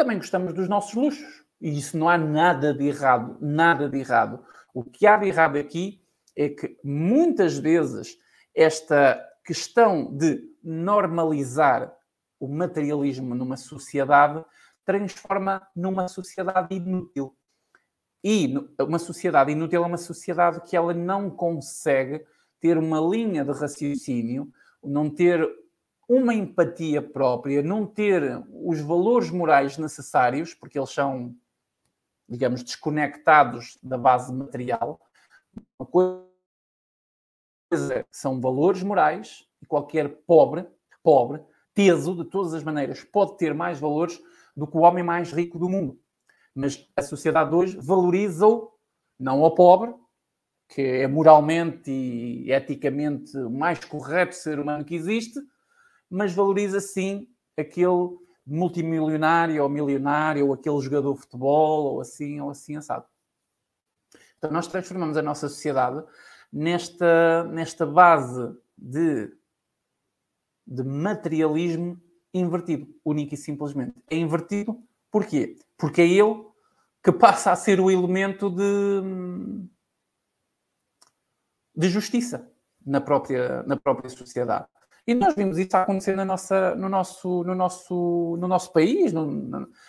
também 0.00 0.16
gostamos 0.16 0.54
dos 0.54 0.66
nossos 0.66 0.94
luxos. 0.94 1.44
E 1.60 1.76
isso 1.76 1.98
não 1.98 2.08
há 2.08 2.16
nada 2.16 2.72
de 2.72 2.86
errado, 2.86 3.36
nada 3.38 3.86
de 3.86 3.98
errado. 3.98 4.42
O 4.72 4.82
que 4.82 5.06
há 5.06 5.18
de 5.18 5.28
errado 5.28 5.58
aqui 5.58 6.02
é 6.34 6.48
que 6.48 6.78
muitas 6.82 7.58
vezes 7.58 8.16
esta 8.54 9.22
questão 9.44 10.16
de 10.16 10.42
normalizar 10.64 11.94
o 12.38 12.48
materialismo 12.48 13.34
numa 13.34 13.58
sociedade 13.58 14.42
transforma 14.86 15.60
numa 15.76 16.08
sociedade 16.08 16.74
inútil. 16.74 17.36
E 18.24 18.54
uma 18.80 18.98
sociedade 18.98 19.52
inútil 19.52 19.84
é 19.84 19.86
uma 19.86 19.98
sociedade 19.98 20.62
que 20.62 20.74
ela 20.74 20.94
não 20.94 21.28
consegue 21.28 22.24
ter 22.58 22.78
uma 22.78 23.00
linha 23.00 23.44
de 23.44 23.52
raciocínio, 23.52 24.50
não 24.82 25.10
ter 25.10 25.46
uma 26.12 26.34
empatia 26.34 27.00
própria, 27.00 27.62
não 27.62 27.86
ter 27.86 28.42
os 28.52 28.80
valores 28.80 29.30
morais 29.30 29.78
necessários, 29.78 30.52
porque 30.52 30.76
eles 30.76 30.90
são, 30.90 31.36
digamos, 32.28 32.64
desconectados 32.64 33.78
da 33.80 33.96
base 33.96 34.34
material. 34.34 35.00
Uma 35.78 35.86
coisa 35.86 36.26
são 38.10 38.40
valores 38.40 38.82
morais 38.82 39.46
e 39.62 39.66
qualquer 39.66 40.08
pobre, 40.26 40.66
pobre, 41.00 41.44
teso 41.72 42.16
de 42.16 42.24
todas 42.24 42.54
as 42.54 42.64
maneiras, 42.64 43.04
pode 43.04 43.38
ter 43.38 43.54
mais 43.54 43.78
valores 43.78 44.20
do 44.56 44.66
que 44.66 44.76
o 44.76 44.80
homem 44.80 45.04
mais 45.04 45.32
rico 45.32 45.60
do 45.60 45.68
mundo. 45.68 45.96
Mas 46.52 46.90
a 46.96 47.02
sociedade 47.02 47.54
hoje 47.54 47.78
valoriza-o 47.80 48.72
não 49.16 49.44
ao 49.44 49.54
pobre, 49.54 49.94
que 50.68 50.82
é 50.82 51.06
moralmente 51.06 51.88
e 51.88 52.50
eticamente 52.50 53.38
o 53.38 53.48
mais 53.48 53.84
correto 53.84 54.34
ser 54.34 54.58
humano 54.58 54.84
que 54.84 54.96
existe, 54.96 55.38
mas 56.10 56.34
valoriza 56.34 56.80
sim 56.80 57.28
aquele 57.56 58.18
multimilionário 58.46 59.62
ou 59.62 59.68
milionário, 59.68 60.46
ou 60.46 60.54
aquele 60.54 60.80
jogador 60.80 61.14
de 61.14 61.20
futebol, 61.20 61.94
ou 61.94 62.00
assim, 62.00 62.40
ou 62.40 62.50
assim 62.50 62.76
assado. 62.76 63.06
Então, 64.38 64.50
nós 64.50 64.66
transformamos 64.66 65.16
a 65.16 65.22
nossa 65.22 65.48
sociedade 65.48 66.04
nesta, 66.52 67.44
nesta 67.44 67.86
base 67.86 68.56
de, 68.76 69.30
de 70.66 70.82
materialismo 70.82 72.00
invertido, 72.32 72.92
único 73.04 73.34
e 73.34 73.36
simplesmente. 73.36 73.94
É 74.08 74.16
invertido 74.16 74.82
porquê? 75.10 75.56
Porque 75.76 76.00
é 76.00 76.08
ele 76.08 76.44
que 77.02 77.12
passa 77.12 77.52
a 77.52 77.56
ser 77.56 77.80
o 77.80 77.90
elemento 77.90 78.50
de, 78.50 79.02
de 81.74 81.88
justiça 81.88 82.50
na 82.84 83.00
própria, 83.00 83.62
na 83.64 83.76
própria 83.76 84.10
sociedade. 84.10 84.66
E 85.10 85.14
nós 85.14 85.34
vimos 85.34 85.58
isso 85.58 85.76
acontecer 85.76 86.14
na 86.14 86.24
nossa, 86.24 86.72
no, 86.76 86.88
nosso, 86.88 87.42
no, 87.42 87.52
nosso, 87.52 88.36
no 88.38 88.46
nosso 88.46 88.72
país, 88.72 89.12
no, 89.12 89.26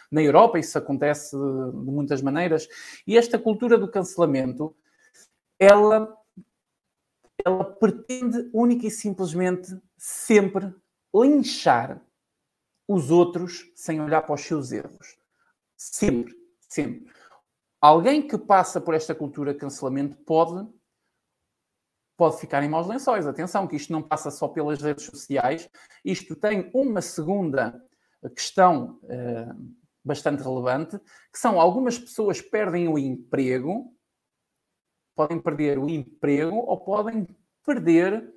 na, 0.10 0.20
Europa, 0.20 0.58
isso 0.58 0.76
acontece 0.80 1.38
de 1.38 1.92
muitas 1.92 2.24
maneiras. 2.24 2.68
E 3.06 3.16
esta 3.16 3.38
cultura 3.38 3.78
do 3.78 3.88
cancelamento, 3.88 4.76
ela, 5.60 6.12
ela 7.46 7.64
pretende 7.64 8.50
única 8.52 8.88
e 8.88 8.90
simplesmente 8.90 9.80
sempre 9.96 10.74
linchar 11.14 12.04
os 12.88 13.12
outros 13.12 13.72
sem 13.76 14.02
olhar 14.02 14.24
para 14.24 14.34
os 14.34 14.42
seus 14.42 14.72
erros. 14.72 15.20
Sempre, 15.78 16.34
sempre. 16.68 17.06
Alguém 17.80 18.28
que 18.28 18.40
passa 18.40 18.82
por 18.82 18.96
esta 18.96 19.14
cultura 19.14 19.54
de 19.54 19.60
cancelamento 19.60 20.18
pode 20.26 20.68
pode 22.22 22.40
ficar 22.40 22.62
em 22.62 22.70
maus 22.70 22.86
lençóis. 22.86 23.26
Atenção, 23.26 23.66
que 23.66 23.76
isto 23.76 23.92
não 23.92 24.00
passa 24.00 24.30
só 24.30 24.48
pelas 24.48 24.80
redes 24.80 25.06
sociais, 25.06 25.68
isto 26.06 26.36
tem 26.36 26.70
uma 26.72 27.02
segunda 27.02 27.84
questão 28.36 29.00
uh, 29.06 29.74
bastante 30.06 30.44
relevante, 30.44 31.00
que 31.34 31.40
são 31.40 31.60
algumas 31.60 31.98
pessoas 31.98 32.40
perdem 32.40 32.88
o 32.88 32.96
emprego, 32.96 33.92
podem 35.16 35.40
perder 35.40 35.80
o 35.80 35.90
emprego 35.90 36.58
ou 36.58 36.80
podem 36.82 37.26
perder 37.66 38.32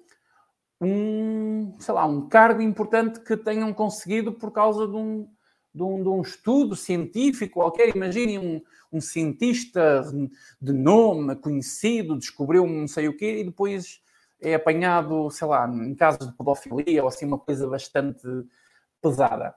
um, 0.80 1.78
sei 1.78 1.93
lá, 1.93 2.07
um 2.07 2.26
cargo 2.26 2.62
importante 2.62 3.20
que 3.20 3.37
tenham 3.37 3.70
conseguido 3.74 4.32
por 4.32 4.51
causa 4.51 4.89
de 4.89 4.97
um, 4.97 5.28
de 5.74 5.82
um, 5.82 6.02
de 6.02 6.08
um 6.08 6.22
estudo 6.22 6.76
científico 6.76 7.54
qualquer. 7.54 7.94
Imaginem 7.94 8.38
um, 8.38 8.62
um 8.92 9.00
cientista 9.00 10.04
de 10.60 10.72
nome 10.72 11.34
conhecido, 11.36 12.16
descobriu 12.16 12.64
um 12.64 12.80
não 12.82 12.88
sei 12.88 13.08
o 13.08 13.16
quê 13.16 13.40
e 13.40 13.44
depois 13.44 14.00
é 14.40 14.54
apanhado, 14.54 15.30
sei 15.30 15.48
lá, 15.48 15.66
em 15.68 15.94
casos 15.94 16.28
de 16.28 16.36
pedofilia 16.36 17.02
ou 17.02 17.08
assim, 17.08 17.26
uma 17.26 17.38
coisa 17.38 17.66
bastante 17.66 18.26
pesada. 19.02 19.54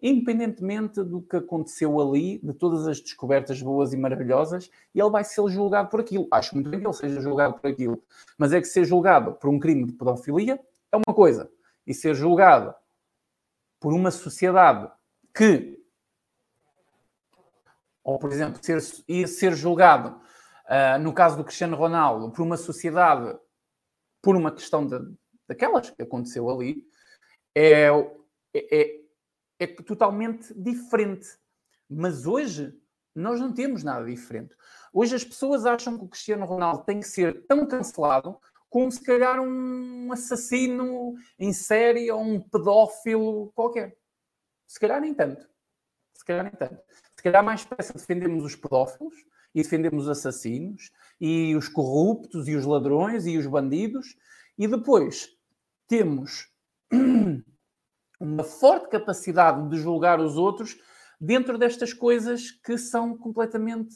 Independentemente 0.00 1.00
do 1.04 1.22
que 1.22 1.36
aconteceu 1.36 2.00
ali, 2.00 2.40
de 2.42 2.52
todas 2.52 2.88
as 2.88 3.00
descobertas 3.00 3.62
boas 3.62 3.92
e 3.92 3.96
maravilhosas, 3.96 4.68
ele 4.92 5.10
vai 5.10 5.22
ser 5.22 5.48
julgado 5.48 5.88
por 5.88 6.00
aquilo. 6.00 6.26
Acho 6.32 6.56
muito 6.56 6.68
bem 6.68 6.80
que 6.80 6.86
ele 6.86 6.92
seja 6.92 7.20
julgado 7.20 7.54
por 7.54 7.70
aquilo. 7.70 8.02
Mas 8.36 8.52
é 8.52 8.60
que 8.60 8.66
ser 8.66 8.84
julgado 8.84 9.34
por 9.34 9.48
um 9.48 9.60
crime 9.60 9.84
de 9.84 9.92
pedofilia 9.92 10.58
é 10.90 10.96
uma 10.96 11.14
coisa. 11.14 11.48
E 11.86 11.94
ser 11.94 12.14
julgado 12.14 12.74
por 13.78 13.92
uma 13.92 14.10
sociedade 14.10 14.90
que, 15.34 15.78
ou 18.02 18.18
por 18.18 18.30
exemplo, 18.30 18.62
ser, 18.62 18.78
ia 19.08 19.26
ser 19.26 19.54
julgado, 19.54 20.20
uh, 20.66 20.98
no 21.00 21.12
caso 21.12 21.36
do 21.36 21.44
Cristiano 21.44 21.76
Ronaldo, 21.76 22.30
por 22.30 22.42
uma 22.42 22.56
sociedade, 22.56 23.38
por 24.20 24.36
uma 24.36 24.52
questão 24.52 24.86
de, 24.86 24.98
daquelas 25.48 25.90
que 25.90 26.02
aconteceu 26.02 26.48
ali, 26.50 26.86
é, 27.54 27.88
é, 28.54 28.82
é, 28.82 29.00
é 29.60 29.66
totalmente 29.66 30.52
diferente. 30.54 31.28
Mas 31.88 32.26
hoje 32.26 32.74
nós 33.14 33.38
não 33.40 33.52
temos 33.52 33.82
nada 33.82 34.04
diferente. 34.06 34.54
Hoje 34.92 35.14
as 35.14 35.24
pessoas 35.24 35.66
acham 35.66 35.98
que 35.98 36.04
o 36.04 36.08
Cristiano 36.08 36.46
Ronaldo 36.46 36.84
tem 36.84 37.00
que 37.00 37.06
ser 37.06 37.46
tão 37.46 37.66
cancelado 37.66 38.38
como 38.68 38.90
se 38.90 39.02
calhar 39.02 39.38
um 39.38 40.10
assassino 40.12 41.14
em 41.38 41.52
série 41.52 42.10
ou 42.10 42.22
um 42.22 42.40
pedófilo 42.40 43.52
qualquer. 43.54 43.94
Se 44.72 44.80
calhar 44.80 45.02
nem 45.02 45.12
tanto. 45.12 45.46
Se 46.14 46.24
calhar 46.24 46.44
nem 46.44 46.54
tanto. 46.54 46.82
Se 47.14 47.22
calhar 47.22 47.44
mais 47.44 47.62
depressa 47.62 47.92
defendemos 47.92 48.42
os 48.42 48.56
pedófilos 48.56 49.14
e 49.54 49.62
defendemos 49.62 50.04
os 50.04 50.08
assassinos 50.08 50.90
e 51.20 51.54
os 51.54 51.68
corruptos 51.68 52.48
e 52.48 52.56
os 52.56 52.64
ladrões 52.64 53.26
e 53.26 53.36
os 53.36 53.46
bandidos 53.46 54.16
e 54.56 54.66
depois 54.66 55.28
temos 55.86 56.50
uma 58.18 58.44
forte 58.44 58.88
capacidade 58.88 59.68
de 59.68 59.76
julgar 59.76 60.18
os 60.18 60.38
outros 60.38 60.80
dentro 61.20 61.58
destas 61.58 61.92
coisas 61.92 62.50
que 62.50 62.78
são 62.78 63.14
completamente 63.14 63.94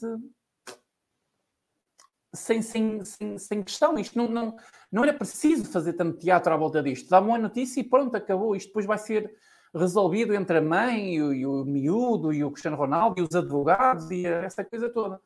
sem, 2.35 2.61
sem, 2.61 3.03
sem, 3.03 3.39
sem 3.39 3.63
questão. 3.63 3.97
Isto 3.97 4.15
não, 4.15 4.27
não, 4.27 4.57
não 4.91 5.03
era 5.03 5.13
preciso 5.15 5.65
fazer 5.71 5.93
tanto 5.93 6.19
teatro 6.19 6.53
à 6.53 6.55
volta 6.55 6.83
disto. 6.83 7.09
Dá 7.09 7.19
uma 7.19 7.39
notícia 7.39 7.81
e 7.81 7.83
pronto, 7.83 8.15
acabou. 8.15 8.55
Isto 8.55 8.67
depois 8.67 8.85
vai 8.85 8.99
ser 8.99 9.35
resolvido 9.77 10.33
entre 10.33 10.57
a 10.57 10.61
mãe 10.61 11.15
e 11.15 11.21
o, 11.21 11.33
e 11.33 11.45
o 11.45 11.65
miúdo 11.65 12.33
e 12.33 12.43
o 12.43 12.51
Cristiano 12.51 12.77
Ronaldo 12.77 13.19
e 13.19 13.23
os 13.23 13.35
advogados 13.35 14.09
e 14.11 14.25
essa 14.25 14.63
coisa 14.63 14.89
toda. 14.89 15.21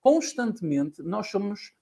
Constantemente 0.00 1.02
nós 1.02 1.28
somos 1.30 1.74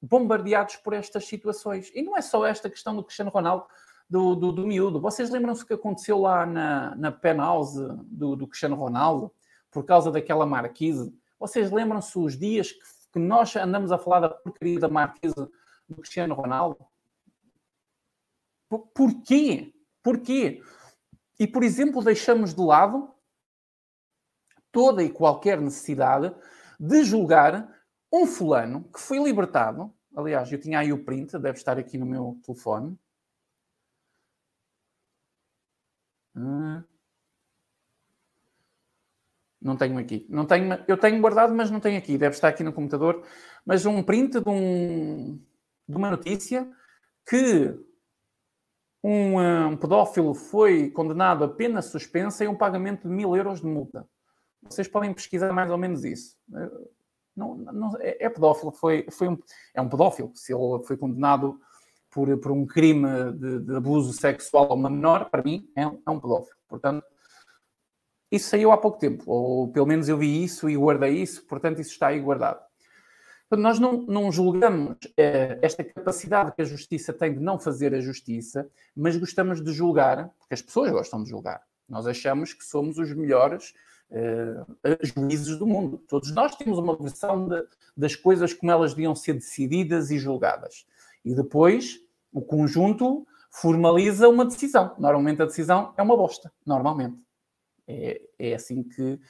bombardeados 0.00 0.76
por 0.76 0.92
estas 0.92 1.26
situações. 1.26 1.90
E 1.94 2.02
não 2.02 2.16
é 2.16 2.22
só 2.22 2.46
esta 2.46 2.70
questão 2.70 2.94
do 2.94 3.02
Cristiano 3.02 3.30
Ronaldo, 3.30 3.66
do, 4.08 4.34
do, 4.34 4.52
do 4.52 4.66
miúdo. 4.66 5.00
Vocês 5.00 5.30
lembram-se 5.30 5.62
o 5.62 5.66
que 5.66 5.74
aconteceu 5.74 6.18
lá 6.20 6.46
na, 6.46 6.94
na 6.94 7.12
penthouse 7.12 7.80
do, 8.04 8.36
do 8.36 8.46
Cristiano 8.46 8.76
Ronaldo, 8.76 9.32
por 9.70 9.84
causa 9.84 10.10
daquela 10.10 10.46
marquise? 10.46 11.12
Vocês 11.38 11.70
lembram-se 11.70 12.18
os 12.18 12.38
dias 12.38 12.72
que, 12.72 12.80
que, 13.14 13.18
nós 13.18 13.54
andamos 13.56 13.90
a 13.90 13.98
falar 13.98 14.20
da 14.20 14.28
porcaria 14.30 14.78
da 14.78 14.88
marquise 14.88 15.34
do 15.34 15.96
Cristiano 15.96 16.34
Ronaldo? 16.34 16.78
Por, 18.68 18.86
porquê? 18.88 19.72
Porquê? 20.02 20.62
E, 21.38 21.46
por 21.46 21.62
exemplo, 21.62 22.02
deixamos 22.02 22.54
de 22.54 22.60
lado 22.60 23.14
toda 24.72 25.02
e 25.02 25.10
qualquer 25.10 25.60
necessidade 25.60 26.34
de 26.78 27.04
julgar 27.04 27.74
um 28.12 28.26
fulano 28.26 28.84
que 28.92 29.00
foi 29.00 29.18
libertado. 29.18 29.92
Aliás, 30.14 30.50
eu 30.52 30.60
tinha 30.60 30.78
aí 30.78 30.92
o 30.92 31.04
print, 31.04 31.38
deve 31.38 31.58
estar 31.58 31.78
aqui 31.78 31.98
no 31.98 32.06
meu 32.06 32.38
telefone. 32.44 32.98
Ah. 36.34 36.84
Não 39.60 39.76
tenho 39.76 39.98
aqui. 39.98 40.26
Não 40.28 40.46
tenho, 40.46 40.84
eu 40.86 40.96
tenho 40.98 41.20
guardado, 41.20 41.54
mas 41.54 41.70
não 41.70 41.80
tenho 41.80 41.98
aqui. 41.98 42.16
Deve 42.18 42.34
estar 42.34 42.48
aqui 42.48 42.62
no 42.62 42.72
computador. 42.72 43.26
Mas 43.64 43.84
um 43.84 44.02
print 44.02 44.40
de, 44.40 44.48
um, 44.48 45.42
de 45.88 45.96
uma 45.96 46.10
notícia 46.10 46.70
que 47.28 47.74
um, 49.08 49.38
um, 49.68 49.76
pedófilo 49.76 50.34
foi 50.34 50.90
condenado 50.90 51.44
a 51.44 51.48
pena 51.48 51.80
suspensa 51.80 52.44
e 52.44 52.48
um 52.48 52.56
pagamento 52.56 53.06
de 53.06 53.14
mil 53.14 53.36
euros 53.36 53.60
de 53.60 53.66
multa. 53.66 54.04
Vocês 54.62 54.88
podem 54.88 55.14
pesquisar 55.14 55.52
mais 55.52 55.70
ou 55.70 55.78
menos 55.78 56.04
isso. 56.04 56.36
Não, 57.36 57.54
não, 57.54 57.96
é, 58.00 58.24
é 58.24 58.28
pedófilo, 58.28 58.72
foi, 58.72 59.06
foi 59.10 59.28
um, 59.28 59.38
é 59.74 59.80
um 59.80 59.88
pedófilo. 59.88 60.32
Se 60.34 60.52
ele 60.52 60.82
foi 60.84 60.96
condenado 60.96 61.60
por, 62.10 62.36
por 62.38 62.50
um 62.50 62.66
crime 62.66 63.32
de, 63.34 63.60
de, 63.60 63.76
abuso 63.76 64.12
sexual 64.12 64.72
a 64.72 64.74
uma 64.74 64.90
menor, 64.90 65.30
para 65.30 65.42
mim, 65.42 65.70
é 65.76 65.82
é 65.82 66.10
um 66.10 66.18
pedófilo. 66.18 66.56
Portanto, 66.66 67.06
isso 68.32 68.48
saiu 68.48 68.72
há 68.72 68.76
pouco 68.76 68.98
tempo, 68.98 69.22
ou 69.30 69.70
pelo 69.70 69.86
menos 69.86 70.08
eu 70.08 70.18
vi 70.18 70.42
isso 70.42 70.68
e 70.68 70.76
guardei 70.76 71.22
isso, 71.22 71.46
portanto, 71.46 71.80
isso 71.80 71.92
está 71.92 72.08
aí 72.08 72.18
guardado. 72.18 72.60
Nós 73.50 73.78
não, 73.78 74.02
não 74.02 74.32
julgamos 74.32 74.96
eh, 75.16 75.58
esta 75.62 75.84
capacidade 75.84 76.52
que 76.52 76.62
a 76.62 76.64
justiça 76.64 77.12
tem 77.12 77.32
de 77.32 77.40
não 77.40 77.58
fazer 77.58 77.94
a 77.94 78.00
justiça, 78.00 78.68
mas 78.94 79.16
gostamos 79.16 79.62
de 79.62 79.72
julgar, 79.72 80.30
porque 80.38 80.54
as 80.54 80.62
pessoas 80.62 80.90
gostam 80.90 81.22
de 81.22 81.30
julgar. 81.30 81.62
Nós 81.88 82.06
achamos 82.08 82.52
que 82.52 82.64
somos 82.64 82.98
os 82.98 83.12
melhores 83.12 83.72
eh, 84.10 84.64
juízes 85.02 85.56
do 85.58 85.66
mundo. 85.66 85.98
Todos 86.08 86.32
nós 86.32 86.56
temos 86.56 86.78
uma 86.78 86.96
versão 86.96 87.48
de, 87.48 87.64
das 87.96 88.16
coisas 88.16 88.52
como 88.52 88.72
elas 88.72 88.94
deviam 88.94 89.14
ser 89.14 89.34
decididas 89.34 90.10
e 90.10 90.18
julgadas. 90.18 90.84
E 91.24 91.34
depois 91.34 92.00
o 92.32 92.42
conjunto 92.42 93.26
formaliza 93.50 94.28
uma 94.28 94.44
decisão. 94.44 94.94
Normalmente 94.98 95.42
a 95.42 95.46
decisão 95.46 95.94
é 95.96 96.02
uma 96.02 96.16
bosta, 96.16 96.52
normalmente. 96.64 97.16
É, 97.88 98.20
é 98.38 98.54
assim 98.54 98.82
que, 98.82 99.20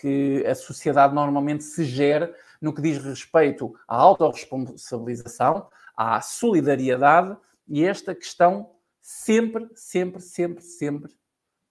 que 0.00 0.44
a 0.46 0.54
sociedade 0.54 1.14
normalmente 1.14 1.64
se 1.64 1.84
gera 1.84 2.34
no 2.60 2.74
que 2.74 2.82
diz 2.82 2.98
respeito 2.98 3.74
à 3.86 3.96
autorresponsabilização, 3.96 5.68
à 5.96 6.20
solidariedade 6.20 7.36
e 7.68 7.84
esta 7.84 8.14
questão 8.14 8.74
sempre, 9.00 9.68
sempre, 9.74 10.20
sempre, 10.20 10.62
sempre 10.62 11.14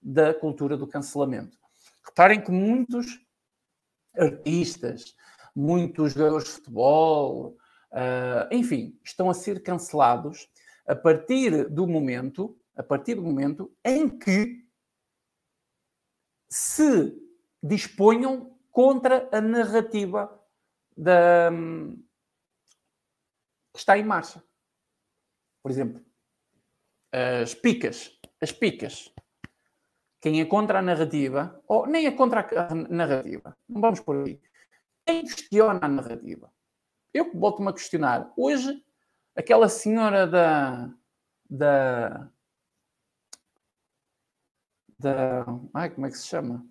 da 0.00 0.34
cultura 0.34 0.76
do 0.76 0.86
cancelamento. 0.86 1.58
Reparem 2.04 2.40
que 2.40 2.50
muitos 2.50 3.20
artistas, 4.16 5.14
muitos 5.54 6.12
jogadores 6.12 6.46
de 6.46 6.52
futebol, 6.52 7.56
uh, 7.92 8.48
enfim, 8.50 8.98
estão 9.04 9.28
a 9.28 9.34
ser 9.34 9.62
cancelados 9.62 10.48
a 10.86 10.94
partir 10.94 11.68
do 11.68 11.86
momento, 11.86 12.56
a 12.76 12.82
partir 12.82 13.16
do 13.16 13.22
momento 13.22 13.72
em 13.84 14.08
que 14.08 14.64
se 16.48 17.25
disponham 17.66 18.56
contra 18.70 19.28
a 19.32 19.40
narrativa 19.40 20.40
da, 20.96 21.50
que 23.72 23.78
está 23.78 23.98
em 23.98 24.04
marcha. 24.04 24.42
Por 25.62 25.70
exemplo, 25.70 26.04
as 27.12 27.54
picas, 27.54 28.18
as 28.40 28.52
picas. 28.52 29.12
Quem 30.20 30.40
é 30.40 30.44
contra 30.44 30.78
a 30.78 30.82
narrativa, 30.82 31.62
ou 31.68 31.86
nem 31.86 32.06
é 32.06 32.10
contra 32.10 32.40
a 32.40 32.74
narrativa, 32.74 33.56
não 33.68 33.80
vamos 33.80 34.00
por 34.00 34.16
aí. 34.16 34.40
Quem 35.04 35.22
questiona 35.22 35.78
a 35.82 35.88
narrativa? 35.88 36.52
Eu 37.12 37.32
volto-me 37.32 37.68
a 37.68 37.72
questionar. 37.72 38.32
Hoje 38.36 38.84
aquela 39.36 39.68
senhora 39.68 40.26
da. 40.26 40.92
da. 41.48 42.30
da. 44.98 45.44
Ai, 45.74 45.90
como 45.90 46.06
é 46.06 46.10
que 46.10 46.18
se 46.18 46.26
chama? 46.26 46.66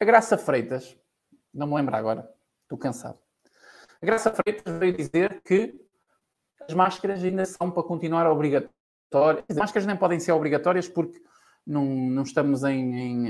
A 0.00 0.04
Graça 0.04 0.36
Freitas. 0.36 0.96
Não 1.52 1.66
me 1.66 1.74
lembro 1.74 1.96
agora. 1.96 2.30
Estou 2.62 2.78
cansado. 2.78 3.18
A 4.00 4.06
Graça 4.06 4.32
Freitas 4.32 4.76
veio 4.78 4.96
dizer 4.96 5.40
que 5.42 5.74
as 6.60 6.74
máscaras 6.74 7.22
ainda 7.22 7.44
são 7.46 7.70
para 7.70 7.82
continuar 7.82 8.30
obrigatórias. 8.30 9.44
As 9.48 9.56
máscaras 9.56 9.86
nem 9.86 9.96
podem 9.96 10.20
ser 10.20 10.32
obrigatórias 10.32 10.88
porque 10.88 11.22
não, 11.66 11.84
não 11.84 12.22
estamos 12.22 12.62
em, 12.64 12.94
em, 12.94 13.28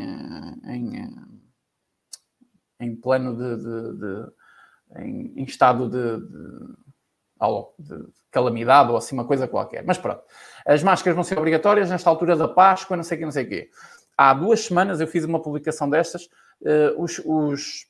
em, 0.65 1.17
em 2.81 2.97
plano 2.97 3.37
de, 3.37 3.57
de, 3.57 3.99
de 3.99 4.33
em, 4.97 5.45
estado 5.45 5.89
de, 5.89 6.27
de, 7.79 7.97
de, 7.97 8.13
calamidade 8.31 8.91
ou 8.91 8.97
assim 8.97 9.15
uma 9.15 9.27
coisa 9.27 9.49
qualquer. 9.49 9.85
Mas 9.85 9.99
pronto, 9.99 10.23
as 10.67 10.83
máscaras 10.83 11.15
vão 11.15 11.25
ser 11.25 11.39
obrigatórias 11.39 11.91
nesta 11.91 12.11
altura 12.11 12.37
da 12.37 12.49
Páscoa, 12.49 12.97
não 12.97 13.05
sei 13.05 13.17
o 13.17 13.19
que, 13.19 13.25
não 13.25 13.33
sei 13.33 13.45
o 13.45 13.49
quê. 13.49 13.71
Há 14.17 14.35
duas 14.35 14.61
semanas 14.61 15.01
eu 15.01 15.07
fiz 15.07 15.25
uma 15.25 15.41
publicação 15.41 15.89
destas, 15.89 16.29
os, 16.97 17.21
os, 17.25 17.87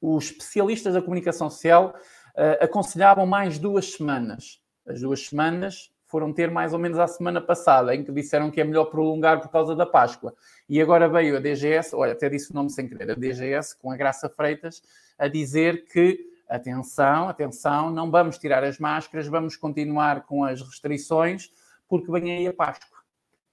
os, 0.00 0.24
especialistas 0.24 0.94
da 0.94 1.02
comunicação 1.02 1.48
social 1.50 1.94
uh, 2.36 2.64
aconselhavam 2.64 3.26
mais 3.26 3.58
duas 3.58 3.92
semanas. 3.92 4.60
As 4.86 5.00
duas 5.00 5.26
semanas 5.26 5.90
foram 6.10 6.32
ter 6.32 6.50
mais 6.50 6.72
ou 6.72 6.78
menos 6.78 6.98
a 6.98 7.06
semana 7.06 7.40
passada, 7.40 7.94
em 7.94 8.02
que 8.02 8.10
disseram 8.10 8.50
que 8.50 8.60
é 8.60 8.64
melhor 8.64 8.86
prolongar 8.86 9.40
por 9.40 9.48
causa 9.48 9.76
da 9.76 9.86
Páscoa. 9.86 10.34
E 10.68 10.80
agora 10.80 11.08
veio 11.08 11.36
a 11.36 11.40
DGS, 11.40 11.94
olha, 11.94 12.12
até 12.12 12.28
disse 12.28 12.50
o 12.50 12.54
nome 12.54 12.68
sem 12.68 12.88
querer, 12.88 13.12
a 13.12 13.14
DGS, 13.14 13.78
com 13.78 13.92
a 13.92 13.96
Graça 13.96 14.28
Freitas, 14.28 14.82
a 15.16 15.28
dizer 15.28 15.84
que 15.84 16.18
atenção, 16.48 17.28
atenção, 17.28 17.92
não 17.92 18.10
vamos 18.10 18.38
tirar 18.38 18.64
as 18.64 18.76
máscaras, 18.78 19.28
vamos 19.28 19.54
continuar 19.54 20.26
com 20.26 20.42
as 20.42 20.60
restrições, 20.60 21.52
porque 21.88 22.10
vem 22.10 22.38
aí 22.38 22.46
a 22.48 22.52
Páscoa. 22.52 22.98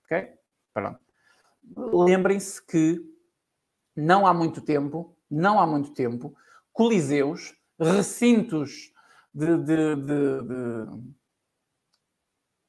Ok? 0.05 0.27
Pronto. 0.73 0.99
Lembrem-se 1.75 2.65
que 2.65 2.99
não 3.97 4.27
há 4.27 4.33
muito 4.33 4.61
tempo, 4.61 5.17
não 5.29 5.59
há 5.59 5.65
muito 5.65 5.91
tempo, 5.91 6.35
coliseus, 6.71 7.55
recintos 7.79 8.93
de, 9.33 9.57
de, 9.57 9.95
de, 9.95 10.41
de, 10.43 10.85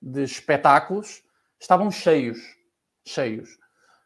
de 0.01 0.23
espetáculos 0.23 1.23
estavam 1.61 1.91
cheios. 1.91 2.39
Cheios. 3.07 3.59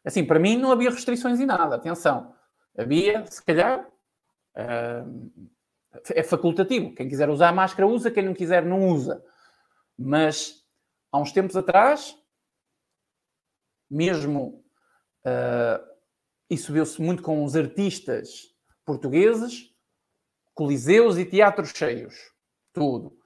Assim, 0.03 0.25
para 0.25 0.39
mim 0.39 0.57
não 0.57 0.71
havia 0.71 0.89
restrições 0.89 1.39
em 1.39 1.45
nada, 1.45 1.75
atenção. 1.75 2.35
Havia, 2.77 3.25
se 3.25 3.43
calhar, 3.43 3.87
uh, 4.57 5.31
é 6.09 6.23
facultativo. 6.23 6.93
Quem 6.93 7.07
quiser 7.07 7.29
usar 7.29 7.49
a 7.49 7.53
máscara 7.53 7.87
usa, 7.87 8.11
quem 8.11 8.25
não 8.25 8.33
quiser 8.33 8.65
não 8.65 8.89
usa. 8.89 9.23
Mas 9.97 10.65
há 11.11 11.19
uns 11.19 11.31
tempos 11.31 11.55
atrás, 11.55 12.17
mesmo 13.89 14.65
uh, 15.25 15.92
Isso 16.53 16.71
viu-se 16.71 17.01
muito 17.01 17.23
com 17.23 17.43
os 17.43 17.55
artistas 17.55 18.53
portugueses, 18.85 19.73
coliseus 20.53 21.17
e 21.17 21.25
teatros 21.25 21.71
cheios. 21.71 22.15
Tudo. 22.71 23.17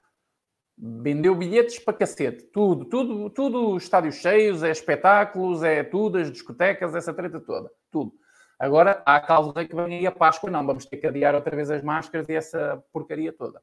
Vendeu 0.78 1.36
bilhetes 1.36 1.80
para 1.80 1.98
cacete. 1.98 2.44
Tudo, 2.54 2.86
tudo, 2.86 3.30
tudo, 3.32 3.78
estádios 3.78 4.16
cheios, 4.16 4.64
é 4.64 4.72
espetáculos, 4.72 5.62
é 5.62 5.84
tudo, 5.84 6.20
as 6.20 6.32
discotecas, 6.32 6.96
essa 6.96 7.14
treta 7.14 7.40
toda. 7.40 7.70
Tudo. 7.92 8.14
Agora 8.58 9.04
há 9.06 9.18
a 9.18 9.20
cláusula 9.20 9.66
que 9.66 9.76
vem 9.76 9.98
aí 9.98 10.08
a 10.08 10.12
Páscoa, 10.12 10.50
não, 10.50 10.66
vamos 10.66 10.86
ter 10.86 10.98
que 10.98 11.08
adiar 11.08 11.36
outra 11.36 11.56
vez 11.56 11.70
as 11.70 11.84
máscaras 11.84 12.30
e 12.30 12.34
essa 12.34 12.84
porcaria 12.94 13.34
toda. 13.34 13.62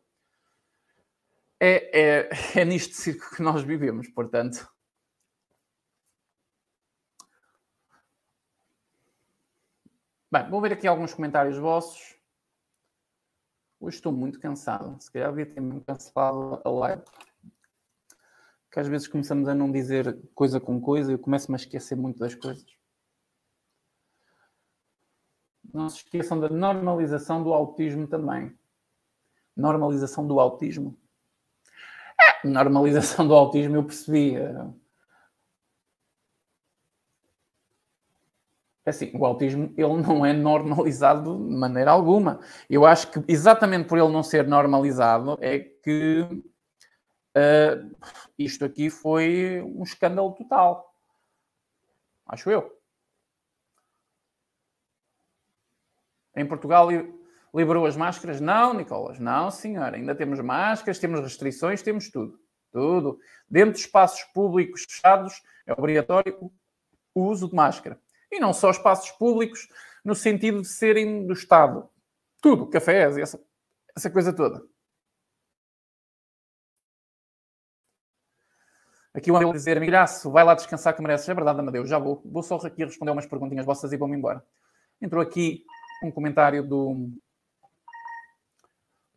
É, 1.58 2.00
é, 2.00 2.60
é 2.60 2.78
circo 2.78 3.34
que 3.34 3.42
nós 3.42 3.62
vivemos, 3.62 4.08
portanto. 4.08 4.73
Bem, 10.34 10.50
vou 10.50 10.60
ver 10.60 10.72
aqui 10.72 10.88
alguns 10.88 11.14
comentários 11.14 11.56
vossos. 11.56 12.16
Hoje 13.78 13.98
estou 13.98 14.10
muito 14.10 14.40
cansado. 14.40 15.00
Se 15.00 15.08
calhar 15.08 15.30
devia 15.30 15.46
ter 15.46 15.60
mesmo 15.60 15.80
cancelado 15.80 16.60
a 16.64 16.68
live. 16.70 17.04
Que 18.68 18.80
às 18.80 18.88
vezes 18.88 19.06
começamos 19.06 19.46
a 19.46 19.54
não 19.54 19.70
dizer 19.70 20.18
coisa 20.34 20.58
com 20.58 20.80
coisa 20.80 21.12
e 21.12 21.14
eu 21.14 21.20
começo-me 21.20 21.54
a 21.54 21.60
esquecer 21.60 21.94
muito 21.94 22.18
das 22.18 22.34
coisas. 22.34 22.66
Não 25.72 25.88
se 25.88 25.98
esqueçam 25.98 26.40
da 26.40 26.48
normalização 26.48 27.40
do 27.40 27.54
autismo 27.54 28.08
também. 28.08 28.58
Normalização 29.56 30.26
do 30.26 30.40
autismo. 30.40 30.98
É, 32.20 32.48
normalização 32.48 33.28
do 33.28 33.34
autismo 33.34 33.76
eu 33.76 33.84
percebi. 33.84 34.34
É 38.86 38.90
assim, 38.90 39.10
o 39.14 39.24
autismo 39.24 39.72
ele 39.78 40.02
não 40.02 40.26
é 40.26 40.32
normalizado 40.32 41.36
de 41.48 41.56
maneira 41.56 41.90
alguma. 41.90 42.40
Eu 42.68 42.84
acho 42.84 43.10
que 43.10 43.24
exatamente 43.26 43.88
por 43.88 43.98
ele 43.98 44.12
não 44.12 44.22
ser 44.22 44.46
normalizado 44.46 45.38
é 45.40 45.58
que 45.58 46.20
uh, 46.20 47.96
isto 48.38 48.64
aqui 48.64 48.90
foi 48.90 49.62
um 49.62 49.82
escândalo 49.82 50.32
total. 50.32 50.94
Acho 52.26 52.50
eu. 52.50 52.78
Em 56.36 56.46
Portugal 56.46 56.88
liberou 57.54 57.86
as 57.86 57.96
máscaras? 57.96 58.40
Não, 58.40 58.74
Nicolas, 58.74 59.18
não, 59.18 59.50
senhora. 59.50 59.96
Ainda 59.96 60.14
temos 60.14 60.40
máscaras, 60.40 60.98
temos 60.98 61.20
restrições, 61.20 61.80
temos 61.80 62.10
tudo. 62.10 62.38
Tudo. 62.70 63.18
Dentro 63.48 63.74
de 63.74 63.80
espaços 63.80 64.24
públicos 64.34 64.84
fechados 64.84 65.42
é 65.64 65.72
obrigatório 65.72 66.52
o 67.14 67.22
uso 67.22 67.48
de 67.48 67.54
máscara. 67.54 67.98
E 68.34 68.40
não 68.40 68.52
só 68.52 68.68
espaços 68.68 69.12
públicos 69.12 69.68
no 70.04 70.12
sentido 70.12 70.60
de 70.60 70.66
serem 70.66 71.24
do 71.24 71.32
Estado. 71.32 71.88
Tudo, 72.42 72.68
cafés, 72.68 73.16
essa, 73.16 73.40
essa 73.96 74.10
coisa 74.10 74.32
toda. 74.32 74.60
Aqui 79.14 79.30
o 79.30 79.36
André 79.36 79.52
dizer, 79.52 79.76
Amigraço, 79.76 80.32
vai 80.32 80.42
lá 80.42 80.52
descansar 80.52 80.96
que 80.96 81.00
mereces. 81.00 81.28
É 81.28 81.34
verdade, 81.34 81.60
Amadeu, 81.60 81.86
já 81.86 81.96
vou. 81.96 82.20
Vou 82.24 82.42
só 82.42 82.56
aqui 82.56 82.84
responder 82.84 83.12
umas 83.12 83.24
perguntinhas 83.24 83.64
vossas 83.64 83.92
e 83.92 83.96
vou-me 83.96 84.16
embora. 84.16 84.44
Entrou 85.00 85.22
aqui 85.22 85.64
um 86.02 86.10
comentário 86.10 86.66
do. 86.66 87.12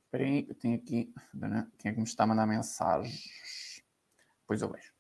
Espera 0.06 0.24
aí, 0.24 0.46
eu 0.48 0.54
tenho 0.54 0.76
aqui. 0.76 1.12
Quem 1.80 1.90
é 1.90 1.94
que 1.94 2.00
me 2.00 2.06
está 2.06 2.24
a 2.24 2.28
mandar 2.28 2.46
mensagens? 2.46 3.84
Pois 4.46 4.62
eu 4.62 4.70
vejo. 4.70 4.94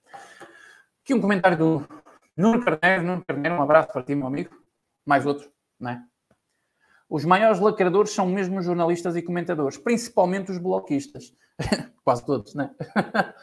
Aqui 1.04 1.14
um 1.14 1.22
comentário 1.22 1.56
do 1.56 2.07
Nuno 2.38 2.64
Carneiro. 2.64 3.04
Nuno 3.04 3.26
Carneiro, 3.26 3.58
um 3.58 3.62
abraço 3.62 3.92
para 3.92 4.04
ti, 4.04 4.16
meu 4.16 4.28
amigo. 4.28 4.56
Mais 5.06 5.26
outro, 5.26 5.50
não 5.80 5.92
é? 5.92 6.04
Os 7.10 7.26
maiores 7.26 7.60
lacradores 7.60 8.12
são 8.12 8.28
mesmo 8.28 8.62
jornalistas 8.62 9.16
e 9.16 9.22
comentadores, 9.22 9.78
principalmente 9.78 10.52
os 10.52 10.58
bloquistas. 10.58 11.34
Quase 12.04 12.26
todos, 12.26 12.54
né? 12.54 12.70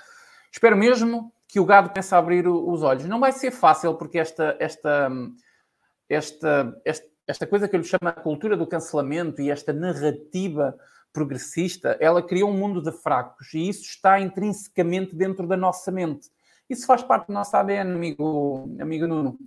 Espero 0.52 0.76
mesmo 0.76 1.32
que 1.48 1.58
o 1.58 1.64
gado 1.64 1.90
pense 1.90 2.14
a 2.14 2.18
abrir 2.18 2.46
os 2.46 2.82
olhos. 2.82 3.06
Não 3.06 3.18
vai 3.18 3.32
ser 3.32 3.50
fácil, 3.50 3.94
porque 3.94 4.18
esta, 4.18 4.56
esta, 4.60 5.10
esta, 6.08 6.80
esta 6.84 7.14
esta 7.26 7.46
coisa 7.46 7.66
que 7.66 7.74
eu 7.74 7.80
lhe 7.80 7.86
chamo 7.86 8.08
a 8.08 8.12
cultura 8.12 8.56
do 8.56 8.66
cancelamento 8.66 9.40
e 9.40 9.50
esta 9.50 9.72
narrativa 9.72 10.76
progressista, 11.12 11.96
ela 12.00 12.22
criou 12.22 12.50
um 12.50 12.58
mundo 12.58 12.82
de 12.82 12.92
fracos 12.92 13.54
e 13.54 13.68
isso 13.68 13.82
está 13.82 14.20
intrinsecamente 14.20 15.14
dentro 15.14 15.46
da 15.46 15.56
nossa 15.56 15.90
mente. 15.90 16.28
Isso 16.68 16.86
faz 16.86 17.02
parte 17.02 17.26
do 17.26 17.32
nosso 17.32 17.56
ADN, 17.56 17.92
amigo, 17.92 18.76
amigo 18.80 19.06
Nuno. 19.06 19.38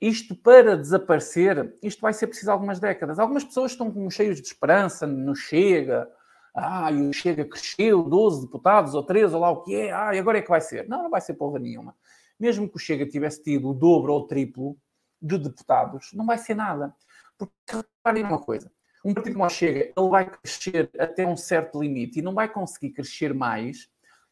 Isto 0.00 0.36
para 0.36 0.76
desaparecer, 0.76 1.74
isto 1.82 2.00
vai 2.00 2.12
ser 2.12 2.26
preciso 2.26 2.50
algumas 2.50 2.78
décadas. 2.78 3.18
Algumas 3.18 3.44
pessoas 3.44 3.72
estão 3.72 4.10
cheios 4.10 4.40
de 4.40 4.46
esperança, 4.46 5.06
no 5.06 5.34
Chega, 5.34 6.08
ah, 6.54 6.92
e 6.92 7.00
o 7.00 7.12
Chega 7.12 7.44
cresceu, 7.44 8.02
12 8.02 8.46
deputados 8.46 8.94
ou 8.94 9.02
13, 9.02 9.34
ou 9.34 9.40
lá 9.40 9.50
o 9.50 9.62
que 9.62 9.74
é, 9.74 9.92
ah, 9.92 10.14
e 10.14 10.18
agora 10.18 10.38
é 10.38 10.42
que 10.42 10.50
vai 10.50 10.60
ser. 10.60 10.86
Não, 10.88 11.04
não 11.04 11.10
vai 11.10 11.20
ser 11.20 11.34
porra 11.34 11.58
nenhuma. 11.58 11.94
Mesmo 12.38 12.68
que 12.68 12.76
o 12.76 12.78
Chega 12.78 13.06
tivesse 13.06 13.42
tido 13.42 13.70
o 13.70 13.74
dobro 13.74 14.12
ou 14.12 14.20
o 14.20 14.26
triplo, 14.26 14.76
de 15.20 15.38
deputados, 15.38 16.10
não 16.12 16.26
vai 16.26 16.38
ser 16.38 16.54
nada. 16.54 16.94
Porque 17.36 17.52
reparem 17.68 18.24
uma 18.24 18.38
coisa: 18.38 18.70
um 19.04 19.14
partido 19.14 19.34
como 19.34 19.50
chega, 19.50 19.92
ele 19.96 20.08
vai 20.08 20.30
crescer 20.30 20.90
até 20.98 21.26
um 21.26 21.36
certo 21.36 21.80
limite 21.80 22.18
e 22.18 22.22
não 22.22 22.34
vai 22.34 22.48
conseguir 22.48 22.90
crescer 22.90 23.34
mais, 23.34 23.88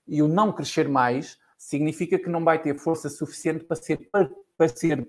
e 0.07 0.23
o 0.23 0.29
não 0.29 0.53
crescer 0.53 0.89
mais 0.89 1.39
significa 1.65 2.19
que 2.19 2.29
não 2.29 2.45
vai 2.45 2.61
ter 2.61 2.79
força 2.79 3.09
suficiente 3.09 3.65
para 3.65 3.77
ser, 3.77 4.11
para, 4.11 4.69
ser 4.69 5.09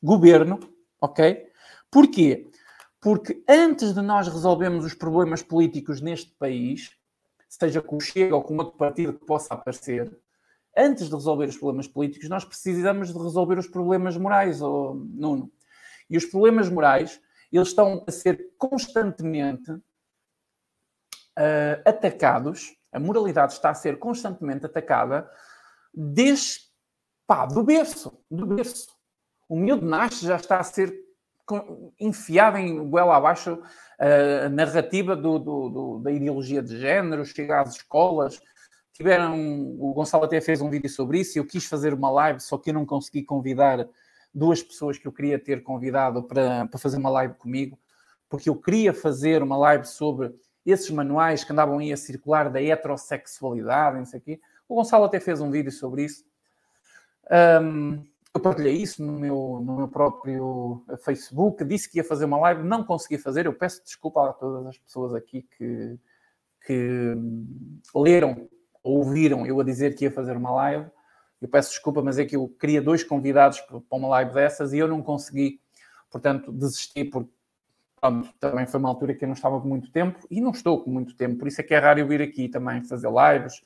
governo, 0.00 0.60
ok? 1.00 1.50
Porquê? 1.90 2.48
Porque 3.00 3.42
antes 3.48 3.92
de 3.92 4.00
nós 4.00 4.28
resolvermos 4.28 4.84
os 4.84 4.94
problemas 4.94 5.42
políticos 5.42 6.00
neste 6.00 6.32
país, 6.34 6.92
seja 7.48 7.82
com 7.82 7.96
o 7.96 8.00
Chega 8.00 8.36
ou 8.36 8.42
com 8.42 8.56
outro 8.56 8.76
partido 8.76 9.12
que 9.12 9.26
possa 9.26 9.54
aparecer, 9.54 10.16
antes 10.76 11.08
de 11.08 11.14
resolver 11.14 11.48
os 11.48 11.56
problemas 11.56 11.88
políticos, 11.88 12.28
nós 12.28 12.44
precisamos 12.44 13.12
de 13.12 13.18
resolver 13.18 13.58
os 13.58 13.66
problemas 13.66 14.16
morais, 14.16 14.62
oh, 14.62 14.94
Nuno. 14.94 15.50
E 16.08 16.16
os 16.16 16.24
problemas 16.24 16.68
morais, 16.68 17.20
eles 17.50 17.68
estão 17.68 18.04
a 18.06 18.12
ser 18.12 18.52
constantemente 18.56 19.72
uh, 19.72 19.82
atacados, 21.84 22.76
a 22.92 23.00
moralidade 23.00 23.54
está 23.54 23.70
a 23.70 23.74
ser 23.74 23.98
constantemente 23.98 24.64
atacada 24.64 25.28
desde, 25.96 26.60
pá, 27.26 27.46
do 27.46 27.62
berço, 27.62 28.22
do 28.30 28.46
berço. 28.46 28.88
O 29.48 29.58
miúdo 29.58 29.86
nasce, 29.86 30.26
já 30.26 30.36
está 30.36 30.58
a 30.58 30.64
ser 30.64 30.94
enfiado 31.98 32.58
em 32.58 32.90
goela 32.90 33.16
abaixo 33.16 33.54
uh, 33.54 34.46
a 34.46 34.48
narrativa 34.48 35.14
do, 35.16 35.38
do, 35.38 35.68
do, 35.68 35.98
da 36.00 36.10
ideologia 36.10 36.62
de 36.62 36.78
género, 36.78 37.24
chega 37.24 37.60
às 37.60 37.76
escolas, 37.76 38.40
tiveram. 38.92 39.36
O 39.78 39.92
Gonçalo 39.94 40.24
até 40.24 40.40
fez 40.40 40.60
um 40.60 40.68
vídeo 40.68 40.90
sobre 40.90 41.20
isso. 41.20 41.38
Eu 41.38 41.46
quis 41.46 41.64
fazer 41.64 41.94
uma 41.94 42.10
live, 42.10 42.40
só 42.40 42.58
que 42.58 42.70
eu 42.70 42.74
não 42.74 42.84
consegui 42.84 43.22
convidar 43.22 43.88
duas 44.34 44.62
pessoas 44.62 44.98
que 44.98 45.06
eu 45.06 45.12
queria 45.12 45.38
ter 45.38 45.62
convidado 45.62 46.22
para, 46.22 46.66
para 46.66 46.78
fazer 46.78 46.98
uma 46.98 47.10
live 47.10 47.34
comigo, 47.34 47.78
porque 48.28 48.50
eu 48.50 48.56
queria 48.56 48.92
fazer 48.92 49.42
uma 49.42 49.56
live 49.56 49.86
sobre 49.86 50.34
esses 50.64 50.90
manuais 50.90 51.44
que 51.44 51.52
andavam 51.52 51.78
aí 51.78 51.92
a 51.92 51.96
circular 51.96 52.50
da 52.50 52.60
heterossexualidade, 52.60 53.96
não 53.96 54.04
sei 54.04 54.18
o 54.18 54.22
quê. 54.22 54.40
O 54.68 54.74
Gonçalo 54.74 55.04
até 55.04 55.20
fez 55.20 55.40
um 55.40 55.50
vídeo 55.50 55.70
sobre 55.70 56.04
isso. 56.04 56.24
Um, 57.30 58.04
eu 58.34 58.40
partilhei 58.40 58.74
isso 58.74 59.02
no 59.02 59.12
meu, 59.12 59.62
no 59.64 59.76
meu 59.76 59.88
próprio 59.88 60.84
Facebook, 61.02 61.64
disse 61.64 61.90
que 61.90 61.98
ia 61.98 62.04
fazer 62.04 62.26
uma 62.26 62.38
live, 62.38 62.62
não 62.62 62.84
consegui 62.84 63.18
fazer. 63.18 63.46
Eu 63.46 63.54
peço 63.54 63.82
desculpa 63.82 64.28
a 64.28 64.32
todas 64.32 64.66
as 64.66 64.78
pessoas 64.78 65.14
aqui 65.14 65.42
que, 65.56 65.98
que 66.66 67.14
leram 67.94 68.48
ouviram 68.86 69.44
eu 69.44 69.60
a 69.60 69.64
dizer 69.64 69.94
que 69.94 70.04
ia 70.04 70.10
fazer 70.10 70.36
uma 70.36 70.52
live. 70.52 70.86
Eu 71.40 71.48
peço 71.48 71.70
desculpa, 71.70 72.02
mas 72.02 72.18
é 72.18 72.24
que 72.24 72.36
eu 72.36 72.48
queria 72.48 72.80
dois 72.80 73.02
convidados 73.02 73.60
para 73.60 73.80
uma 73.90 74.08
live 74.08 74.32
dessas 74.32 74.72
e 74.72 74.78
eu 74.78 74.88
não 74.88 75.02
consegui, 75.02 75.60
portanto, 76.10 76.52
desisti 76.52 77.04
porque 77.04 77.30
pronto, 78.00 78.32
também 78.38 78.66
foi 78.66 78.80
uma 78.80 78.88
altura 78.88 79.14
que 79.14 79.24
eu 79.24 79.28
não 79.28 79.34
estava 79.34 79.60
com 79.60 79.68
muito 79.68 79.90
tempo 79.90 80.18
e 80.30 80.40
não 80.40 80.52
estou 80.52 80.82
com 80.82 80.90
muito 80.90 81.14
tempo, 81.14 81.38
por 81.38 81.48
isso 81.48 81.60
é 81.60 81.64
que 81.64 81.74
é 81.74 81.78
raro 81.78 81.98
eu 81.98 82.06
vir 82.06 82.22
aqui 82.22 82.48
também 82.48 82.82
fazer 82.84 83.08
lives. 83.08 83.60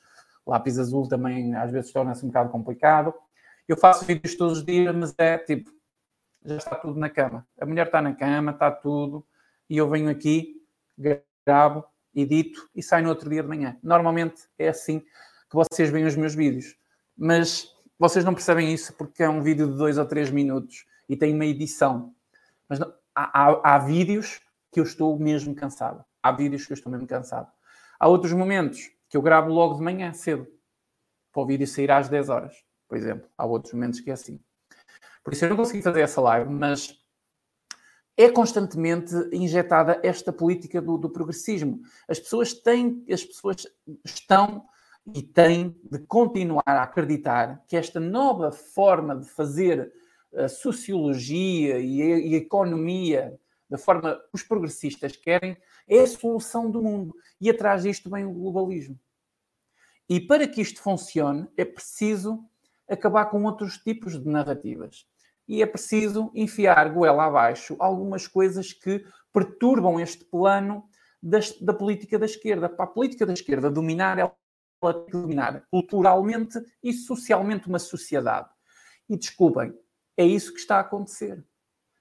Lápis 0.45 0.79
azul 0.79 1.07
também 1.07 1.55
às 1.55 1.71
vezes 1.71 1.91
torna-se 1.91 2.25
um 2.25 2.29
bocado 2.29 2.49
complicado. 2.49 3.13
Eu 3.67 3.77
faço 3.77 4.05
vídeos 4.05 4.35
todos 4.35 4.59
os 4.59 4.65
dias, 4.65 4.93
mas 4.95 5.13
é 5.17 5.37
tipo, 5.37 5.71
já 6.43 6.57
está 6.57 6.75
tudo 6.75 6.99
na 6.99 7.09
cama. 7.09 7.47
A 7.59 7.65
mulher 7.65 7.85
está 7.85 8.01
na 8.01 8.13
cama, 8.13 8.51
está 8.51 8.71
tudo, 8.71 9.25
e 9.69 9.77
eu 9.77 9.89
venho 9.89 10.09
aqui, 10.09 10.61
gravo, 11.45 11.85
edito 12.13 12.69
e 12.75 12.83
sai 12.83 13.01
no 13.01 13.09
outro 13.09 13.29
dia 13.29 13.41
de 13.41 13.47
manhã. 13.47 13.77
Normalmente 13.81 14.43
é 14.57 14.69
assim 14.69 14.99
que 14.99 15.55
vocês 15.55 15.89
veem 15.89 16.05
os 16.05 16.15
meus 16.15 16.35
vídeos. 16.35 16.75
Mas 17.17 17.73
vocês 17.97 18.25
não 18.25 18.33
percebem 18.33 18.73
isso 18.73 18.93
porque 18.93 19.23
é 19.23 19.29
um 19.29 19.41
vídeo 19.41 19.67
de 19.67 19.77
dois 19.77 19.97
ou 19.97 20.05
três 20.05 20.29
minutos 20.29 20.85
e 21.07 21.15
tem 21.15 21.33
uma 21.33 21.45
edição. 21.45 22.13
Mas 22.67 22.79
não, 22.79 22.93
há, 23.15 23.43
há, 23.43 23.75
há 23.75 23.77
vídeos 23.77 24.41
que 24.71 24.79
eu 24.79 24.83
estou 24.83 25.17
mesmo 25.19 25.53
cansado. 25.53 26.03
Há 26.23 26.31
vídeos 26.31 26.65
que 26.65 26.73
eu 26.73 26.75
estou 26.75 26.91
mesmo 26.91 27.07
cansado. 27.07 27.51
Há 27.99 28.07
outros 28.07 28.33
momentos 28.33 28.91
que 29.11 29.17
eu 29.17 29.21
gravo 29.21 29.51
logo 29.51 29.75
de 29.75 29.83
manhã, 29.83 30.13
cedo, 30.13 30.47
para 31.33 31.43
o 31.43 31.45
vídeo 31.45 31.67
sair 31.67 31.91
às 31.91 32.07
10 32.07 32.29
horas, 32.29 32.55
por 32.87 32.97
exemplo. 32.97 33.29
Há 33.37 33.45
outros 33.45 33.73
momentos 33.73 33.99
que 33.99 34.09
é 34.09 34.13
assim. 34.13 34.39
Por 35.21 35.33
isso 35.33 35.43
eu 35.43 35.49
não 35.49 35.57
consegui 35.57 35.81
fazer 35.81 35.99
essa 35.99 36.21
live, 36.21 36.49
mas 36.49 36.97
é 38.15 38.29
constantemente 38.29 39.13
injetada 39.33 39.99
esta 40.01 40.31
política 40.31 40.81
do, 40.81 40.97
do, 40.97 41.09
progressismo. 41.09 41.81
As 42.07 42.19
pessoas 42.19 42.53
têm, 42.53 43.05
as 43.11 43.23
pessoas 43.23 43.67
estão 44.05 44.65
e 45.13 45.21
têm 45.21 45.77
de 45.83 45.99
continuar 45.99 46.63
a 46.65 46.83
acreditar 46.83 47.61
que 47.67 47.75
esta 47.75 47.99
nova 47.99 48.49
forma 48.51 49.17
de 49.17 49.27
fazer 49.29 49.91
a 50.33 50.47
sociologia 50.47 51.79
e 51.79 52.01
a, 52.01 52.17
e 52.17 52.33
a 52.35 52.37
economia 52.37 53.37
da 53.71 53.77
forma 53.77 54.17
que 54.17 54.35
os 54.35 54.43
progressistas 54.43 55.15
querem 55.15 55.55
é 55.87 56.01
a 56.01 56.07
solução 56.07 56.69
do 56.69 56.81
mundo. 56.81 57.15
E 57.39 57.49
atrás 57.49 57.83
disto 57.83 58.09
vem 58.09 58.25
o 58.25 58.33
globalismo. 58.33 58.99
E 60.09 60.19
para 60.19 60.45
que 60.45 60.59
isto 60.59 60.81
funcione, 60.81 61.47
é 61.55 61.63
preciso 61.63 62.43
acabar 62.89 63.27
com 63.27 63.45
outros 63.45 63.77
tipos 63.77 64.21
de 64.21 64.27
narrativas 64.27 65.07
e 65.47 65.61
é 65.61 65.65
preciso 65.65 66.29
enfiar 66.35 66.93
goela 66.93 67.25
abaixo 67.25 67.77
algumas 67.79 68.27
coisas 68.27 68.73
que 68.73 69.05
perturbam 69.31 70.01
este 70.01 70.25
plano 70.25 70.83
das, 71.23 71.57
da 71.61 71.73
política 71.73 72.19
da 72.19 72.25
esquerda. 72.25 72.67
Para 72.67 72.83
a 72.83 72.89
política 72.89 73.25
da 73.25 73.31
esquerda 73.31 73.71
dominar, 73.71 74.19
ela 74.19 74.35
tem 74.81 75.05
que 75.05 75.11
dominar 75.11 75.65
culturalmente 75.71 76.59
e 76.83 76.91
socialmente 76.91 77.69
uma 77.69 77.79
sociedade. 77.79 78.49
E 79.07 79.15
desculpem, 79.15 79.73
é 80.17 80.25
isso 80.25 80.53
que 80.53 80.59
está 80.59 80.75
a 80.75 80.81
acontecer. 80.81 81.41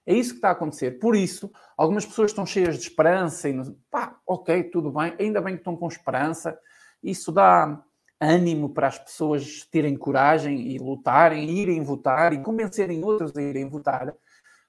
É 0.07 0.15
isso 0.15 0.31
que 0.31 0.39
está 0.39 0.49
a 0.49 0.53
acontecer. 0.53 0.99
Por 0.99 1.15
isso, 1.15 1.51
algumas 1.77 2.07
pessoas 2.07 2.31
estão 2.31 2.47
cheias 2.47 2.77
de 2.77 2.83
esperança 2.83 3.49
e 3.49 3.55
pá, 3.91 4.19
ok, 4.27 4.65
tudo 4.65 4.91
bem, 4.91 5.15
ainda 5.19 5.41
bem 5.41 5.55
que 5.55 5.61
estão 5.61 5.77
com 5.77 5.87
esperança. 5.87 6.59
Isso 7.03 7.31
dá, 7.31 7.83
ânimo 8.21 8.69
para 8.69 8.89
as 8.89 8.99
pessoas 8.99 9.65
terem 9.71 9.97
coragem 9.97 10.69
e 10.69 10.79
lutarem, 10.79 11.49
e 11.49 11.63
irem 11.63 11.83
votar 11.83 12.33
e 12.35 12.43
convencerem 12.43 13.03
outros 13.03 13.35
a 13.37 13.43
irem 13.43 13.69
votar. 13.69 14.15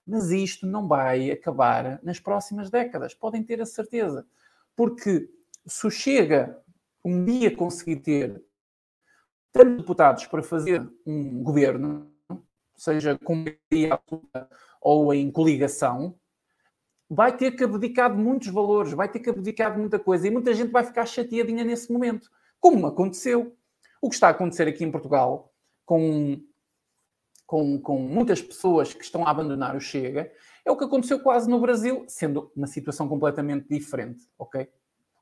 Mas 0.07 0.31
isto 0.31 0.65
não 0.65 0.87
vai 0.87 1.29
acabar 1.29 1.99
nas 2.01 2.19
próximas 2.19 2.69
décadas, 2.69 3.13
podem 3.13 3.43
ter 3.43 3.61
a 3.61 3.65
certeza. 3.65 4.25
Porque 4.75 5.29
se 5.65 5.91
chega 5.91 6.57
um 7.03 7.25
dia 7.25 7.55
conseguir 7.55 7.97
ter 7.97 8.41
tantos 9.51 9.77
deputados 9.77 10.25
para 10.27 10.41
fazer 10.41 10.87
um 11.05 11.43
governo, 11.43 12.09
seja 12.81 13.17
com 13.23 13.45
ou 14.81 15.13
em 15.13 15.29
coligação, 15.29 16.15
vai 17.09 17.35
ter 17.35 17.51
que 17.51 17.63
abdicar 17.63 18.15
de 18.15 18.21
muitos 18.21 18.47
valores, 18.47 18.93
vai 18.93 19.07
ter 19.07 19.19
que 19.19 19.29
abdicar 19.29 19.73
de 19.73 19.79
muita 19.79 19.99
coisa 19.99 20.27
e 20.27 20.31
muita 20.31 20.53
gente 20.53 20.71
vai 20.71 20.83
ficar 20.83 21.05
chateadinha 21.05 21.63
nesse 21.63 21.91
momento 21.91 22.29
como 22.61 22.85
aconteceu. 22.85 23.57
O 24.01 24.07
que 24.07 24.15
está 24.15 24.27
a 24.27 24.31
acontecer 24.31 24.67
aqui 24.67 24.85
em 24.85 24.91
Portugal, 24.91 25.53
com, 25.85 26.41
com, 27.45 27.81
com 27.81 27.99
muitas 27.99 28.41
pessoas 28.41 28.93
que 28.93 29.03
estão 29.03 29.27
a 29.27 29.31
abandonar 29.31 29.75
o 29.75 29.81
Chega, 29.81 30.31
é 30.63 30.71
o 30.71 30.77
que 30.77 30.85
aconteceu 30.85 31.19
quase 31.19 31.49
no 31.49 31.59
Brasil, 31.59 32.05
sendo 32.07 32.51
uma 32.55 32.67
situação 32.67 33.09
completamente 33.09 33.67
diferente, 33.67 34.29
ok? 34.37 34.69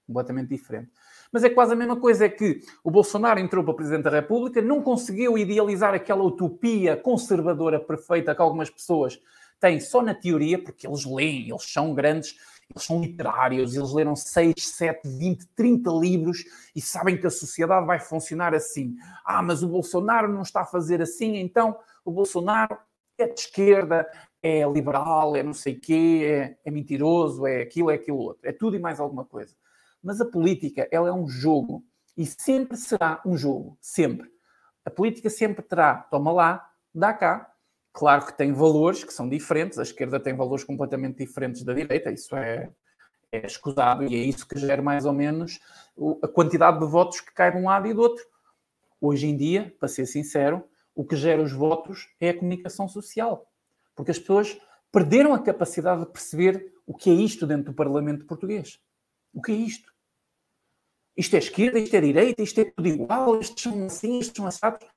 Completamente 0.05 0.49
diferente. 0.49 0.91
Mas 1.32 1.43
é 1.43 1.49
quase 1.49 1.73
a 1.73 1.75
mesma 1.75 1.95
coisa, 1.95 2.25
é 2.25 2.30
que 2.30 2.61
o 2.84 2.89
Bolsonaro 2.89 3.39
entrou 3.39 3.63
para 3.63 3.73
Presidente 3.73 4.03
da 4.03 4.09
República, 4.09 4.61
não 4.61 4.82
conseguiu 4.82 5.38
idealizar 5.38 5.93
aquela 5.93 6.23
utopia 6.23 6.97
conservadora 6.97 7.80
perfeita 7.80 8.34
que 8.34 8.41
algumas 8.41 8.69
pessoas 8.69 9.19
têm 9.59 9.80
só 9.80 10.01
na 10.01 10.15
teoria, 10.15 10.61
porque 10.61 10.88
eles 10.88 11.05
leem, 11.05 11.49
eles 11.49 11.71
são 11.71 11.93
grandes 11.93 12.36
eles 12.73 12.84
são 12.84 13.01
literários, 13.01 13.75
eles 13.75 13.91
leram 13.91 14.15
6, 14.15 14.53
7, 14.57 15.07
20, 15.07 15.47
30 15.55 15.89
livros 15.91 16.43
e 16.75 16.82
sabem 16.82 17.17
que 17.17 17.25
a 17.25 17.32
sociedade 17.32 17.86
vai 17.86 17.99
funcionar 17.99 18.53
assim. 18.53 18.95
Ah, 19.25 19.41
mas 19.41 19.63
o 19.63 19.67
Bolsonaro 19.67 20.32
não 20.32 20.43
está 20.43 20.61
a 20.61 20.65
fazer 20.65 21.01
assim, 21.01 21.38
então 21.38 21.75
o 22.05 22.11
Bolsonaro 22.11 22.77
é 23.17 23.27
de 23.27 23.39
esquerda, 23.39 24.07
é 24.41 24.63
liberal, 24.71 25.36
é 25.36 25.41
não 25.41 25.53
sei 25.53 25.75
quê, 25.75 26.21
é, 26.23 26.57
é 26.63 26.71
mentiroso, 26.71 27.45
é 27.47 27.61
aquilo, 27.61 27.89
é 27.89 27.95
aquilo 27.95 28.19
outro. 28.19 28.47
É 28.47 28.51
tudo 28.51 28.75
e 28.75 28.80
mais 28.80 28.99
alguma 28.99 29.25
coisa. 29.25 29.55
Mas 30.04 30.22
a 30.22 30.26
política, 30.26 30.88
ela 30.91 31.10
é 31.10 31.14
um 31.14 31.28
jogo. 31.28 31.84
E 32.18 32.26
sempre 32.26 32.78
será 32.78 33.22
um 33.26 33.38
jogo, 33.38 33.78
sempre. 33.82 34.30
A 34.86 34.89
política 34.89 35.30
sempre 35.30 35.64
terá, 35.64 35.95
toma 35.95 36.32
lá, 36.32 36.70
dá 36.93 37.14
cá, 37.14 37.54
Claro 37.91 38.26
que 38.26 38.38
tem 38.38 38.54
valores 38.54 39.04
que 39.04 39.14
são 39.14 39.28
diferentes, 39.28 39.80
a 39.80 39.84
esquerda 39.84 40.20
tem 40.20 40.36
valores 40.36 40.64
completamente 40.64 41.18
diferentes 41.18 41.64
da 41.64 41.74
direita, 41.74 42.12
isso 42.12 42.36
é, 42.36 42.70
é 43.32 43.45
escusado. 43.45 44.04
E 44.04 44.16
é 44.16 44.20
isso 44.20 44.47
que 44.47 44.58
gera 44.58 44.82
mais 44.82 45.06
ou 45.06 45.14
menos 45.14 45.60
a 46.24 46.28
quantidade 46.28 46.80
de 46.80 46.86
votos 46.86 47.20
que 47.20 47.34
cai 47.34 47.52
de 47.52 47.58
um 47.58 47.66
lado 47.66 47.88
e 47.88 47.93
do 47.93 48.02
outro. 48.02 48.24
Hoje 49.02 49.28
em 49.28 49.36
dia, 49.36 49.76
para 49.80 49.89
ser 49.89 50.06
sincero, 50.06 50.64
o 50.95 51.04
que 51.04 51.16
gera 51.16 51.41
os 51.41 51.52
votos 51.52 52.08
é 52.20 52.30
a 52.30 52.38
comunicação 52.38 52.88
social, 52.88 53.50
porque 53.95 54.12
as 54.12 54.20
pessoas 54.20 54.58
perderam 54.91 55.34
a 55.34 55.39
capacidade 55.39 56.02
de 56.02 56.12
perceber 56.12 56.74
o 56.86 56.93
que 56.93 57.10
é 57.10 57.14
isto 57.14 57.45
dentro 57.45 57.72
do 57.72 57.76
Parlamento 57.76 58.26
português. 58.26 58.80
O 59.34 59.41
que 59.41 59.51
é 59.51 59.55
isto? 59.55 59.93
Isto 61.15 61.36
é 61.36 61.39
esquerda, 61.39 61.80
isto 61.80 61.95
é 61.95 62.01
direita, 62.01 62.41
isto 62.41 62.61
é 62.61 62.65
tudo 62.65 62.88
igual, 62.88 63.39
estes 63.39 63.63
são 63.63 63.86
assim, 63.86 64.19
estes 64.19 64.38
são 64.38 64.47
assados. 64.47 64.88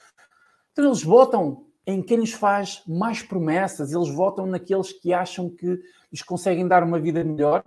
Então 0.73 0.87
eles 0.87 1.03
votam 1.03 1.67
em 1.87 2.03
quem 2.03 2.19
lhes 2.19 2.33
faz 2.33 2.83
mais 2.87 3.23
promessas, 3.23 3.93
eles 3.93 4.09
votam 4.09 4.47
naqueles 4.47 4.93
que 4.93 5.13
acham 5.13 5.51
que 5.51 5.81
lhes 6.11 6.23
conseguem 6.23 6.67
dar 6.67 6.83
uma 6.85 7.01
vida 7.01 7.25
melhor, 7.25 7.65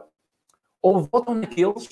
ou 0.81 1.01
votam 1.01 1.35
naqueles 1.35 1.89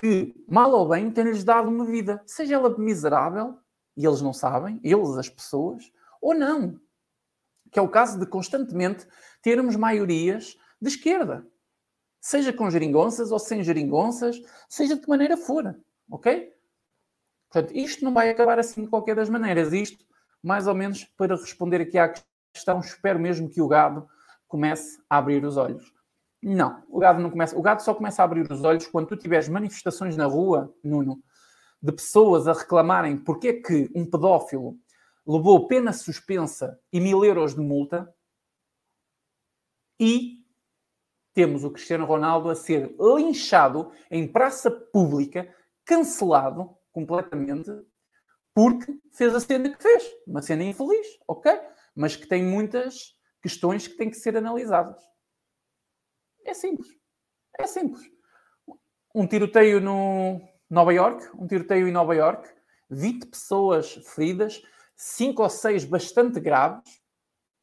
que, 0.00 0.34
mal 0.48 0.72
ou 0.72 0.88
bem, 0.88 1.10
têm-lhes 1.10 1.44
dado 1.44 1.68
uma 1.68 1.84
vida, 1.84 2.22
seja 2.26 2.54
ela 2.54 2.76
miserável, 2.76 3.58
e 3.96 4.04
eles 4.04 4.20
não 4.20 4.32
sabem, 4.32 4.80
eles, 4.82 5.16
as 5.16 5.28
pessoas, 5.28 5.92
ou 6.20 6.34
não. 6.34 6.80
Que 7.70 7.78
é 7.78 7.82
o 7.82 7.88
caso 7.88 8.18
de 8.18 8.26
constantemente 8.26 9.06
termos 9.42 9.76
maiorias 9.76 10.56
de 10.80 10.88
esquerda, 10.88 11.46
seja 12.20 12.52
com 12.52 12.70
geringonças 12.70 13.32
ou 13.32 13.38
sem 13.38 13.62
geringonças, 13.62 14.40
seja 14.68 14.94
de 14.94 15.00
que 15.00 15.08
maneira 15.08 15.36
for, 15.36 15.74
ok? 16.10 16.52
Portanto, 17.50 17.76
isto 17.76 18.04
não 18.04 18.14
vai 18.14 18.30
acabar 18.30 18.58
assim 18.58 18.82
de 18.82 18.88
qualquer 18.88 19.16
das 19.16 19.28
maneiras. 19.28 19.72
Isto 19.72 20.04
mais 20.42 20.66
ou 20.66 20.74
menos 20.74 21.04
para 21.04 21.34
responder 21.34 21.80
aqui 21.80 21.98
à 21.98 22.12
questão, 22.52 22.80
espero 22.80 23.18
mesmo 23.18 23.48
que 23.48 23.60
o 23.60 23.68
gado 23.68 24.08
comece 24.46 25.00
a 25.08 25.18
abrir 25.18 25.44
os 25.44 25.56
olhos. 25.56 25.92
Não, 26.42 26.82
o 26.88 26.98
gado 26.98 27.20
não 27.20 27.30
começa. 27.30 27.58
O 27.58 27.62
gado 27.62 27.82
só 27.82 27.92
começa 27.92 28.22
a 28.22 28.24
abrir 28.24 28.50
os 28.50 28.62
olhos 28.64 28.86
quando 28.86 29.08
tu 29.08 29.16
tiveres 29.16 29.48
manifestações 29.48 30.16
na 30.16 30.26
rua, 30.26 30.74
Nuno, 30.82 31.22
de 31.82 31.92
pessoas 31.92 32.46
a 32.46 32.52
reclamarem 32.52 33.16
porque 33.16 33.48
é 33.48 33.52
que 33.54 33.90
um 33.94 34.08
pedófilo 34.08 34.78
levou 35.26 35.66
pena 35.66 35.92
suspensa 35.92 36.78
e 36.92 37.00
mil 37.00 37.24
euros 37.24 37.54
de 37.54 37.60
multa 37.60 38.12
e 39.98 40.39
temos 41.32 41.64
o 41.64 41.70
Cristiano 41.70 42.04
Ronaldo 42.04 42.50
a 42.50 42.54
ser 42.54 42.94
linchado 42.98 43.92
em 44.10 44.26
praça 44.26 44.70
pública, 44.70 45.52
cancelado 45.84 46.76
completamente 46.92 47.70
porque 48.54 48.92
fez 49.12 49.34
a 49.34 49.40
cena 49.40 49.70
que 49.74 49.82
fez. 49.82 50.04
Uma 50.26 50.42
cena 50.42 50.64
infeliz, 50.64 51.06
ok? 51.26 51.52
Mas 51.94 52.16
que 52.16 52.26
tem 52.26 52.42
muitas 52.42 53.16
questões 53.42 53.86
que 53.86 53.96
têm 53.96 54.10
que 54.10 54.16
ser 54.16 54.36
analisadas. 54.36 55.02
É 56.44 56.54
simples. 56.54 56.88
É 57.58 57.66
simples. 57.66 58.02
Um 59.14 59.26
tiroteio 59.26 59.80
no 59.80 60.40
Nova 60.68 60.92
York, 60.92 61.28
um 61.36 61.46
tiroteio 61.46 61.88
em 61.88 61.92
Nova 61.92 62.14
York, 62.14 62.48
20 62.90 63.26
pessoas 63.26 63.94
feridas, 64.14 64.62
5 64.96 65.42
ou 65.42 65.50
6 65.50 65.84
bastante 65.84 66.40
graves, 66.40 67.00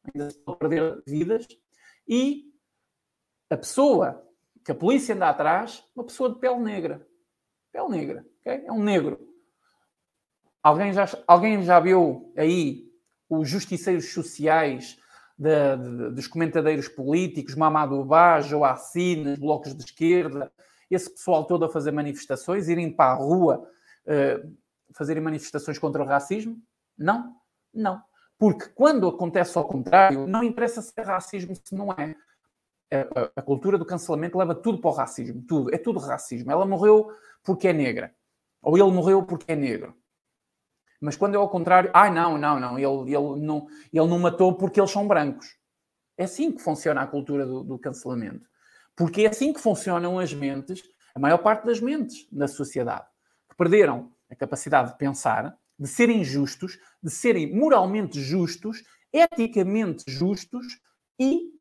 ainda 0.04 0.30
se 0.30 0.38
pode 0.40 0.58
perder 0.58 1.02
vidas, 1.06 1.46
e 2.06 2.47
a 3.50 3.56
pessoa 3.56 4.24
que 4.64 4.72
a 4.72 4.74
polícia 4.74 5.14
anda 5.14 5.28
atrás, 5.28 5.84
uma 5.94 6.04
pessoa 6.04 6.30
de 6.30 6.38
pele 6.38 6.58
negra. 6.58 7.06
Pele 7.72 7.88
negra, 7.88 8.26
ok? 8.40 8.64
É 8.66 8.72
um 8.72 8.82
negro. 8.82 9.18
Alguém 10.62 10.92
já, 10.92 11.06
alguém 11.26 11.62
já 11.62 11.80
viu 11.80 12.32
aí 12.36 12.88
os 13.28 13.48
justiceiros 13.48 14.12
sociais 14.12 14.98
de, 15.38 15.76
de, 15.76 16.10
dos 16.10 16.26
comentadeiros 16.26 16.88
políticos, 16.88 17.54
Mamadou 17.54 18.04
Ba, 18.04 18.40
Joacine, 18.40 19.36
blocos 19.36 19.74
de 19.74 19.84
esquerda, 19.84 20.52
esse 20.90 21.10
pessoal 21.10 21.44
todo 21.44 21.64
a 21.64 21.68
fazer 21.68 21.92
manifestações, 21.92 22.68
irem 22.68 22.90
para 22.90 23.12
a 23.12 23.14
rua 23.14 23.68
uh, 24.06 24.56
fazerem 24.94 25.22
manifestações 25.22 25.78
contra 25.78 26.02
o 26.02 26.06
racismo? 26.06 26.60
Não, 26.96 27.36
não. 27.72 28.02
Porque 28.38 28.66
quando 28.74 29.08
acontece 29.08 29.56
ao 29.58 29.66
contrário, 29.66 30.26
não 30.26 30.42
interessa 30.42 30.80
se 30.80 30.92
é 30.96 31.02
racismo, 31.02 31.54
se 31.54 31.74
não 31.74 31.92
é. 31.92 32.16
A, 33.36 33.42
cultura 33.42 33.76
do 33.76 33.84
cancelamento 33.84 34.38
leva 34.38 34.54
tudo 34.54 34.78
para 34.80 34.90
o 34.90 34.94
racismo, 34.94 35.42
tudo, 35.46 35.74
é 35.74 35.78
tudo 35.78 35.98
racismo. 35.98 36.50
Ela 36.50 36.64
morreu 36.64 37.10
porque 37.42 37.68
é 37.68 37.72
negra, 37.72 38.14
ou 38.62 38.78
ele 38.78 38.90
morreu 38.90 39.22
porque 39.22 39.52
é 39.52 39.56
negro. 39.56 39.94
Mas 41.00 41.16
quando 41.16 41.34
é 41.34 41.38
ao 41.38 41.48
contrário, 41.48 41.90
ai 41.94 42.08
ah, 42.08 42.12
não, 42.12 42.38
não, 42.38 42.58
não, 42.58 42.78
ele, 42.78 43.14
ele, 43.14 43.40
não, 43.40 43.68
ele 43.92 44.06
não 44.06 44.18
matou 44.18 44.54
porque 44.54 44.80
eles 44.80 44.90
são 44.90 45.06
brancos. 45.06 45.56
É 46.16 46.24
assim 46.24 46.50
que 46.50 46.60
funciona 46.60 47.02
a 47.02 47.06
cultura 47.06 47.46
do, 47.46 47.62
do 47.62 47.78
cancelamento. 47.78 48.44
Porque 48.96 49.22
é 49.22 49.28
assim 49.28 49.52
que 49.52 49.60
funcionam 49.60 50.18
as 50.18 50.34
mentes, 50.34 50.82
a 51.14 51.20
maior 51.20 51.38
parte 51.38 51.66
das 51.66 51.80
mentes 51.80 52.26
na 52.32 52.48
sociedade, 52.48 53.06
que 53.48 53.56
perderam 53.56 54.12
a 54.28 54.34
capacidade 54.34 54.92
de 54.92 54.98
pensar, 54.98 55.56
de 55.78 55.86
serem 55.86 56.24
justos, 56.24 56.78
de 57.00 57.10
serem 57.10 57.54
moralmente 57.54 58.20
justos, 58.20 58.82
eticamente 59.12 60.04
justos 60.08 60.80
e 61.18 61.52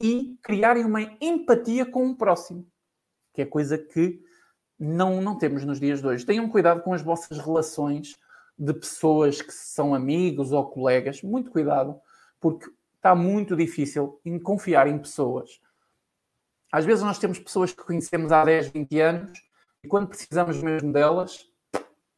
e 0.00 0.38
criarem 0.42 0.84
uma 0.84 1.02
empatia 1.20 1.86
com 1.86 2.08
o 2.08 2.16
próximo, 2.16 2.66
que 3.32 3.42
é 3.42 3.46
coisa 3.46 3.78
que 3.78 4.20
não, 4.78 5.20
não 5.20 5.38
temos 5.38 5.64
nos 5.64 5.80
dias 5.80 6.00
de 6.00 6.06
hoje. 6.06 6.26
Tenham 6.26 6.48
cuidado 6.48 6.82
com 6.82 6.92
as 6.92 7.02
vossas 7.02 7.38
relações 7.38 8.16
de 8.58 8.72
pessoas 8.72 9.40
que 9.40 9.52
são 9.52 9.94
amigos 9.94 10.52
ou 10.52 10.64
colegas, 10.66 11.22
muito 11.22 11.50
cuidado, 11.50 11.98
porque 12.40 12.70
está 12.96 13.14
muito 13.14 13.56
difícil 13.56 14.20
em 14.24 14.38
confiar 14.38 14.86
em 14.86 14.98
pessoas. 14.98 15.60
Às 16.70 16.84
vezes 16.84 17.04
nós 17.04 17.18
temos 17.18 17.38
pessoas 17.38 17.72
que 17.72 17.84
conhecemos 17.84 18.32
há 18.32 18.44
10, 18.44 18.68
20 18.68 19.00
anos 19.00 19.38
e 19.82 19.88
quando 19.88 20.08
precisamos 20.08 20.62
mesmo 20.62 20.92
delas, 20.92 21.48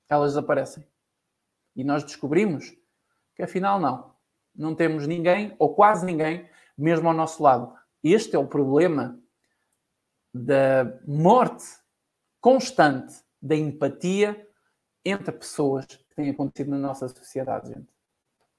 elas 0.09 0.33
desaparecem. 0.33 0.87
E 1.74 1.85
nós 1.85 2.03
descobrimos 2.05 2.74
que 3.35 3.43
afinal 3.43 3.79
não. 3.79 4.14
Não 4.55 4.74
temos 4.74 5.07
ninguém, 5.07 5.55
ou 5.59 5.74
quase 5.74 6.07
ninguém, 6.07 6.49
mesmo 6.77 7.09
ao 7.09 7.14
nosso 7.14 7.43
lado. 7.43 7.72
Este 8.03 8.37
é 8.37 8.39
o 8.39 8.47
problema 8.47 9.18
da 10.33 10.99
morte 11.07 11.64
constante 12.41 13.14
da 13.41 13.57
empatia 13.57 14.47
entre 15.05 15.33
pessoas 15.33 15.87
que 15.87 16.14
tem 16.14 16.31
acontecido 16.31 16.70
na 16.70 16.79
nossa 16.79 17.09
sociedade, 17.09 17.68
gente. 17.68 17.89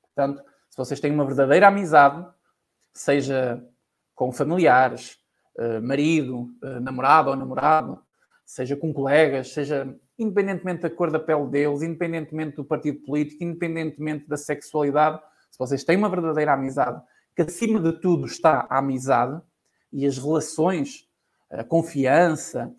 Portanto, 0.02 0.44
se 0.70 0.78
vocês 0.78 1.00
têm 1.00 1.12
uma 1.12 1.26
verdadeira 1.26 1.68
amizade, 1.68 2.26
seja 2.94 3.64
com 4.16 4.32
familiares, 4.32 5.18
eh, 5.58 5.80
marido, 5.80 6.50
eh, 6.64 6.80
namorado 6.80 7.30
ou 7.30 7.36
namorado, 7.36 8.02
seja 8.46 8.76
com 8.76 8.94
colegas, 8.94 9.54
seja 9.54 9.94
independentemente 10.18 10.82
da 10.82 10.90
cor 10.90 11.12
da 11.12 11.20
pele 11.20 11.48
deles, 11.48 11.82
independentemente 11.82 12.56
do 12.56 12.66
partido 12.66 13.00
político, 13.06 13.44
independentemente 13.44 14.28
da 14.28 14.38
sexualidade, 14.38 15.22
se 15.52 15.60
vocês 15.60 15.84
têm 15.84 15.98
uma 15.98 16.10
verdadeira 16.10 16.54
amizade, 16.54 17.02
que 17.38 17.44
acima 17.44 17.80
de 17.80 17.94
tudo 18.02 18.26
está 18.26 18.66
a 18.68 18.80
amizade 18.80 19.40
e 19.94 20.08
as 20.08 20.18
relações, 20.18 21.08
a 21.52 21.64
confiança, 21.64 22.76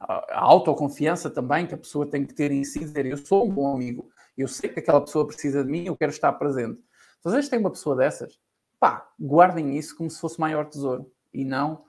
a 0.00 0.40
autoconfiança 0.40 1.28
também 1.28 1.66
que 1.66 1.74
a 1.74 1.78
pessoa 1.78 2.10
tem 2.10 2.24
que 2.24 2.32
ter 2.32 2.50
em 2.50 2.64
si, 2.64 2.78
dizer 2.78 3.04
eu 3.04 3.18
sou 3.18 3.46
um 3.46 3.52
bom 3.52 3.74
amigo, 3.74 4.08
eu 4.38 4.48
sei 4.48 4.70
que 4.70 4.80
aquela 4.80 5.02
pessoa 5.02 5.26
precisa 5.26 5.62
de 5.62 5.70
mim, 5.70 5.84
eu 5.84 5.94
quero 5.94 6.10
estar 6.10 6.32
presente. 6.32 6.80
Se 7.20 7.24
vocês 7.24 7.46
têm 7.50 7.58
uma 7.58 7.70
pessoa 7.70 7.94
dessas, 7.94 8.40
pá, 8.80 9.06
guardem 9.20 9.76
isso 9.76 9.94
como 9.94 10.10
se 10.10 10.18
fosse 10.18 10.40
maior 10.40 10.64
tesouro 10.64 11.12
e 11.34 11.44
não 11.44 11.84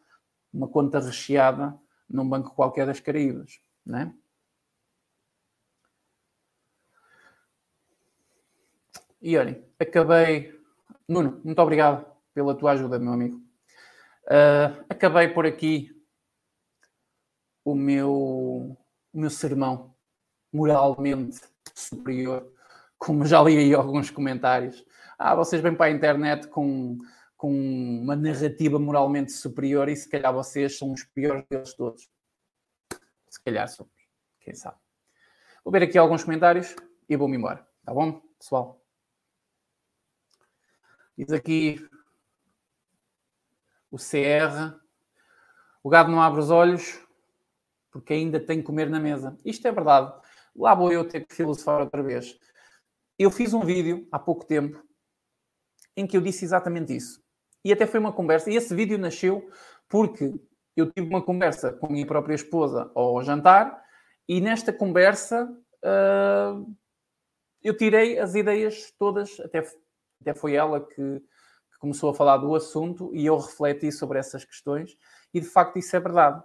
uma 0.54 0.68
conta 0.68 1.00
recheada 1.00 1.80
num 2.10 2.28
banco 2.28 2.54
qualquer 2.54 2.86
das 2.86 3.00
Caraíbas, 3.00 3.62
né? 3.86 4.14
E 9.22 9.38
olhem, 9.38 9.64
acabei. 9.80 10.57
Nuno, 11.08 11.40
muito 11.44 11.62
obrigado 11.62 12.06
pela 12.34 12.54
tua 12.54 12.72
ajuda, 12.74 13.00
meu 13.00 13.14
amigo. 13.14 13.38
Uh, 14.26 14.86
acabei 14.90 15.30
por 15.30 15.46
aqui 15.46 15.90
o 17.64 17.74
meu, 17.74 18.14
o 19.14 19.20
meu 19.20 19.30
sermão 19.30 19.96
moralmente 20.52 21.40
superior, 21.74 22.52
como 22.98 23.26
já 23.26 23.42
li 23.42 23.58
aí 23.58 23.74
alguns 23.74 24.12
comentários. 24.12 24.86
Ah, 25.18 25.34
vocês 25.34 25.62
vêm 25.62 25.76
para 25.76 25.86
a 25.86 25.92
internet 25.92 26.48
com, 26.48 26.98
com 27.36 27.52
uma 27.52 28.16
narrativa 28.16 28.78
moralmente 28.78 29.32
superior 29.32 29.88
e 29.88 29.96
se 29.96 30.10
calhar 30.10 30.34
vocês 30.34 30.78
são 30.78 30.92
os 30.92 31.04
piores 31.04 31.46
deles 31.50 31.74
todos. 31.74 32.10
Se 33.30 33.44
calhar 33.44 33.68
somos, 33.68 33.94
quem 34.42 34.54
sabe. 34.54 34.78
Vou 35.64 35.72
ver 35.72 35.84
aqui 35.84 35.98
alguns 35.98 36.24
comentários 36.24 36.76
e 37.10 37.16
vou-me 37.16 37.38
embora, 37.38 37.68
tá 37.86 37.94
bom, 37.94 38.22
pessoal? 38.40 38.87
Diz 41.18 41.32
aqui 41.32 41.90
o 43.90 43.98
CR. 43.98 44.78
O 45.84 45.90
gado 45.90 46.12
não 46.12 46.22
abre 46.22 46.40
os 46.40 46.50
olhos, 46.50 47.00
porque 47.92 48.14
ainda 48.14 48.40
tem 48.40 48.60
que 48.60 48.66
comer 48.66 48.90
na 48.90 49.00
mesa. 49.00 49.38
Isto 49.44 49.68
é 49.68 49.72
verdade. 49.72 50.14
Lá 50.56 50.76
vou 50.76 50.92
eu 50.92 51.08
ter 51.08 51.26
que 51.26 51.34
filosofar 51.34 51.82
outra 51.82 52.04
vez. 52.04 52.38
Eu 53.18 53.32
fiz 53.32 53.54
um 53.54 53.62
vídeo 53.62 54.08
há 54.12 54.20
pouco 54.20 54.46
tempo 54.46 54.86
em 55.96 56.06
que 56.06 56.16
eu 56.16 56.22
disse 56.22 56.46
exatamente 56.46 56.96
isso. 56.96 57.24
E 57.66 57.74
até 57.74 57.88
foi 57.88 58.00
uma 58.00 58.14
conversa. 58.14 58.52
E 58.52 58.56
esse 58.56 58.76
vídeo 58.76 58.98
nasceu 58.98 59.50
porque 59.90 60.34
eu 60.76 60.92
tive 60.92 61.08
uma 61.08 61.24
conversa 61.24 61.74
com 61.74 61.88
a 61.88 61.90
minha 61.90 62.06
própria 62.06 62.36
esposa 62.36 62.92
ao 62.94 63.24
jantar 63.24 63.84
e 64.28 64.40
nesta 64.40 64.72
conversa 64.72 65.46
uh, 65.84 66.76
eu 67.64 67.76
tirei 67.76 68.20
as 68.20 68.36
ideias 68.36 68.94
todas, 69.00 69.40
até, 69.40 69.64
até 70.22 70.34
foi 70.34 70.54
ela 70.54 70.80
que, 70.80 71.20
que 71.20 71.80
começou 71.80 72.10
a 72.10 72.14
falar 72.14 72.38
do 72.38 72.56
assunto 72.56 73.12
e 73.14 73.26
eu 73.26 73.38
refleti 73.38 73.92
sobre 73.92 74.20
essas 74.20 74.44
questões 74.44 74.98
e 75.34 75.40
de 75.40 75.48
facto 75.48 75.78
isso 75.78 75.96
é 75.96 76.00
verdade. 76.00 76.44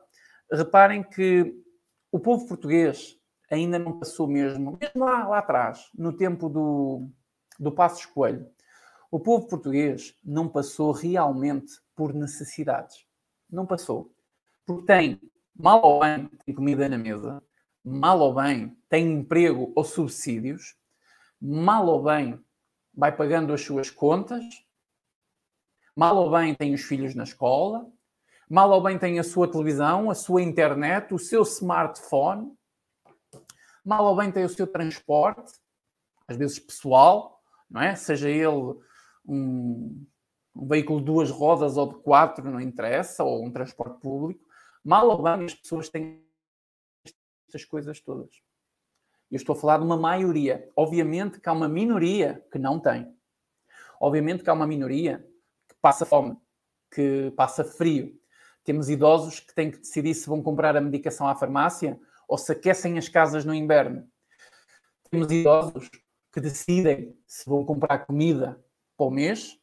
Reparem 0.51 1.03
que 1.03 1.55
o 2.11 2.20
povo 2.20 2.47
português 2.47 3.18
ainda 3.51 3.79
não 3.79 3.99
passou 3.99 4.27
mesmo, 4.27 4.79
mesmo 4.81 5.05
lá, 5.05 5.27
lá 5.27 5.39
atrás, 5.39 5.91
no 5.95 6.12
tempo 6.12 6.49
do, 6.49 7.09
do 7.59 7.73
Passos 7.73 8.07
Coelho, 8.07 8.47
o 9.11 9.20
povo 9.20 9.47
português 9.47 10.14
não 10.25 10.49
passou 10.49 10.91
realmente 10.91 11.73
por 11.95 12.14
necessidades. 12.14 13.07
Não 13.51 13.66
passou. 13.66 14.11
Porque 14.64 14.87
tem, 14.87 15.20
mal 15.55 15.85
ou 15.85 16.01
bem, 16.01 16.31
tem 16.47 16.55
comida 16.55 16.89
na 16.89 16.97
mesa, 16.97 17.43
mal 17.85 18.20
ou 18.20 18.35
bem, 18.35 18.75
tem 18.89 19.12
emprego 19.12 19.70
ou 19.75 19.85
subsídios, 19.85 20.77
mal 21.41 21.87
ou 21.87 22.03
bem, 22.03 22.41
vai 22.95 23.14
pagando 23.14 23.53
as 23.53 23.62
suas 23.62 23.90
contas, 23.90 24.45
mal 25.97 26.16
ou 26.16 26.30
bem, 26.30 26.55
tem 26.55 26.74
os 26.74 26.82
filhos 26.82 27.14
na 27.14 27.24
escola, 27.24 27.90
mal 28.49 28.70
ou 28.70 28.82
bem 28.82 28.99
tem 28.99 29.18
a 29.18 29.24
sua 29.24 29.51
televisão, 29.51 30.11
a 30.11 30.14
sua 30.14 30.43
internet, 30.43 31.14
o 31.14 31.18
seu 31.18 31.43
smartphone, 31.43 32.55
mal 33.84 34.05
ou 34.05 34.16
bem 34.16 34.30
tem 34.30 34.45
o 34.45 34.49
seu 34.49 34.66
transporte, 34.66 35.53
às 36.28 36.36
vezes 36.36 36.59
pessoal, 36.59 37.43
não 37.70 37.80
é? 37.80 37.95
Seja 37.95 38.28
ele 38.28 38.76
um, 39.26 40.07
um 40.55 40.68
veículo 40.68 41.01
de 41.01 41.07
duas 41.07 41.30
rodas 41.30 41.76
ou 41.76 41.88
de 41.88 41.99
quatro, 42.01 42.51
não 42.51 42.61
interessa, 42.61 43.24
ou 43.24 43.45
um 43.45 43.51
transporte 43.51 44.01
público, 44.01 44.45
mal 44.84 45.09
ou 45.09 45.22
bem 45.22 45.45
as 45.45 45.55
pessoas 45.55 45.88
têm 45.88 46.22
estas 47.49 47.64
coisas 47.64 48.01
todas. 48.01 48.43
Eu 49.33 49.37
estou 49.37 49.57
a 49.57 49.59
falar 49.59 49.78
de 49.78 49.85
uma 49.85 49.97
maioria. 49.97 50.70
Obviamente 50.76 51.41
que 51.41 51.49
há 51.49 51.53
uma 51.53 51.66
minoria 51.66 52.45
que 52.53 52.59
não 52.59 52.78
tem. 52.78 53.16
Obviamente 53.99 54.45
que 54.45 54.51
há 54.51 54.53
uma 54.53 54.66
minoria 54.66 55.26
que 55.66 55.74
passa 55.80 56.05
fome, 56.05 56.37
que 56.95 57.33
passa 57.35 57.64
frio, 57.64 58.14
temos 58.62 58.91
idosos 58.91 59.41
que 59.41 59.55
têm 59.55 59.70
que 59.70 59.78
decidir 59.78 60.14
se 60.14 60.28
vão 60.28 60.43
comprar 60.43 60.76
a 60.76 60.83
medicação 60.83 61.26
à 61.26 61.35
farmácia 61.35 61.99
ou 62.28 62.37
se 62.37 62.53
aquecem 62.53 62.99
as 62.99 63.09
casas 63.09 63.43
no 63.43 63.55
inverno. 63.55 64.07
Temos 65.11 65.33
idosos 65.33 65.89
que 66.30 66.41
decidem 66.41 67.18
se 67.26 67.49
vão 67.49 67.64
comprar 67.64 68.05
comida 68.05 68.62
para 68.99 69.07
o 69.07 69.11
mês 69.11 69.59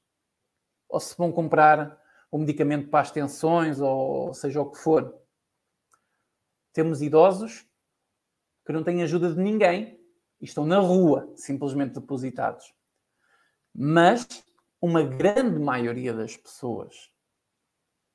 ou 0.89 0.99
se 0.99 1.15
vão 1.15 1.31
comprar 1.31 1.95
o 2.31 2.37
um 2.37 2.39
medicamento 2.39 2.89
para 2.89 3.01
as 3.01 3.11
tensões 3.11 3.79
ou 3.79 4.33
seja 4.33 4.61
o 4.61 4.71
que 4.71 4.79
for. 4.79 5.15
Temos 6.73 7.03
idosos 7.03 7.68
que 8.69 8.73
não 8.73 8.83
têm 8.83 9.01
ajuda 9.01 9.33
de 9.33 9.41
ninguém 9.41 9.99
e 10.39 10.45
estão 10.45 10.63
na 10.63 10.77
rua, 10.77 11.33
simplesmente 11.35 11.95
depositados. 11.95 12.71
Mas 13.73 14.27
uma 14.79 15.01
grande 15.01 15.59
maioria 15.59 16.13
das 16.13 16.37
pessoas 16.37 17.11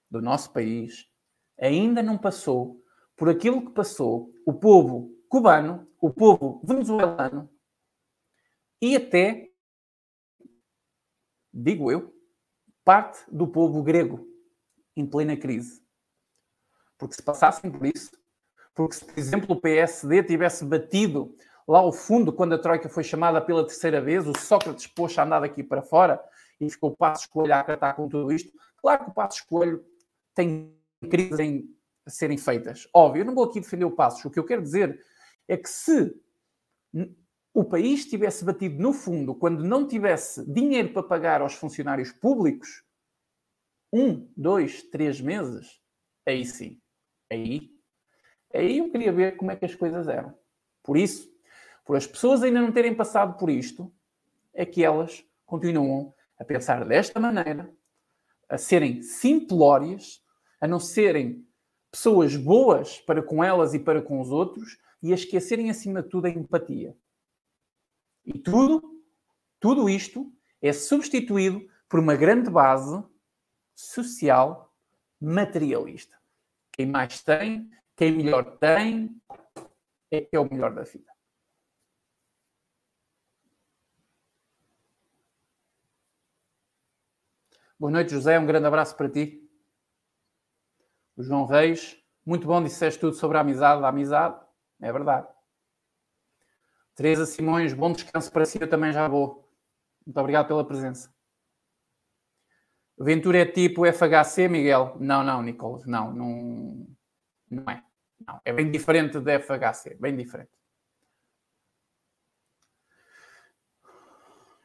do 0.09 0.23
nosso 0.23 0.53
país 0.53 1.11
ainda 1.59 2.05
não 2.05 2.17
passou 2.17 2.81
por 3.17 3.29
aquilo 3.29 3.67
que 3.67 3.73
passou 3.73 4.33
o 4.47 4.55
povo 4.55 5.21
cubano, 5.29 5.89
o 6.01 6.09
povo 6.09 6.63
venezuelano 6.65 7.51
e 8.81 8.95
até, 8.95 9.51
digo 11.53 11.91
eu, 11.91 12.15
parte 12.85 13.29
do 13.29 13.49
povo 13.49 13.83
grego 13.83 14.25
em 14.95 15.05
plena 15.05 15.37
crise. 15.37 15.85
Porque 16.97 17.17
se 17.17 17.23
passassem 17.25 17.73
por 17.73 17.85
isso, 17.85 18.17
porque 18.75 18.97
se, 18.97 19.05
por 19.05 19.18
exemplo, 19.18 19.57
o 19.57 19.61
PSD 19.61 20.22
tivesse 20.22 20.64
batido 20.64 21.35
lá 21.66 21.79
ao 21.79 21.93
fundo 21.93 22.33
quando 22.33 22.55
a 22.55 22.59
Troika 22.59 22.89
foi 22.89 23.05
chamada 23.05 23.41
pela 23.41 23.66
terceira 23.66 24.01
vez, 24.01 24.27
o 24.27 24.37
Sócrates 24.37 24.87
pôs 24.87 25.16
a 25.18 25.25
andar 25.25 25.41
daqui 25.41 25.62
para 25.62 25.83
fora 25.83 26.20
e 26.61 26.68
ficou 26.68 26.91
o 26.91 26.97
Passo 26.97 27.22
Escolho 27.22 27.55
a 27.55 27.61
acatar 27.61 27.95
com 27.97 28.09
tudo 28.09 28.33
isto, 28.33 28.53
claro 28.77 29.05
que 29.05 29.11
o 29.11 29.14
Passo 29.14 29.39
Escolho 29.39 29.85
tem 30.35 30.75
crises 31.09 31.39
em 31.39 31.75
serem 32.07 32.37
feitas. 32.37 32.89
Óbvio, 32.93 33.22
eu 33.22 33.25
não 33.25 33.35
vou 33.35 33.45
aqui 33.45 33.61
defender 33.61 33.85
o 33.85 33.91
Passos. 33.91 34.25
O 34.25 34.31
que 34.31 34.39
eu 34.39 34.45
quero 34.45 34.62
dizer 34.62 35.01
é 35.49 35.57
que 35.57 35.68
se 35.68 36.14
o 37.53 37.64
país 37.64 38.07
tivesse 38.07 38.45
batido 38.45 38.83
no 38.83 38.93
fundo 38.93 39.35
quando 39.35 39.64
não 39.64 39.87
tivesse 39.87 40.45
dinheiro 40.51 40.93
para 40.93 41.03
pagar 41.03 41.41
aos 41.41 41.55
funcionários 41.55 42.12
públicos, 42.12 42.83
um, 43.93 44.29
dois, 44.37 44.83
três 44.83 45.20
meses, 45.20 45.81
aí 46.27 46.45
sim. 46.45 46.81
Aí, 47.31 47.74
aí 48.59 48.79
eu 48.79 48.91
queria 48.91 49.13
ver 49.13 49.37
como 49.37 49.51
é 49.51 49.57
que 49.57 49.65
as 49.65 49.75
coisas 49.75 50.09
eram. 50.09 50.35
Por 50.83 50.97
isso, 50.97 51.33
por 51.85 51.97
as 51.97 52.07
pessoas 52.07 52.43
ainda 52.43 52.61
não 52.61 52.73
terem 52.73 52.95
passado 52.95 53.39
por 53.39 53.51
isto, 53.51 53.93
é 54.53 54.65
que 54.65 54.85
elas 54.85 55.25
continuam 55.45 56.15
a 56.39 56.45
pensar 56.45 56.85
desta 56.85 57.19
maneira, 57.21 57.71
a 58.49 58.59
serem 58.59 59.03
simplórias, 59.03 60.23
a 60.61 60.67
não 60.67 60.79
serem 60.79 61.47
pessoas 61.91 62.37
boas 62.37 62.99
para 62.99 63.23
com 63.23 63.43
elas 63.43 63.75
e 63.75 63.79
para 63.79 64.03
com 64.03 64.21
os 64.21 64.31
outros 64.31 64.79
e 65.03 65.13
a 65.13 65.15
esquecerem 65.15 65.71
acima 65.71 66.03
de 66.03 66.09
tudo 66.09 66.27
a 66.27 66.31
empatia. 66.31 66.97
E 68.25 68.39
tudo, 68.39 69.03
tudo 69.61 69.89
isto 69.89 70.33
é 70.63 70.73
substituído 70.73 71.69
por 71.89 72.01
uma 72.01 72.17
grande 72.17 72.51
base 72.51 73.03
social 73.75 74.75
materialista. 75.21 76.17
Quem 76.73 76.87
mais 76.87 77.23
tem, 77.23 77.71
quem 77.97 78.13
melhor 78.13 78.59
tem, 78.59 79.21
é 80.11 80.21
que 80.21 80.37
é 80.37 80.41
o 80.41 80.49
melhor 80.51 80.75
da 80.75 80.83
vida. 80.83 81.13
Boa 87.79 87.91
noite, 87.91 88.13
José. 88.13 88.39
Um 88.39 88.47
grande 88.47 88.67
abraço 88.67 88.97
para 88.97 89.11
ti. 89.11 89.49
O 91.17 91.23
João 91.23 91.45
Reis. 91.45 92.01
Muito 92.25 92.47
bom, 92.47 92.63
disseste 92.63 92.99
tudo 92.99 93.15
sobre 93.15 93.37
a 93.37 93.41
amizade. 93.43 93.85
A 93.85 93.89
amizade, 93.89 94.41
é 94.81 94.93
verdade. 94.93 95.29
Teresa 96.95 97.27
Simões, 97.27 97.75
bom 97.75 97.93
descanso 97.93 98.31
para 98.33 98.47
si. 98.47 98.59
Eu 98.61 98.71
também 98.71 98.93
já 98.93 99.07
vou. 99.09 99.53
Muito 100.07 100.19
obrigado 100.19 100.47
pela 100.47 100.67
presença. 100.67 101.13
Ventura 102.99 103.39
é 103.39 103.47
tipo 103.47 103.85
FHC, 103.85 104.49
Miguel? 104.49 104.97
Não, 105.01 105.25
não, 105.25 105.43
Nicolas. 105.43 105.85
Não, 105.85 106.13
não, 106.13 106.87
não 107.55 107.65
é. 107.71 107.83
Não, 108.27 108.41
é 108.45 108.53
bem 108.53 108.71
diferente 108.71 109.19
da 109.21 109.39
FHC. 109.39 109.97
Bem 110.01 110.17
diferente. 110.17 110.51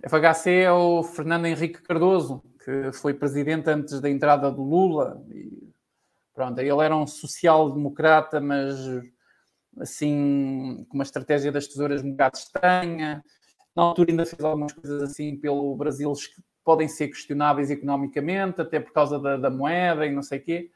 FHC 0.07 0.61
é 0.61 0.71
o 0.71 1.03
Fernando 1.03 1.45
Henrique 1.45 1.81
Cardoso, 1.81 2.41
que 2.63 2.91
foi 2.93 3.13
presidente 3.13 3.69
antes 3.69 3.99
da 3.99 4.09
entrada 4.09 4.49
do 4.49 4.63
Lula. 4.63 5.21
E, 5.29 5.73
pronto, 6.33 6.57
ele 6.59 6.69
era 6.69 6.95
um 6.95 7.05
social-democrata, 7.05 8.39
mas 8.39 8.75
assim, 9.77 10.85
com 10.89 10.95
uma 10.95 11.03
estratégia 11.03 11.51
das 11.51 11.67
tesouras 11.67 12.01
um 12.01 12.11
bocado 12.11 12.37
estranha. 12.37 13.23
Na 13.75 13.83
altura 13.83 14.11
ainda 14.11 14.25
fez 14.25 14.43
algumas 14.43 14.73
coisas 14.73 15.03
assim 15.03 15.37
pelo 15.37 15.75
Brasil 15.75 16.11
que 16.13 16.41
podem 16.63 16.87
ser 16.87 17.07
questionáveis 17.07 17.69
economicamente, 17.69 18.61
até 18.61 18.79
por 18.79 18.93
causa 18.93 19.19
da, 19.19 19.37
da 19.37 19.49
moeda 19.49 20.05
e 20.05 20.11
não 20.11 20.21
sei 20.21 20.39
o 20.39 20.43
quê. 20.43 20.71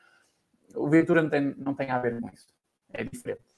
O 0.75 0.89
Ventura 0.89 1.21
não 1.21 1.29
tem, 1.29 1.55
não 1.55 1.73
tem 1.73 1.89
a 1.89 1.99
ver 1.99 2.19
com 2.19 2.29
isso. 2.29 2.47
É 2.91 3.03
diferente. 3.03 3.53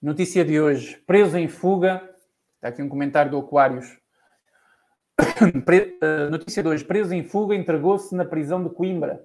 Notícia 0.00 0.44
de 0.44 0.60
hoje: 0.60 0.96
preso 1.06 1.36
em 1.36 1.48
fuga. 1.48 2.08
Está 2.56 2.68
aqui 2.68 2.82
um 2.82 2.88
comentário 2.88 3.30
do 3.30 3.38
Aquários. 3.38 3.98
Eh, 6.02 6.30
notícia 6.30 6.62
de 6.62 6.68
hoje: 6.68 6.84
preso 6.84 7.14
em 7.14 7.22
fuga, 7.22 7.54
entregou-se 7.54 8.14
na 8.14 8.24
prisão 8.24 8.62
de 8.64 8.70
Coimbra, 8.70 9.22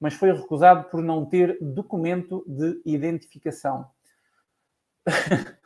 mas 0.00 0.14
foi 0.14 0.32
recusado 0.32 0.88
por 0.90 1.02
não 1.02 1.24
ter 1.24 1.58
documento 1.60 2.44
de 2.46 2.80
identificação. 2.84 3.88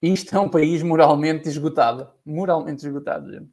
Isto 0.00 0.36
é 0.36 0.40
um 0.40 0.50
país 0.50 0.82
moralmente 0.82 1.48
esgotado. 1.48 2.10
Moralmente 2.24 2.86
esgotado, 2.86 3.32
gente. 3.32 3.50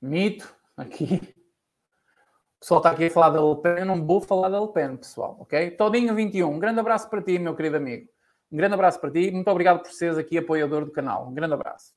Mito, 0.00 0.54
aqui. 0.76 1.34
O 2.56 2.60
pessoal 2.60 2.80
está 2.80 2.90
aqui 2.90 3.06
a 3.06 3.10
falar 3.10 3.30
da 3.30 3.40
Le 3.40 3.60
Pen. 3.62 3.78
Eu 3.78 3.86
não 3.86 4.06
vou 4.06 4.20
falar 4.20 4.48
da 4.48 4.60
Le 4.60 4.72
Pen, 4.72 4.96
pessoal, 4.96 5.36
ok? 5.40 5.70
Todinho 5.72 6.14
21. 6.14 6.50
Um 6.50 6.58
grande 6.58 6.80
abraço 6.80 7.08
para 7.08 7.22
ti, 7.22 7.38
meu 7.38 7.54
querido 7.54 7.76
amigo. 7.76 8.08
Um 8.50 8.56
grande 8.56 8.74
abraço 8.74 9.00
para 9.00 9.10
ti. 9.10 9.30
Muito 9.30 9.48
obrigado 9.50 9.82
por 9.82 9.90
seres 9.92 10.18
aqui 10.18 10.38
apoiador 10.38 10.84
do 10.84 10.92
canal. 10.92 11.28
Um 11.28 11.34
grande 11.34 11.54
abraço. 11.54 11.94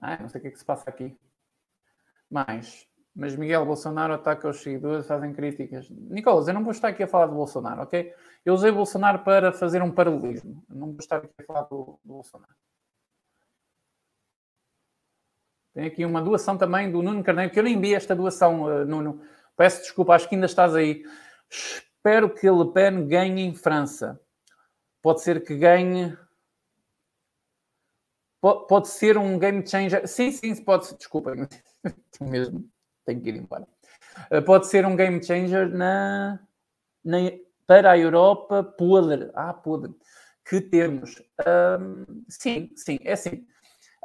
Ah, 0.00 0.18
não 0.20 0.28
sei 0.28 0.38
o 0.40 0.42
que 0.42 0.48
é 0.48 0.50
que 0.50 0.58
se 0.58 0.64
passa 0.64 0.90
aqui. 0.90 1.16
Mais. 2.30 2.91
Mas 3.14 3.36
Miguel 3.36 3.66
Bolsonaro 3.66 4.14
ataca 4.14 4.48
os 4.48 4.62
seguidores, 4.62 5.06
fazem 5.06 5.34
críticas. 5.34 5.88
Nicolas, 5.90 6.48
eu 6.48 6.54
não 6.54 6.62
vou 6.62 6.72
estar 6.72 6.88
aqui 6.88 7.02
a 7.02 7.06
falar 7.06 7.26
de 7.26 7.34
Bolsonaro, 7.34 7.82
ok? 7.82 8.12
Eu 8.44 8.54
usei 8.54 8.72
Bolsonaro 8.72 9.18
para 9.18 9.52
fazer 9.52 9.82
um 9.82 9.92
paralelismo. 9.92 10.64
Não 10.68 10.88
vou 10.88 10.98
estar 10.98 11.18
aqui 11.18 11.28
a 11.38 11.44
falar 11.44 11.62
do, 11.62 12.00
do 12.02 12.14
Bolsonaro. 12.14 12.54
Tem 15.74 15.86
aqui 15.86 16.04
uma 16.04 16.22
doação 16.22 16.56
também 16.56 16.90
do 16.90 17.02
Nuno 17.02 17.22
Carneiro, 17.22 17.52
que 17.52 17.58
eu 17.58 17.62
nem 17.62 17.80
vi 17.80 17.94
esta 17.94 18.16
doação, 18.16 18.64
uh, 18.64 18.84
Nuno. 18.84 19.22
Peço 19.56 19.82
desculpa, 19.82 20.14
acho 20.14 20.28
que 20.28 20.34
ainda 20.34 20.46
estás 20.46 20.74
aí. 20.74 21.04
Espero 21.50 22.34
que 22.34 22.50
Le 22.50 22.72
Pen 22.72 23.06
ganhe 23.06 23.42
em 23.42 23.54
França. 23.54 24.18
Pode 25.02 25.20
ser 25.20 25.44
que 25.44 25.56
ganhe 25.56 26.16
Pode 28.40 28.88
ser 28.88 29.16
um 29.16 29.38
game 29.38 29.64
changer. 29.64 30.08
Sim, 30.08 30.32
sim, 30.32 30.64
pode 30.64 30.86
ser. 30.86 30.96
Desculpa, 30.96 31.32
mesmo 32.20 32.71
tenho 33.04 33.20
que 33.20 33.28
ir 33.28 33.36
embora. 33.36 33.66
Eh, 34.30 34.40
pode 34.40 34.66
ser 34.66 34.86
um 34.86 34.96
game 34.96 35.22
changer 35.22 35.68
na, 35.68 36.38
na 37.04 37.18
para 37.66 37.92
a 37.92 37.98
Europa 37.98 38.62
podre. 38.62 39.30
Ah, 39.34 39.54
podre. 39.54 39.94
Que 40.44 40.60
temos. 40.60 41.22
Um, 41.46 42.24
sim, 42.28 42.70
sim, 42.76 42.98
é 43.02 43.12
assim. 43.12 43.46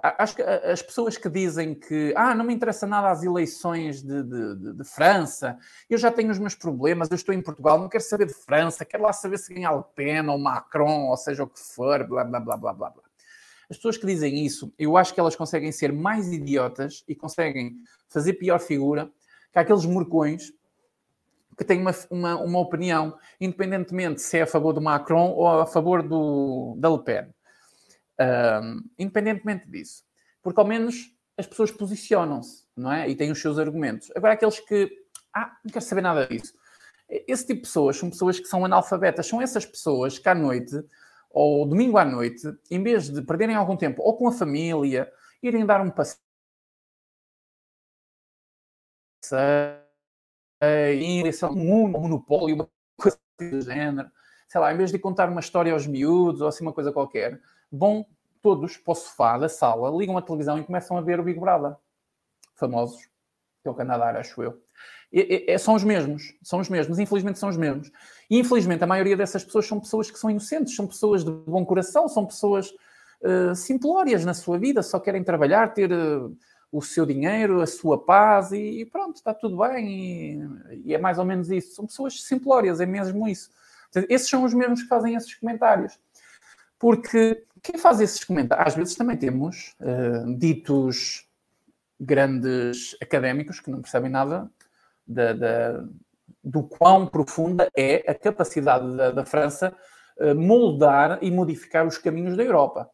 Acho 0.03 0.35
que 0.35 0.43
as 0.43 0.81
pessoas 0.83 1.17
que 1.17 1.27
dizem 1.27 1.73
que 1.73 2.13
ah, 2.15 2.35
não 2.35 2.45
me 2.45 2.53
interessa 2.53 2.85
nada 2.85 3.09
as 3.09 3.23
eleições 3.23 4.03
de, 4.03 4.21
de, 4.21 4.73
de, 4.73 4.83
França, 4.83 5.57
eu 5.89 5.97
já 5.97 6.11
tenho 6.11 6.29
os 6.29 6.37
meus 6.37 6.53
problemas, 6.53 7.09
eu 7.09 7.15
estou 7.15 7.33
em 7.33 7.41
Portugal, 7.41 7.79
não 7.79 7.89
quero 7.89 8.03
saber 8.03 8.27
de 8.27 8.33
França, 8.35 8.85
quero 8.85 9.01
lá 9.01 9.11
saber 9.11 9.39
se 9.39 9.51
ganha 9.51 9.71
Le 9.71 9.83
Pen 9.95 10.29
ou 10.29 10.37
Macron, 10.37 11.07
ou 11.07 11.17
seja 11.17 11.43
o 11.43 11.47
que 11.47 11.59
for, 11.59 12.07
blá 12.07 12.23
blá 12.23 12.39
blá 12.39 12.57
blá 12.57 12.73
blá. 12.73 12.93
As 13.69 13.77
pessoas 13.77 13.97
que 13.97 14.05
dizem 14.05 14.45
isso, 14.45 14.73
eu 14.79 14.95
acho 14.95 15.13
que 15.13 15.19
elas 15.19 15.35
conseguem 15.35 15.71
ser 15.71 15.91
mais 15.91 16.31
idiotas 16.31 17.03
e 17.07 17.15
conseguem 17.15 17.75
fazer 18.09 18.33
pior 18.33 18.59
figura 18.59 19.11
que 19.51 19.59
aqueles 19.59 19.85
morcões 19.85 20.53
que 21.57 21.65
têm 21.65 21.81
uma, 21.81 21.91
uma, 22.09 22.35
uma 22.37 22.59
opinião, 22.59 23.17
independentemente 23.41 24.21
se 24.21 24.37
é 24.37 24.43
a 24.43 24.47
favor 24.47 24.73
do 24.73 24.81
Macron 24.81 25.31
ou 25.31 25.47
a 25.47 25.65
favor 25.65 26.03
do, 26.03 26.75
da 26.77 26.89
Le 26.89 27.03
Pen. 27.03 27.33
Um, 28.19 28.83
independentemente 28.97 29.69
disso. 29.69 30.03
Porque 30.41 30.59
ao 30.59 30.67
menos 30.67 31.11
as 31.35 31.47
pessoas 31.47 31.71
posicionam-se, 31.71 32.63
não 32.75 32.91
é? 32.91 33.09
E 33.09 33.15
têm 33.15 33.31
os 33.31 33.41
seus 33.41 33.57
argumentos. 33.59 34.11
Agora, 34.15 34.33
aqueles 34.33 34.59
que, 34.59 34.89
ah, 35.33 35.57
não 35.63 35.71
quero 35.71 35.83
saber 35.83 36.01
nada 36.01 36.27
disso. 36.27 36.53
Esse 37.09 37.45
tipo 37.45 37.61
de 37.61 37.67
pessoas 37.67 37.97
são 37.97 38.09
pessoas 38.09 38.39
que 38.39 38.47
são 38.47 38.63
analfabetas, 38.63 39.27
são 39.27 39.41
essas 39.41 39.65
pessoas 39.65 40.19
que 40.19 40.27
à 40.27 40.35
noite 40.35 40.75
ou 41.29 41.65
domingo 41.65 41.97
à 41.97 42.05
noite, 42.05 42.47
em 42.71 42.81
vez 42.81 43.09
de 43.09 43.21
perderem 43.21 43.55
algum 43.55 43.75
tempo 43.77 44.01
ou 44.01 44.17
com 44.17 44.27
a 44.27 44.31
família, 44.31 45.11
irem 45.41 45.65
dar 45.65 45.81
um 45.81 45.91
passeio, 45.91 46.21
em 50.99 51.19
eleição 51.19 51.51
um 51.51 51.87
monopólio, 51.87 52.55
uma 52.55 52.69
coisa 52.97 53.19
do 53.39 53.61
género, 53.61 54.09
sei 54.47 54.61
lá, 54.61 54.73
em 54.73 54.77
vez 54.77 54.91
de 54.91 54.99
contar 54.99 55.29
uma 55.29 55.41
história 55.41 55.73
aos 55.73 55.85
miúdos 55.85 56.41
ou 56.41 56.47
assim 56.47 56.63
uma 56.63 56.73
coisa 56.73 56.91
qualquer, 56.91 57.39
vão 57.71 58.05
todos 58.41 58.77
para 58.77 58.91
o 58.93 58.95
sofá 58.95 59.37
da 59.37 59.49
sala, 59.49 59.95
ligam 59.95 60.17
a 60.17 60.21
televisão 60.21 60.57
e 60.57 60.63
começam 60.63 60.97
a 60.97 61.01
ver 61.01 61.19
o 61.19 61.23
Big 61.23 61.39
Brother. 61.39 61.75
Famosos, 62.55 63.05
que 63.61 63.67
é 63.67 63.69
o 63.69 63.75
Canadá, 63.75 64.17
acho 64.17 64.41
eu. 64.41 64.63
É, 65.11 65.53
é, 65.53 65.57
são 65.57 65.73
os 65.73 65.83
mesmos, 65.83 66.35
são 66.43 66.59
os 66.59 66.69
mesmos, 66.69 66.99
infelizmente 66.99 67.39
são 67.39 67.49
os 67.49 67.57
mesmos. 67.57 67.91
E 68.29 68.37
infelizmente 68.39 68.83
a 68.83 68.87
maioria 68.87 69.15
dessas 69.15 69.43
pessoas 69.43 69.65
são 69.65 69.79
pessoas 69.79 70.11
que 70.11 70.19
são 70.19 70.29
inocentes, 70.29 70.75
são 70.75 70.85
pessoas 70.85 71.23
de 71.23 71.31
bom 71.31 71.65
coração, 71.65 72.09
são 72.09 72.25
pessoas 72.25 72.73
uh, 73.21 73.55
simplórias 73.55 74.25
na 74.25 74.33
sua 74.33 74.57
vida, 74.57 74.83
só 74.83 74.99
querem 74.99 75.23
trabalhar, 75.23 75.73
ter 75.73 75.91
uh, 75.91 76.35
o 76.71 76.81
seu 76.81 77.05
dinheiro, 77.05 77.61
a 77.61 77.67
sua 77.67 78.03
paz 78.03 78.51
e, 78.51 78.81
e 78.81 78.85
pronto, 78.85 79.15
está 79.15 79.33
tudo 79.33 79.57
bem. 79.57 79.87
E, 79.89 80.89
e, 80.89 80.93
é 80.93 80.97
mais 80.97 81.17
ou 81.17 81.25
menos 81.25 81.49
isso. 81.49 81.73
São 81.73 81.85
pessoas 81.85 82.23
simplórias, 82.23 82.81
é 82.81 82.85
mesmo 82.85 83.27
isso. 83.27 83.49
Portanto, 83.91 84.11
esses 84.11 84.29
são 84.29 84.43
os 84.43 84.53
mesmos 84.53 84.83
que 84.83 84.89
fazem 84.89 85.15
esses 85.15 85.33
comentários. 85.35 85.97
Porque 86.77 87.45
quem 87.63 87.79
faz 87.79 88.01
esses 88.01 88.23
comentários, 88.23 88.67
às 88.67 88.75
vezes 88.75 88.95
também 88.95 89.15
temos 89.15 89.73
uh, 89.79 90.37
ditos 90.37 91.25
grandes 91.99 92.95
académicos 93.01 93.59
que 93.59 93.71
não 93.71 93.81
percebem 93.81 94.11
nada 94.11 94.51
da, 95.07 95.33
da, 95.33 95.83
do 96.43 96.63
quão 96.63 97.07
profunda 97.07 97.69
é 97.75 98.03
a 98.09 98.13
capacidade 98.13 98.95
da, 98.95 99.11
da 99.11 99.25
França 99.25 99.75
uh, 100.19 100.35
moldar 100.35 101.19
e 101.21 101.31
modificar 101.31 101.87
os 101.87 101.97
caminhos 101.97 102.35
da 102.35 102.43
Europa. 102.43 102.89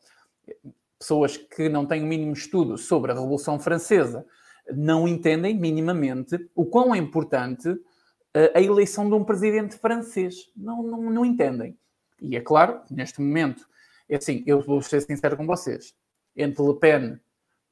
Pessoas 1.00 1.36
que 1.38 1.68
não 1.68 1.86
têm 1.86 2.04
o 2.04 2.08
mínimo 2.08 2.34
estudo 2.34 2.78
sobre 2.78 3.12
a 3.12 3.16
Revolução 3.16 3.60
Francesa 3.60 4.26
não 4.72 5.08
entendem 5.08 5.58
minimamente 5.58 6.38
o 6.56 6.66
quão 6.66 6.96
é 6.96 6.98
importante 6.98 7.70
uh, 7.70 8.52
a 8.54 8.62
eleição 8.62 9.10
de 9.10 9.16
um 9.16 9.24
presidente 9.24 9.76
francês. 9.76 10.52
Não, 10.56 10.84
não, 10.84 11.10
não 11.10 11.26
entendem. 11.26 11.78
E 12.22 12.38
é 12.38 12.42
claro, 12.42 12.82
neste 12.90 13.22
momento, 13.22 13.68
é 14.08 14.16
assim, 14.16 14.44
eu 14.46 14.62
vou 14.62 14.82
ser 14.82 15.02
sincero 15.02 15.36
com 15.36 15.46
vocês, 15.46 15.94
entre 16.36 16.64
Le 16.64 16.80
Pen 16.80 17.20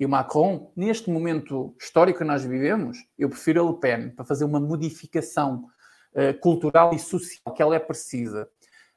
e 0.01 0.07
Macron, 0.07 0.71
neste 0.75 1.11
momento 1.11 1.75
histórico 1.79 2.17
que 2.17 2.25
nós 2.25 2.43
vivemos, 2.43 2.97
eu 3.19 3.29
prefiro 3.29 3.63
a 3.63 3.71
Le 3.71 3.79
Pen 3.79 4.09
para 4.09 4.25
fazer 4.25 4.45
uma 4.45 4.59
modificação 4.59 5.69
uh, 6.15 6.39
cultural 6.39 6.91
e 6.95 6.97
social 6.97 7.53
que 7.53 7.61
ela 7.61 7.75
é 7.75 7.79
precisa. 7.79 8.49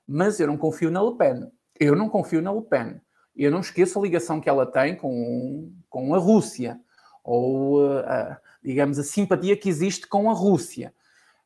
Mas 0.08 0.40
eu 0.40 0.46
não 0.46 0.56
confio 0.56 0.90
na 0.90 1.02
Le 1.02 1.14
Pen. 1.18 1.52
Eu 1.78 1.94
não 1.94 2.08
confio 2.08 2.40
na 2.40 2.50
Le 2.50 2.62
Pen. 2.62 3.02
Eu 3.36 3.50
não 3.50 3.60
esqueço 3.60 3.98
a 3.98 4.02
ligação 4.02 4.40
que 4.40 4.48
ela 4.48 4.64
tem 4.64 4.96
com, 4.96 5.70
com 5.90 6.14
a 6.14 6.18
Rússia, 6.18 6.80
ou, 7.22 7.84
uh, 7.84 8.34
digamos, 8.62 8.98
a 8.98 9.02
simpatia 9.02 9.58
que 9.58 9.68
existe 9.68 10.06
com 10.06 10.30
a 10.30 10.32
Rússia. 10.32 10.94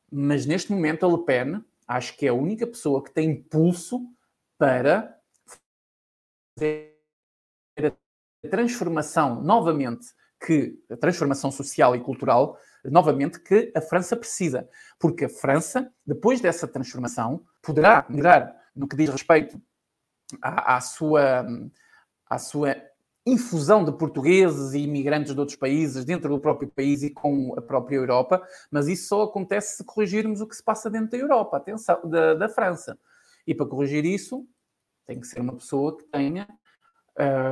Mas 0.09 0.45
neste 0.45 0.71
momento 0.71 1.05
a 1.05 1.09
Le 1.09 1.25
Pen 1.25 1.61
acho 1.85 2.15
que 2.15 2.25
é 2.25 2.29
a 2.29 2.33
única 2.33 2.65
pessoa 2.65 3.03
que 3.03 3.11
tem 3.11 3.31
impulso 3.31 4.07
para 4.57 5.19
fazer 6.55 6.88
a 6.88 6.88
transformação 8.47 9.41
novamente 9.41 10.07
que 10.45 10.79
a 10.89 10.95
transformação 10.95 11.51
social 11.51 11.95
e 11.95 11.99
cultural 11.99 12.57
novamente 12.85 13.41
que 13.41 13.71
a 13.75 13.81
França 13.81 14.15
precisa, 14.15 14.67
porque 14.97 15.25
a 15.25 15.29
França 15.29 15.91
depois 16.05 16.39
dessa 16.39 16.67
transformação 16.67 17.43
poderá 17.61 18.05
melhorar 18.07 18.55
no 18.73 18.87
que 18.87 18.95
diz 18.95 19.09
respeito 19.09 19.61
à, 20.41 20.77
à 20.77 20.81
sua 20.81 21.45
à 22.29 22.37
sua 22.37 22.75
infusão 23.25 23.83
de 23.83 23.91
portugueses 23.91 24.73
e 24.73 24.79
imigrantes 24.79 25.33
de 25.33 25.39
outros 25.39 25.57
países 25.57 26.05
dentro 26.05 26.29
do 26.29 26.39
próprio 26.39 26.69
país 26.69 27.03
e 27.03 27.09
com 27.09 27.53
a 27.57 27.61
própria 27.61 27.97
Europa, 27.97 28.41
mas 28.71 28.87
isso 28.87 29.07
só 29.07 29.23
acontece 29.23 29.77
se 29.77 29.83
corrigirmos 29.83 30.41
o 30.41 30.47
que 30.47 30.55
se 30.55 30.63
passa 30.63 30.89
dentro 30.89 31.11
da 31.11 31.17
Europa, 31.17 31.57
atenção, 31.57 31.99
da, 32.09 32.33
da 32.33 32.49
França. 32.49 32.97
E 33.45 33.53
para 33.53 33.65
corrigir 33.65 34.05
isso, 34.05 34.47
tem 35.05 35.19
que 35.19 35.27
ser 35.27 35.41
uma 35.41 35.53
pessoa 35.53 35.97
que 35.97 36.05
tenha 36.05 36.47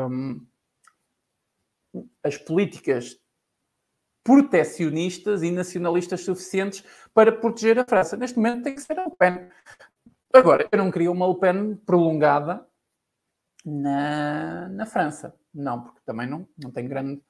um, 0.10 0.46
as 2.24 2.38
políticas 2.38 3.18
protecionistas 4.24 5.42
e 5.42 5.50
nacionalistas 5.50 6.22
suficientes 6.22 6.84
para 7.14 7.32
proteger 7.32 7.80
a 7.80 7.86
França. 7.86 8.18
Neste 8.18 8.38
momento 8.38 8.64
tem 8.64 8.76
que 8.76 8.82
ser 8.82 9.00
a 9.00 9.06
Le 9.06 9.16
Pen. 9.18 9.50
Agora, 10.34 10.68
eu 10.70 10.78
não 10.78 10.92
queria 10.92 11.10
uma 11.10 11.26
Le 11.28 11.40
Pen 11.40 11.76
prolongada 11.86 12.68
na, 13.66 14.68
na 14.68 14.86
França. 14.86 15.34
Não, 15.54 15.82
porque 15.82 16.02
também 16.06 16.28
não, 16.28 16.46
não 16.62 16.72
tenho 16.72 16.90
grande, 16.90 17.22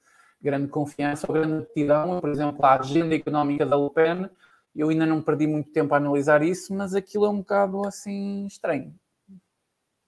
grande 0.41 0.69
confiança 0.69 1.27
ou 1.27 1.35
grande 1.35 1.63
aptidão. 1.63 2.19
Por 2.19 2.31
exemplo, 2.31 2.65
a 2.65 2.79
agenda 2.79 3.15
económica 3.15 3.63
da 3.63 3.77
Le 3.77 3.91
Pen, 3.91 4.29
eu 4.75 4.89
ainda 4.89 5.05
não 5.05 5.21
perdi 5.21 5.45
muito 5.45 5.71
tempo 5.71 5.93
a 5.93 5.97
analisar 5.97 6.41
isso, 6.41 6.73
mas 6.73 6.95
aquilo 6.95 7.25
é 7.25 7.29
um 7.29 7.39
bocado 7.39 7.87
assim 7.87 8.47
estranho. 8.47 8.93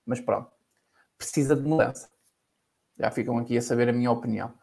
Mas 0.06 0.20
pronto, 0.20 0.52
precisa 1.20 1.56
de 1.56 1.62
mudança. 1.62 2.10
Já 3.00 3.10
ficam 3.10 3.38
aqui 3.38 3.58
a 3.58 3.62
saber 3.62 3.90
a 3.90 3.94
minha 3.94 4.12
opinião. 4.12 4.54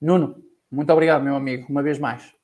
Nuno, 0.00 0.44
muito 0.70 0.92
obrigado, 0.92 1.22
meu 1.22 1.36
amigo, 1.36 1.66
uma 1.70 1.82
vez 1.82 1.98
mais. 1.98 2.34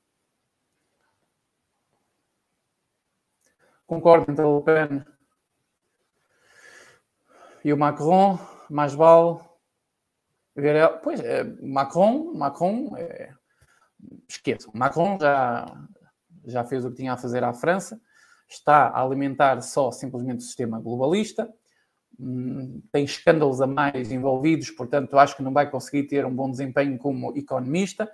Concordo 3.85 4.31
entre 4.31 4.43
a 4.43 4.47
Le 4.47 4.63
Pen 4.63 5.05
e 7.63 7.73
o 7.73 7.77
Macron, 7.77 8.39
mais 8.69 8.93
vale 8.93 9.39
ver. 10.55 10.87
Pois, 11.03 11.19
é, 11.19 11.43
Macron, 11.61 12.33
Macron, 12.33 12.95
é, 12.97 13.33
Macron 14.73 15.17
já, 15.19 15.87
já 16.45 16.63
fez 16.63 16.85
o 16.85 16.89
que 16.89 16.97
tinha 16.97 17.13
a 17.13 17.17
fazer 17.17 17.43
à 17.43 17.53
França, 17.53 17.99
está 18.47 18.87
a 18.87 19.03
alimentar 19.03 19.61
só 19.61 19.91
simplesmente 19.91 20.39
o 20.39 20.43
sistema 20.43 20.79
globalista, 20.79 21.51
tem 22.91 23.03
escândalos 23.03 23.61
a 23.61 23.67
mais 23.67 24.11
envolvidos, 24.11 24.71
portanto, 24.71 25.17
acho 25.17 25.35
que 25.35 25.43
não 25.43 25.51
vai 25.51 25.69
conseguir 25.69 26.03
ter 26.03 26.25
um 26.25 26.33
bom 26.33 26.49
desempenho 26.49 26.97
como 26.97 27.35
economista. 27.37 28.09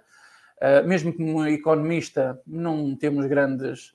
Uh, 0.58 0.88
mesmo 0.88 1.14
como 1.14 1.46
economista, 1.48 2.40
não 2.46 2.96
temos 2.96 3.26
grandes 3.26 3.94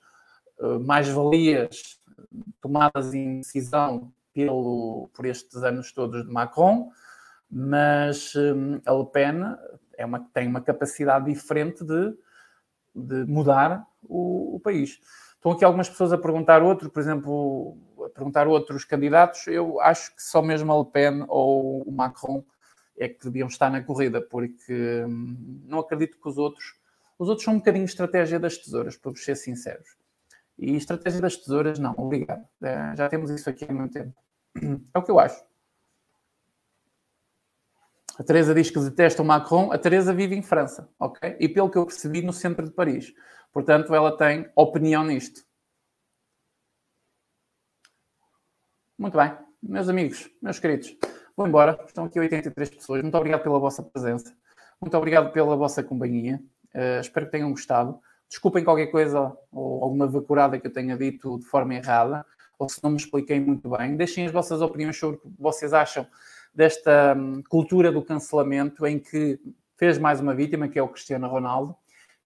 uh, 0.59 0.79
mais-valias 0.79 1.99
tomadas 2.61 3.13
em 3.13 3.39
decisão 3.39 4.11
pelo, 4.33 5.09
por 5.13 5.25
estes 5.25 5.63
anos 5.63 5.91
todos 5.91 6.25
de 6.25 6.31
Macron, 6.31 6.91
mas 7.49 8.35
um, 8.35 8.79
a 8.85 8.93
Le 8.93 9.05
Pen 9.05 9.55
é 9.97 10.05
uma, 10.05 10.19
tem 10.33 10.47
uma 10.47 10.61
capacidade 10.61 11.25
diferente 11.25 11.83
de, 11.83 12.13
de 12.93 13.25
mudar 13.25 13.85
o, 14.03 14.55
o, 14.55 14.59
país. 14.59 14.99
Estão 15.35 15.53
aqui 15.53 15.65
algumas 15.65 15.89
pessoas 15.89 16.13
a 16.13 16.17
perguntar 16.17 16.61
outro, 16.61 16.89
por 16.89 16.99
exemplo, 16.99 17.77
perguntar 18.17 18.47
outros 18.47 18.83
candidatos. 18.83 19.47
Eu 19.47 19.79
acho 19.79 20.15
que 20.15 20.23
só 20.23 20.41
mesmo 20.41 20.73
a 20.73 20.79
Le 20.79 20.91
Pen 20.91 21.25
ou 21.27 21.83
o 21.83 21.91
Macron 21.91 22.43
é 22.97 23.07
que 23.07 23.23
deviam 23.23 23.47
estar 23.47 23.69
na 23.69 23.83
corrida, 23.83 24.19
porque 24.19 25.05
hum, 25.07 25.61
não 25.65 25.79
acredito 25.79 26.19
que 26.19 26.27
os 26.27 26.37
outros. 26.37 26.75
Os 27.19 27.29
outros 27.29 27.45
são 27.45 27.53
um 27.53 27.57
bocadinho 27.57 27.85
estratégia 27.85 28.39
das 28.39 28.57
tesouras, 28.57 28.95
para 28.95 29.15
ser 29.15 29.35
sinceros. 29.35 29.95
E 30.57 30.75
estratégia 30.75 31.21
das 31.21 31.35
tesouras, 31.35 31.79
não, 31.79 31.93
obrigado. 31.97 32.45
É, 32.61 32.95
já 32.95 33.07
temos 33.09 33.29
isso 33.29 33.49
aqui 33.49 33.65
há 33.67 33.73
muito 33.73 33.93
tempo. 33.93 34.13
É 34.93 34.99
o 34.99 35.03
que 35.03 35.11
eu 35.11 35.19
acho. 35.19 35.43
A 38.19 38.23
Teresa 38.23 38.53
diz 38.53 38.71
que 38.71 38.79
detesta 38.79 39.21
o 39.21 39.25
Macron. 39.25 39.71
A 39.71 39.77
Teresa 39.77 40.11
vive 40.13 40.35
em 40.35 40.41
França, 40.41 40.89
ok? 40.99 41.37
E 41.39 41.47
pelo 41.47 41.69
que 41.69 41.77
eu 41.77 41.85
percebi, 41.85 42.23
no 42.23 42.33
centro 42.33 42.65
de 42.65 42.71
Paris. 42.71 43.13
Portanto, 43.53 43.93
ela 43.93 44.15
tem 44.17 44.49
opinião 44.55 45.03
nisto. 45.03 45.46
Muito 48.97 49.15
bem. 49.15 49.31
Meus 49.61 49.87
amigos, 49.89 50.27
meus 50.41 50.57
queridos, 50.57 50.97
vou 51.35 51.47
embora. 51.47 51.79
Estão 51.85 52.05
aqui 52.05 52.19
83 52.19 52.69
pessoas. 52.71 53.03
Muito 53.03 53.15
obrigado 53.15 53.43
pela 53.43 53.59
vossa 53.59 53.83
presença. 53.83 54.35
Muito 54.81 54.97
obrigado 54.97 55.31
pela 55.31 55.55
vossa 55.55 55.83
companhia. 55.83 56.41
Uh, 56.73 56.99
espero 56.99 57.27
que 57.27 57.31
tenham 57.31 57.51
gostado. 57.51 57.99
Desculpem 58.27 58.63
qualquer 58.63 58.87
coisa 58.87 59.37
ou 59.51 59.83
alguma 59.83 60.07
vacurada 60.07 60.59
que 60.59 60.65
eu 60.65 60.73
tenha 60.73 60.97
dito 60.97 61.37
de 61.37 61.45
forma 61.45 61.75
errada 61.75 62.25
ou 62.57 62.67
se 62.67 62.83
não 62.83 62.89
me 62.89 62.97
expliquei 62.97 63.39
muito 63.39 63.69
bem. 63.69 63.95
Deixem 63.95 64.25
as 64.25 64.31
vossas 64.31 64.61
opiniões 64.61 64.97
sobre 64.97 65.17
o 65.17 65.19
que 65.19 65.29
vocês 65.37 65.73
acham 65.73 66.07
desta 66.51 67.13
hum, 67.15 67.43
cultura 67.47 67.91
do 67.91 68.01
cancelamento 68.01 68.83
em 68.87 68.97
que 68.97 69.39
fez 69.77 69.99
mais 69.99 70.19
uma 70.19 70.33
vítima, 70.33 70.67
que 70.67 70.79
é 70.79 70.81
o 70.81 70.87
Cristiano 70.87 71.27
Ronaldo, 71.27 71.75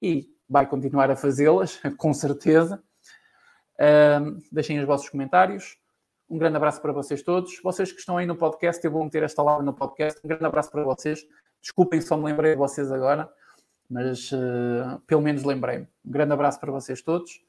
e 0.02 0.30
vai 0.50 0.66
continuar 0.66 1.12
a 1.12 1.18
fazê-las, 1.18 1.82
com 1.98 2.14
certeza. 2.14 2.82
Um, 3.78 4.40
deixem 4.50 4.80
os 4.80 4.86
vossos 4.86 5.10
comentários. 5.10 5.81
Um 6.32 6.38
grande 6.38 6.56
abraço 6.56 6.82
para 6.82 6.94
vocês 6.94 7.22
todos. 7.22 7.60
Vocês 7.62 7.92
que 7.92 8.00
estão 8.00 8.16
aí 8.18 8.26
no 8.26 8.38
podcast, 8.38 8.82
eu 8.86 8.90
vou 8.90 9.04
meter 9.04 9.22
esta 9.22 9.44
live 9.44 9.66
no 9.66 9.74
podcast. 9.74 10.18
Um 10.24 10.30
grande 10.30 10.46
abraço 10.46 10.72
para 10.72 10.82
vocês. 10.82 11.28
Desculpem, 11.62 12.00
só 12.00 12.16
me 12.16 12.24
lembrei 12.24 12.52
de 12.52 12.58
vocês 12.58 12.90
agora, 12.90 13.30
mas 13.90 14.32
uh, 14.32 14.98
pelo 15.06 15.22
menos 15.22 15.44
lembrei-me. 15.44 15.90
Um 16.06 16.10
grande 16.10 16.32
abraço 16.32 16.58
para 16.58 16.72
vocês 16.72 17.02
todos. 17.02 17.44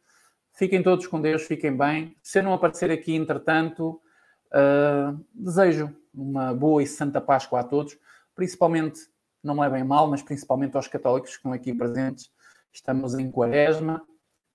Fiquem 0.52 0.82
todos 0.82 1.06
com 1.06 1.20
Deus, 1.20 1.42
fiquem 1.42 1.76
bem. 1.76 2.16
Se 2.24 2.40
eu 2.40 2.42
não 2.42 2.52
aparecer 2.52 2.90
aqui, 2.90 3.14
entretanto, 3.14 4.00
uh, 4.48 5.24
desejo 5.32 5.94
uma 6.12 6.52
boa 6.52 6.82
e 6.82 6.86
santa 6.86 7.20
Páscoa 7.20 7.60
a 7.60 7.64
todos, 7.64 7.96
principalmente, 8.34 8.98
não 9.44 9.54
me 9.54 9.60
levem 9.60 9.84
mal, 9.84 10.08
mas 10.08 10.22
principalmente 10.22 10.76
aos 10.76 10.88
católicos 10.88 11.30
que 11.30 11.36
estão 11.36 11.52
aqui 11.52 11.72
presentes. 11.72 12.32
Estamos 12.72 13.14
em 13.14 13.30
quaresma, 13.30 14.02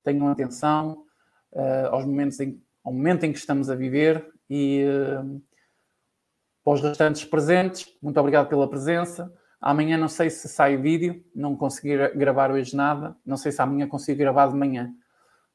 tenham 0.04 0.28
atenção 0.28 1.06
uh, 1.54 1.88
aos 1.92 2.04
momentos 2.04 2.38
em, 2.42 2.62
ao 2.88 2.94
momento 2.94 3.26
em 3.26 3.34
que 3.34 3.38
estamos 3.38 3.70
a 3.70 3.76
viver 3.76 4.26
e 4.50 4.86
uh, 4.86 5.42
para 6.64 6.74
os 6.74 6.82
restantes 6.82 7.26
presentes, 7.26 7.86
muito 8.02 8.18
obrigado 8.18 8.48
pela 8.48 8.70
presença. 8.70 9.30
Amanhã 9.60 9.98
não 9.98 10.08
sei 10.08 10.30
se 10.30 10.48
sai 10.48 10.78
vídeo, 10.78 11.22
não 11.36 11.54
consegui 11.54 11.98
gravar 12.16 12.50
hoje 12.50 12.74
nada, 12.74 13.14
não 13.26 13.36
sei 13.36 13.52
se 13.52 13.62
amanhã 13.62 13.90
consigo 13.90 14.18
gravar 14.18 14.48
de 14.48 14.56
manhã. 14.56 14.94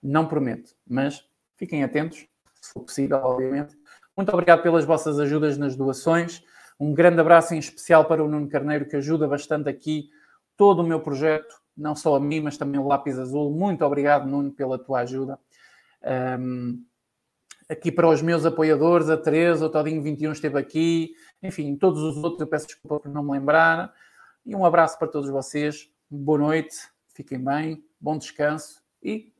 Não 0.03 0.29
prometo, 0.29 0.75
mas 0.87 1.27
fiquem 1.57 1.83
atentos, 1.83 2.19
se 2.61 2.73
for 2.75 2.83
possível, 2.83 3.17
obviamente. 3.17 3.79
Muito 4.15 4.31
obrigado 4.31 4.63
pelas 4.63 4.85
vossas 4.85 5.19
ajudas 5.19 5.57
nas 5.57 5.75
doações. 5.75 6.45
Um 6.79 6.93
grande 6.93 7.19
abraço 7.19 7.55
em 7.55 7.59
especial 7.59 8.05
para 8.05 8.23
o 8.23 8.29
Nuno 8.29 8.49
Carneiro, 8.51 8.87
que 8.87 8.97
ajuda 8.97 9.27
bastante 9.27 9.71
aqui 9.71 10.11
todo 10.55 10.81
o 10.81 10.87
meu 10.87 11.01
projeto, 11.01 11.55
não 11.75 11.97
só 11.97 12.15
a 12.15 12.21
mim, 12.21 12.41
mas 12.41 12.59
também 12.59 12.79
o 12.79 12.87
Lápis 12.87 13.19
Azul. 13.19 13.51
Muito 13.51 13.83
obrigado, 13.87 14.29
Nuno, 14.29 14.53
pela 14.53 14.79
tua 14.79 15.01
ajuda. 15.01 15.39
Um, 16.39 16.85
aqui 17.73 17.91
para 17.91 18.09
os 18.09 18.23
meus 18.23 18.45
apoiadores, 18.45 19.09
a 19.09 19.17
Teresa, 19.17 19.67
o 19.67 19.71
Todinho 19.71 20.03
21 20.03 20.33
esteve 20.33 20.59
aqui, 20.59 21.15
enfim, 21.43 21.75
todos 21.77 22.03
os 22.03 22.17
outros, 22.17 22.41
eu 22.41 22.47
peço 22.47 22.67
desculpa 22.67 23.01
por 23.01 23.11
não 23.11 23.23
me 23.23 23.33
lembrar. 23.33 23.93
E 24.45 24.55
um 24.55 24.65
abraço 24.65 24.99
para 24.99 25.09
todos 25.09 25.31
vocês. 25.31 25.89
Boa 26.11 26.39
noite, 26.39 26.77
fiquem 27.15 27.43
bem, 27.43 27.85
bom 28.01 28.19
descanso 28.19 28.83
e 29.03 29.33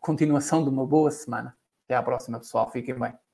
continuação 0.00 0.62
de 0.62 0.70
uma 0.70 0.86
boa 0.86 1.10
semana. 1.10 1.56
Até 1.84 1.96
à 1.96 2.02
próxima, 2.02 2.38
pessoal. 2.38 2.70
Fiquem 2.70 2.98
bem. 2.98 3.27